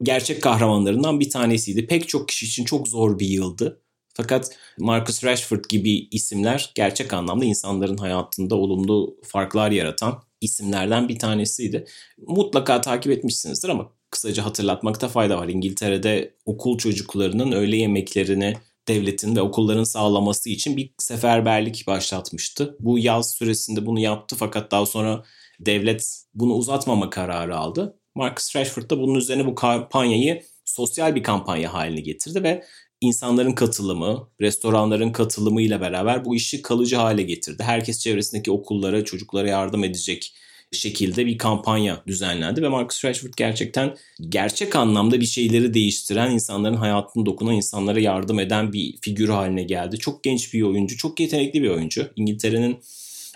gerçek 0.03 0.43
kahramanlarından 0.43 1.19
bir 1.19 1.29
tanesiydi. 1.29 1.87
Pek 1.87 2.07
çok 2.07 2.27
kişi 2.27 2.45
için 2.45 2.65
çok 2.65 2.87
zor 2.87 3.19
bir 3.19 3.27
yıldı. 3.27 3.81
Fakat 4.13 4.57
Marcus 4.77 5.23
Rashford 5.23 5.65
gibi 5.69 6.07
isimler 6.11 6.71
gerçek 6.75 7.13
anlamda 7.13 7.45
insanların 7.45 7.97
hayatında 7.97 8.55
olumlu 8.55 9.17
farklar 9.23 9.71
yaratan 9.71 10.23
isimlerden 10.41 11.09
bir 11.09 11.19
tanesiydi. 11.19 11.85
Mutlaka 12.27 12.81
takip 12.81 13.11
etmişsinizdir 13.11 13.69
ama 13.69 13.91
kısaca 14.11 14.45
hatırlatmakta 14.45 15.07
fayda 15.07 15.37
var. 15.37 15.47
İngiltere'de 15.47 16.35
okul 16.45 16.77
çocuklarının 16.77 17.51
öğle 17.51 17.77
yemeklerini 17.77 18.53
devletin 18.87 19.35
ve 19.35 19.41
okulların 19.41 19.83
sağlaması 19.83 20.49
için 20.49 20.77
bir 20.77 20.93
seferberlik 20.97 21.87
başlatmıştı. 21.87 22.77
Bu 22.79 22.99
yaz 22.99 23.31
süresinde 23.31 23.85
bunu 23.85 23.99
yaptı 23.99 24.35
fakat 24.39 24.71
daha 24.71 24.85
sonra 24.85 25.23
devlet 25.59 26.23
bunu 26.33 26.53
uzatmama 26.53 27.09
kararı 27.09 27.57
aldı. 27.57 27.99
Marcus 28.15 28.55
Rashford 28.55 28.89
da 28.89 28.99
bunun 28.99 29.15
üzerine 29.15 29.45
bu 29.45 29.55
kampanyayı 29.55 30.43
sosyal 30.65 31.15
bir 31.15 31.23
kampanya 31.23 31.73
haline 31.73 32.01
getirdi 32.01 32.43
ve 32.43 32.63
insanların 33.01 33.51
katılımı, 33.51 34.29
restoranların 34.41 35.11
katılımıyla 35.11 35.81
beraber 35.81 36.25
bu 36.25 36.35
işi 36.35 36.61
kalıcı 36.61 36.95
hale 36.95 37.23
getirdi. 37.23 37.63
Herkes 37.63 37.99
çevresindeki 37.99 38.51
okullara, 38.51 39.05
çocuklara 39.05 39.47
yardım 39.47 39.83
edecek 39.83 40.33
şekilde 40.71 41.25
bir 41.25 41.37
kampanya 41.37 42.03
düzenlendi 42.07 42.61
ve 42.61 42.67
Marcus 42.67 43.05
Rashford 43.05 43.33
gerçekten 43.37 43.95
gerçek 44.29 44.75
anlamda 44.75 45.19
bir 45.19 45.25
şeyleri 45.25 45.73
değiştiren, 45.73 46.31
insanların 46.31 46.75
hayatını 46.75 47.25
dokunan, 47.25 47.55
insanlara 47.55 47.99
yardım 47.99 48.39
eden 48.39 48.73
bir 48.73 48.97
figür 49.01 49.29
haline 49.29 49.63
geldi. 49.63 49.97
Çok 49.97 50.23
genç 50.23 50.53
bir 50.53 50.61
oyuncu, 50.61 50.97
çok 50.97 51.19
yetenekli 51.19 51.63
bir 51.63 51.69
oyuncu. 51.69 52.07
İngiltere'nin 52.15 52.79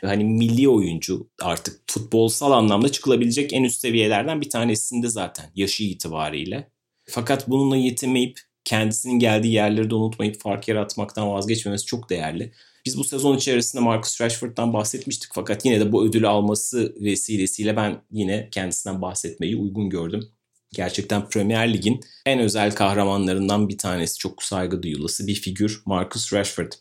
hani 0.02 0.24
milli 0.24 0.70
oyuncu 0.70 1.30
artık 1.42 1.80
futbolsal 1.88 2.52
anlamda 2.52 2.92
çıkılabilecek 2.92 3.54
en 3.54 3.64
üst 3.64 3.80
seviyelerden 3.80 4.42
bir 4.42 4.50
tanesinde 4.50 5.10
zaten 5.10 5.46
yaşı 5.56 5.84
itibariyle. 5.84 6.72
Fakat 7.06 7.50
bununla 7.50 7.78
yetinmeyip 7.78 8.40
kendisinin 8.66 9.20
geldiği 9.20 9.54
yerleri 9.54 9.90
de 9.90 9.96
unutmayıp 9.96 10.42
fark 10.42 10.68
yaratmaktan 10.68 11.30
vazgeçmemesi 11.30 11.86
çok 11.86 12.10
değerli. 12.10 12.52
Biz 12.86 12.98
bu 12.98 13.04
sezon 13.04 13.38
içerisinde 13.38 13.82
Marcus 13.84 14.22
Rashford'dan 14.22 14.74
bahsetmiştik 14.74 15.30
fakat 15.34 15.66
yine 15.66 15.80
de 15.80 15.92
bu 15.92 16.06
ödülü 16.06 16.28
alması 16.28 16.96
vesilesiyle 17.00 17.76
ben 17.76 18.02
yine 18.12 18.50
kendisinden 18.52 19.02
bahsetmeyi 19.02 19.56
uygun 19.56 19.90
gördüm. 19.90 20.30
Gerçekten 20.74 21.30
Premier 21.30 21.74
Lig'in 21.74 22.00
en 22.26 22.40
özel 22.40 22.76
kahramanlarından 22.76 23.70
bir 23.70 23.78
tanesi. 23.78 24.18
Çok 24.18 24.44
saygı 24.44 24.84
duyulası 24.84 25.28
bir 25.28 25.36
figür 25.36 25.82
Marcus 25.86 26.34
Rashford. 26.34 26.72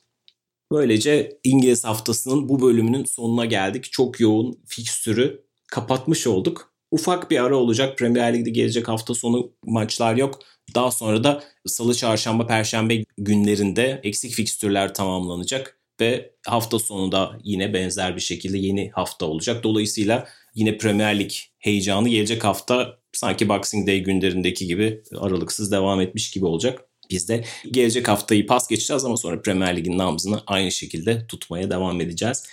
Böylece 0.73 1.39
İngiliz 1.45 1.85
haftasının 1.85 2.49
bu 2.49 2.63
bölümünün 2.63 3.05
sonuna 3.05 3.45
geldik. 3.45 3.93
Çok 3.93 4.21
yoğun 4.21 4.59
fikstürü 4.67 5.45
kapatmış 5.67 6.27
olduk. 6.27 6.73
Ufak 6.91 7.31
bir 7.31 7.45
ara 7.45 7.57
olacak. 7.57 7.99
Premier 7.99 8.35
Lig'de 8.35 8.51
gelecek 8.51 8.89
hafta 8.89 9.15
sonu 9.15 9.53
maçlar 9.65 10.17
yok. 10.17 10.39
Daha 10.75 10.91
sonra 10.91 11.25
da 11.25 11.45
salı, 11.67 11.95
çarşamba, 11.95 12.47
perşembe 12.47 13.05
günlerinde 13.19 14.01
eksik 14.05 14.33
fikstürler 14.33 14.95
tamamlanacak 14.95 15.79
ve 16.01 16.33
hafta 16.47 16.79
sonu 16.79 17.13
da 17.13 17.39
yine 17.45 17.75
benzer 17.75 18.17
bir 18.17 18.21
şekilde 18.21 18.59
yeni 18.59 18.91
hafta 18.91 19.27
olacak. 19.27 19.65
Dolayısıyla 19.65 20.29
yine 20.55 20.79
Premier 20.79 21.19
Lig 21.19 21.33
heyecanı 21.59 22.09
gelecek 22.09 22.45
hafta 22.45 22.99
sanki 23.13 23.49
Boxing 23.49 23.89
Day 23.89 24.01
günlerindeki 24.01 24.67
gibi 24.67 25.03
aralıksız 25.19 25.73
devam 25.73 26.01
etmiş 26.01 26.31
gibi 26.31 26.47
olacak. 26.47 26.85
Biz 27.11 27.29
de 27.29 27.45
gelecek 27.71 28.09
haftayı 28.09 28.47
pas 28.47 28.69
geçeceğiz 28.69 29.05
ama 29.05 29.17
sonra 29.17 29.43
Premier 29.43 29.77
Lig'in 29.77 29.99
nabzını 29.99 30.43
aynı 30.47 30.73
şekilde 30.73 31.27
tutmaya 31.27 31.71
devam 31.71 32.01
edeceğiz. 32.01 32.45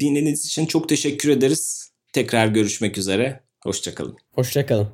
Dinlediğiniz 0.00 0.46
için 0.46 0.66
çok 0.66 0.88
teşekkür 0.88 1.28
ederiz. 1.28 1.92
Tekrar 2.12 2.46
görüşmek 2.46 2.98
üzere. 2.98 3.40
Hoşçakalın. 3.62 4.16
Hoşçakalın. 4.32 4.88